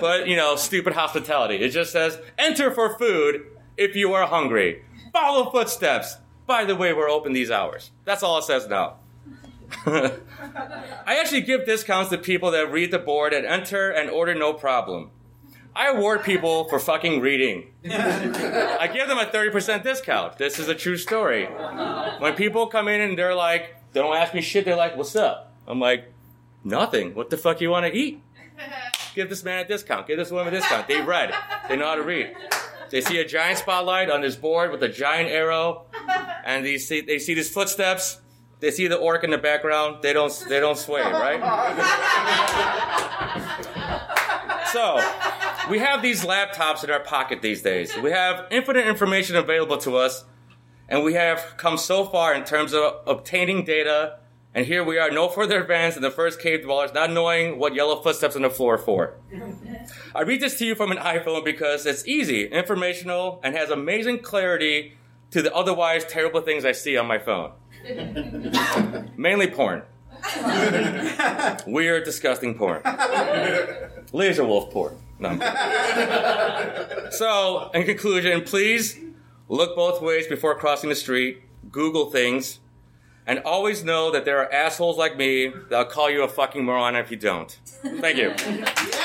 but 0.01 0.29
you 0.29 0.37
know, 0.37 0.57
stupid 0.57 0.93
hospitality. 0.93 1.57
It 1.57 1.71
just 1.71 1.93
says 1.93 2.19
enter 2.39 2.71
for 2.71 2.99
food 2.99 3.47
if 3.77 3.97
you 3.97 4.13
are 4.13 4.27
hungry. 4.27 4.85
Follow 5.13 5.51
footsteps. 5.51 6.19
By 6.47 6.65
the 6.65 6.77
way, 6.77 6.93
we're 6.93 7.09
open 7.09 7.33
these 7.33 7.51
hours. 7.51 7.91
That's 8.05 8.23
all 8.23 8.39
it 8.39 8.45
says 8.45 8.69
now. 8.69 8.97
I 9.87 11.19
actually 11.21 11.41
give 11.41 11.65
discounts 11.65 12.11
to 12.11 12.19
people 12.19 12.51
that 12.51 12.71
read 12.71 12.91
the 12.91 12.99
board 12.99 13.33
and 13.33 13.47
enter 13.47 13.91
and 13.91 14.11
order 14.11 14.35
no 14.35 14.53
problem. 14.53 15.11
I 15.77 15.89
award 15.89 16.23
people 16.23 16.69
for 16.69 16.79
fucking 16.79 17.21
reading. 17.21 17.73
I 17.85 18.89
give 18.93 19.09
them 19.09 19.19
a 19.19 19.27
30% 19.27 19.83
discount. 19.83 20.39
This 20.39 20.59
is 20.59 20.69
a 20.69 20.75
true 20.75 20.97
story. 20.97 21.47
When 21.47 22.35
people 22.35 22.69
come 22.69 22.89
in 22.89 23.01
and 23.01 23.19
they're 23.19 23.35
like, 23.35 23.75
they 23.93 24.01
don't 24.01 24.17
ask 24.17 24.35
me 24.35 24.41
shit, 24.41 24.65
they're 24.65 24.77
like, 24.77 24.97
what's 24.97 25.17
up? 25.17 25.53
I'm 25.67 25.81
like, 25.81 26.13
nothing. 26.63 27.15
What 27.15 27.31
the 27.31 27.37
fuck 27.37 27.61
you 27.61 27.71
want 27.71 27.87
to 27.87 27.93
eat? 27.93 28.23
Give 29.15 29.29
this 29.29 29.43
man 29.43 29.65
a 29.65 29.69
discount. 29.69 30.07
Give 30.07 30.17
this 30.17 30.31
woman 30.31 30.49
a 30.55 30.57
discount. 30.57 30.87
They 30.87 31.01
read. 31.01 31.35
They 31.69 31.77
know 31.77 31.87
how 31.87 31.95
to 31.97 32.03
read. 32.03 32.37
They 32.91 33.01
see 33.01 33.19
a 33.19 33.27
giant 33.27 33.59
spotlight 33.59 34.11
on 34.11 34.21
this 34.21 34.37
board 34.37 34.71
with 34.71 34.83
a 34.83 34.89
giant 34.89 35.29
arrow, 35.31 35.87
and 36.45 36.65
they 36.65 36.79
see 36.79 37.01
they 37.01 37.19
see 37.19 37.35
these 37.35 37.51
footsteps. 37.51 38.21
They 38.61 38.71
see 38.71 38.87
the 38.87 38.97
orc 38.97 39.25
in 39.25 39.31
the 39.31 39.39
background. 39.39 40.03
They 40.03 40.13
don't 40.13 40.33
they 40.49 40.61
don't 40.61 40.79
sway, 40.79 41.03
right? 41.03 41.41
So, 44.73 44.97
we 45.71 45.79
have 45.79 46.03
these 46.03 46.25
laptops 46.25 46.85
in 46.85 46.91
our 46.91 47.01
pocket 47.01 47.43
these 47.43 47.63
days. 47.63 47.97
We 47.97 48.11
have 48.11 48.47
infinite 48.51 48.87
information 48.87 49.37
available 49.37 49.79
to 49.79 49.97
us, 49.97 50.25
and 50.89 51.05
we 51.05 51.15
have 51.15 51.55
come 51.57 51.79
so 51.79 52.05
far 52.05 52.35
in 52.35 52.45
terms 52.45 52.75
of 52.75 53.01
obtaining 53.07 53.65
data. 53.65 54.19
And 54.57 54.67
here 54.67 54.85
we 54.85 54.99
are, 54.99 55.11
no 55.11 55.29
further 55.29 55.61
advanced 55.61 55.97
than 55.97 56.03
the 56.03 56.13
first 56.13 56.41
cave 56.41 56.63
dwellers, 56.63 56.95
not 56.95 57.11
knowing 57.11 57.59
what 57.59 57.75
yellow 57.75 58.01
footsteps 58.01 58.37
on 58.37 58.43
the 58.43 58.51
floor 58.51 58.75
are 58.75 58.79
for. 58.79 59.15
I 60.15 60.23
read 60.23 60.41
this 60.41 60.59
to 60.59 60.65
you 60.65 60.77
from 60.77 60.93
an 60.93 60.99
iPhone 60.99 61.45
because 61.45 61.87
it's 61.87 62.07
easy, 62.07 62.47
informational, 62.47 63.41
and 63.43 63.57
has 63.57 63.71
amazing 63.71 64.21
clarity 64.21 64.97
to 65.33 65.43
the 65.43 65.53
otherwise 65.53 66.05
terrible 66.05 66.41
things 66.41 66.65
I 66.65 66.71
see 66.71 66.97
on 66.97 67.07
my 67.07 67.19
phone. 67.19 67.51
Mainly 69.17 69.49
porn. 69.49 69.83
Weird, 71.67 72.05
disgusting 72.05 72.55
porn. 72.57 72.81
Laser 74.13 74.45
wolf 74.45 74.73
porn. 74.73 74.97
No. 75.33 77.01
So, 77.11 77.71
in 77.73 77.85
conclusion, 77.85 78.43
please 78.43 78.99
look 79.49 79.77
both 79.77 80.03
ways 80.03 80.27
before 80.27 80.57
crossing 80.57 80.89
the 80.89 80.97
street, 80.97 81.43
Google 81.71 82.11
things, 82.11 82.59
and 83.25 83.39
always 83.41 83.85
know 83.85 84.11
that 84.11 84.25
there 84.25 84.39
are 84.39 84.53
assholes 84.53 84.99
like 84.99 85.17
me 85.17 85.53
that'll 85.71 85.85
call 85.85 86.11
you 86.11 86.25
a 86.25 86.29
fucking 86.29 86.65
moron 86.65 86.97
if 86.97 87.13
you 87.13 87.17
don't. 87.17 87.53
Thank 88.01 88.17
you. 88.17 88.35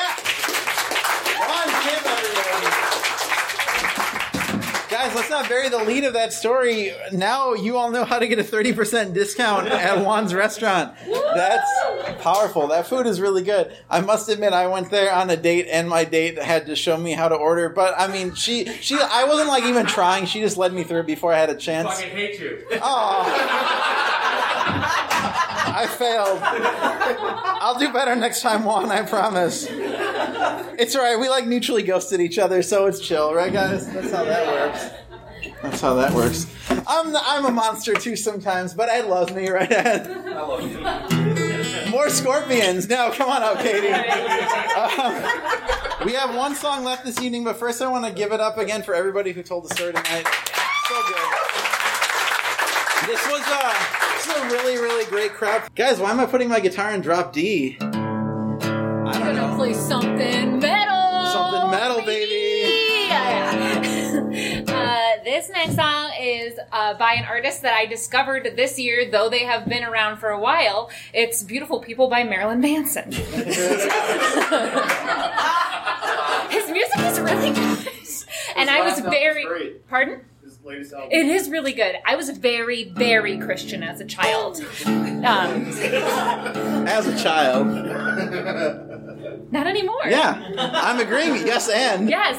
Guys, 5.00 5.16
let's 5.16 5.30
not 5.30 5.48
bury 5.48 5.70
the 5.70 5.78
lead 5.78 6.04
of 6.04 6.12
that 6.12 6.34
story. 6.34 6.92
Now 7.14 7.54
you 7.54 7.78
all 7.78 7.90
know 7.90 8.04
how 8.04 8.20
to 8.20 8.28
get 8.28 8.38
a 8.38 8.44
30% 8.44 9.14
discount 9.14 9.68
at 9.70 10.04
Won's 10.06 10.34
restaurant. 10.34 10.94
That's 11.08 11.72
powerful. 12.22 12.68
That 12.68 12.86
food 12.86 13.08
is 13.08 13.22
really 13.22 13.42
good. 13.42 13.72
I 13.90 14.02
must 14.02 14.28
admit, 14.28 14.52
I 14.52 14.68
went 14.68 14.92
there 14.92 15.14
on 15.14 15.30
a 15.30 15.38
date 15.38 15.68
and 15.72 15.88
my 15.88 16.04
date 16.04 16.38
had 16.38 16.66
to 16.66 16.76
show 16.76 16.98
me 16.98 17.14
how 17.14 17.30
to 17.30 17.36
order. 17.36 17.70
But 17.70 17.94
I 17.98 18.08
mean, 18.10 18.34
she, 18.36 18.66
she, 18.82 19.00
I 19.00 19.24
wasn't 19.24 19.48
like 19.48 19.64
even 19.64 19.86
trying. 19.86 20.26
She 20.26 20.42
just 20.42 20.58
led 20.58 20.74
me 20.74 20.84
through 20.84 21.04
before 21.04 21.32
I 21.32 21.40
had 21.40 21.50
a 21.50 21.56
chance. 21.56 21.88
fucking 21.88 22.10
hate 22.10 22.38
you. 22.38 22.66
Oh. 22.82 23.24
I 25.72 25.88
failed. 25.88 26.40
I'll 27.62 27.80
do 27.80 27.94
better 27.94 28.18
next 28.18 28.42
time, 28.42 28.66
Juan, 28.66 28.92
I 28.92 29.04
promise. 29.04 29.66
It's 30.80 30.96
alright, 30.96 31.20
we 31.20 31.28
like 31.28 31.46
mutually 31.46 31.84
ghosted 31.84 32.22
each 32.22 32.40
other, 32.40 32.62
so 32.62 32.86
it's 32.86 33.02
chill, 33.02 33.34
right, 33.34 33.52
guys? 33.52 33.92
That's 33.92 34.12
how 34.12 34.24
that 34.24 34.48
works. 34.48 34.90
That's 35.62 35.82
how 35.82 35.94
that 35.96 36.14
works. 36.14 36.48
I'm, 36.88 37.14
I'm 37.18 37.44
a 37.46 37.52
monster 37.52 37.96
too 37.96 38.16
sometimes, 38.16 38.74
but 38.74 38.88
Ed 38.88 39.08
loves 39.08 39.34
me, 39.34 39.50
right, 39.50 39.70
Ed? 39.70 40.08
I 40.08 40.42
love 40.42 41.86
you. 41.86 41.92
More 41.92 42.10
scorpions. 42.10 42.88
Now, 42.88 43.12
come 43.12 43.30
on 43.30 43.44
out, 43.44 43.60
Katie. 43.60 43.90
Um, 43.90 45.22
we 46.06 46.14
have 46.14 46.34
one 46.34 46.56
song 46.56 46.86
left 46.86 47.04
this 47.04 47.22
evening, 47.22 47.44
but 47.44 47.58
first 47.58 47.82
I 47.82 47.90
want 47.90 48.06
to 48.06 48.14
give 48.14 48.32
it 48.32 48.40
up 48.40 48.58
again 48.58 48.82
for 48.82 48.96
everybody 48.96 49.34
who 49.34 49.44
told 49.44 49.66
the 49.70 49.76
story 49.76 49.92
tonight. 49.92 50.26
So 50.88 50.96
good. 51.10 51.30
This 53.06 53.28
was 53.28 53.42
uh, 53.46 53.74
this 54.16 54.28
is 54.28 54.34
a 54.34 54.46
really, 54.46 54.78
really 54.78 55.04
great 55.10 55.34
crowd. 55.34 55.64
Guys, 55.76 56.00
why 56.00 56.12
am 56.12 56.22
I 56.22 56.26
putting 56.26 56.48
my 56.48 56.62
guitar 56.62 56.94
in 56.94 57.02
drop 57.02 57.34
D? 57.34 57.76
I'm 57.82 57.92
gonna 59.36 59.54
play 59.56 59.74
something 59.74 60.59
song 65.80 66.12
is 66.20 66.60
uh, 66.74 66.94
by 66.96 67.14
an 67.14 67.24
artist 67.26 67.62
that 67.62 67.74
I 67.74 67.86
discovered 67.86 68.52
this 68.58 68.78
year, 68.78 69.10
though 69.10 69.30
they 69.30 69.46
have 69.46 69.66
been 69.68 69.84
around 69.86 70.18
for 70.18 70.30
a 70.30 70.40
while. 70.40 70.90
It's 71.14 71.42
"Beautiful 71.44 71.80
People" 71.80 72.10
by 72.10 72.24
Marilyn 72.24 72.60
Manson. 72.60 73.12
His 76.50 76.70
music 76.70 77.00
is 77.00 77.20
really 77.20 77.52
good, 77.52 77.88
and 78.58 78.70
I 78.70 78.82
was 78.82 79.00
very 79.00 79.46
great. 79.46 79.88
pardon. 79.88 80.26
His 80.44 80.60
latest 80.64 80.94
album. 80.94 81.10
It 81.12 81.26
is 81.28 81.50
really 81.50 81.74
good. 81.74 81.96
I 82.06 82.16
was 82.18 82.30
very, 82.32 82.86
very 82.90 83.38
Christian 83.38 83.82
as 83.84 84.02
a 84.02 84.06
child. 84.06 84.60
Um, 84.86 85.66
As 86.88 87.08
a 87.08 87.18
child. 87.24 87.68
not 89.52 89.68
anymore. 89.68 90.02
Yeah, 90.08 90.52
I'm 90.58 91.00
agreeing. 91.00 91.46
Yes, 91.48 91.70
and. 91.70 92.10
Yes. 92.10 92.38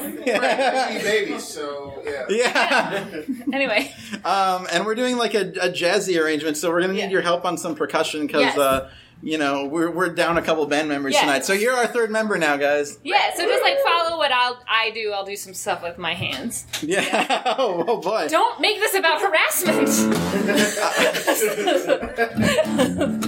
babies, 1.03 1.43
so 1.47 2.01
yeah. 2.05 2.25
Yeah. 2.29 3.21
Anyway, 3.53 3.93
Um, 4.23 4.67
and 4.71 4.85
we're 4.85 4.95
doing 4.95 5.17
like 5.17 5.33
a, 5.33 5.49
a 5.61 5.69
jazzy 5.69 6.21
arrangement, 6.21 6.57
so 6.57 6.69
we're 6.69 6.81
gonna 6.81 6.93
need 6.93 7.11
your 7.11 7.21
help 7.21 7.45
on 7.45 7.57
some 7.57 7.75
percussion 7.75 8.27
because, 8.27 8.41
Yes. 8.43 8.57
uh, 8.57 8.89
you 9.23 9.37
know, 9.37 9.65
we're, 9.65 9.91
we're 9.91 10.09
down 10.09 10.37
a 10.37 10.41
couple 10.41 10.65
band 10.65 10.89
members 10.89 11.13
Yes. 11.13 11.21
tonight. 11.21 11.45
So 11.45 11.53
you're 11.53 11.75
our 11.75 11.85
third 11.85 12.09
member 12.09 12.37
now, 12.39 12.57
guys. 12.57 12.97
yeah. 13.03 13.31
So 13.35 13.45
just 13.45 13.61
like 13.61 13.77
follow 13.83 14.17
what 14.17 14.31
I'll 14.31 14.57
I 14.67 14.89
do. 14.91 15.11
I'll 15.11 15.25
do 15.25 15.35
some 15.35 15.53
stuff 15.53 15.83
with 15.83 15.97
my 15.99 16.13
hands. 16.15 16.65
Yeah. 16.81 17.55
oh, 17.57 17.83
oh, 17.87 17.97
boy. 18.01 18.27
Don't 18.29 18.59
make 18.61 18.79
this 18.79 18.95
about 18.95 19.21
harassment. 19.21 19.89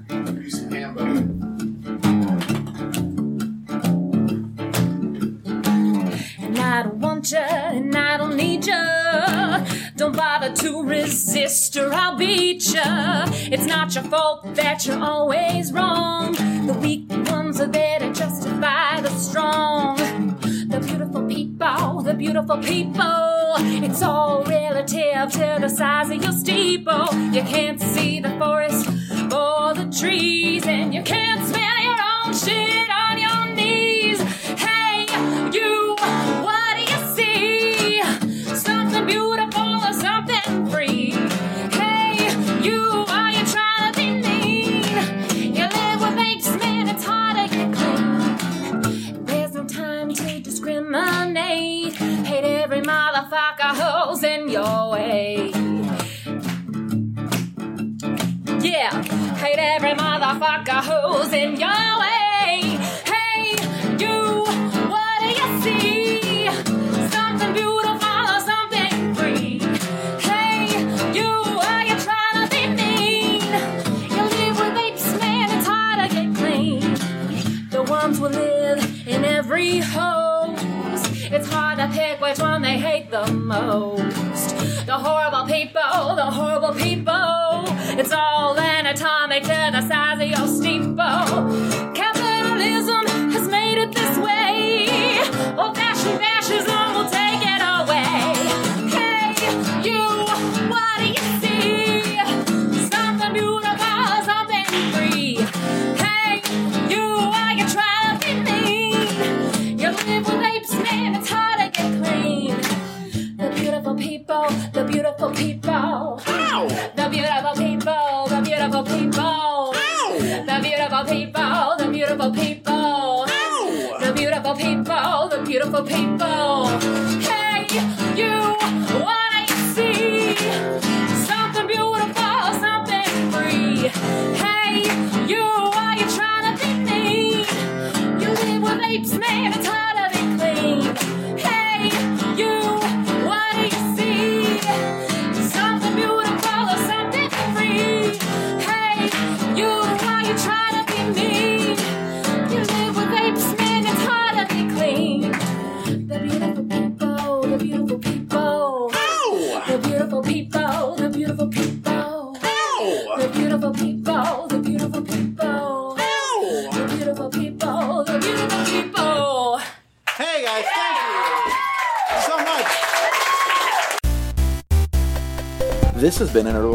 want 7.21 7.33
ya 7.33 7.71
and 7.77 7.95
I 7.95 8.16
don't 8.16 8.37
need 8.37 8.66
ya. 8.66 9.64
Don't 9.97 10.16
bother 10.16 10.55
to 10.62 10.83
resist 10.83 11.77
or 11.77 11.93
I'll 11.93 12.16
beat 12.16 12.73
ya. 12.73 13.27
It's 13.53 13.66
not 13.66 13.95
your 13.95 14.05
fault 14.05 14.55
that 14.55 14.87
you're 14.87 15.03
always 15.03 15.73
wrong. 15.73 16.33
The 16.66 16.73
weak 16.81 17.11
ones 17.31 17.61
are 17.61 17.66
there 17.66 17.99
to 17.99 18.12
justify 18.12 19.01
the 19.03 19.11
strong. 19.11 19.97
The 20.68 20.81
beautiful 20.81 21.27
people, 21.27 22.03
the 22.03 22.14
beautiful 22.14 22.59
people. 22.59 23.55
It's 23.87 24.03
all 24.03 24.43
relative 24.45 25.33
to 25.33 25.59
the 25.61 25.68
size 25.68 26.11
of 26.11 26.23
your 26.23 26.33
steeple. 26.33 27.09
You 27.33 27.43
can't 27.43 27.81
see 27.81 28.21
the 28.21 28.31
forest 28.39 28.87
for 29.31 29.75
the 29.75 29.93
trees, 30.01 30.66
and 30.66 30.95
you 30.95 31.03
can't 31.03 31.47
smell 31.47 31.79
your 31.83 31.99
own 32.14 32.33
shit 32.33 32.89
hate 59.41 59.59
every 59.59 59.93
motherfucker 59.93 60.82
who's 60.84 61.32
in 61.32 61.57
your 61.57 61.91
way. 62.03 62.76
Hey, 63.12 63.57
you, 64.03 64.45
what 64.93 65.16
do 65.22 65.28
you 65.41 65.49
see? 65.62 66.45
Something 67.09 67.53
beautiful 67.55 68.20
or 68.34 68.41
something 68.51 69.14
free? 69.14 69.59
Hey, 70.20 70.66
you, 71.16 71.30
are 71.70 71.84
you 71.88 71.97
trying 72.07 72.36
to 72.36 72.45
be 72.55 72.62
mean? 72.80 73.51
You 74.14 74.22
live 74.36 74.57
with 74.61 74.76
apes, 74.76 75.09
man, 75.18 75.49
it's 75.57 75.66
hard 75.66 76.11
to 76.11 76.14
get 76.14 76.36
clean. 76.36 76.95
The 77.70 77.82
ones 77.82 78.18
who 78.18 78.28
live 78.28 79.09
in 79.09 79.24
every 79.24 79.78
hose. 79.78 81.03
It's 81.32 81.49
hard 81.49 81.78
to 81.78 81.88
pick 81.88 82.20
which 82.20 82.38
one 82.41 82.61
they 82.61 82.78
hate 82.78 83.11
the 83.11 83.32
most. 83.32 84.55
The 84.84 84.99
horrible 84.99 85.47
people, 85.47 86.14
the 86.14 86.30
horrible 86.38 86.74
people. 86.74 87.64
It's 87.99 88.12
all 88.12 88.55
anatomic 88.91 89.45
to 89.45 89.49
the 89.49 89.88
size 89.88 90.20
of 90.20 90.26
your 90.26 90.49
steeple. 90.49 92.09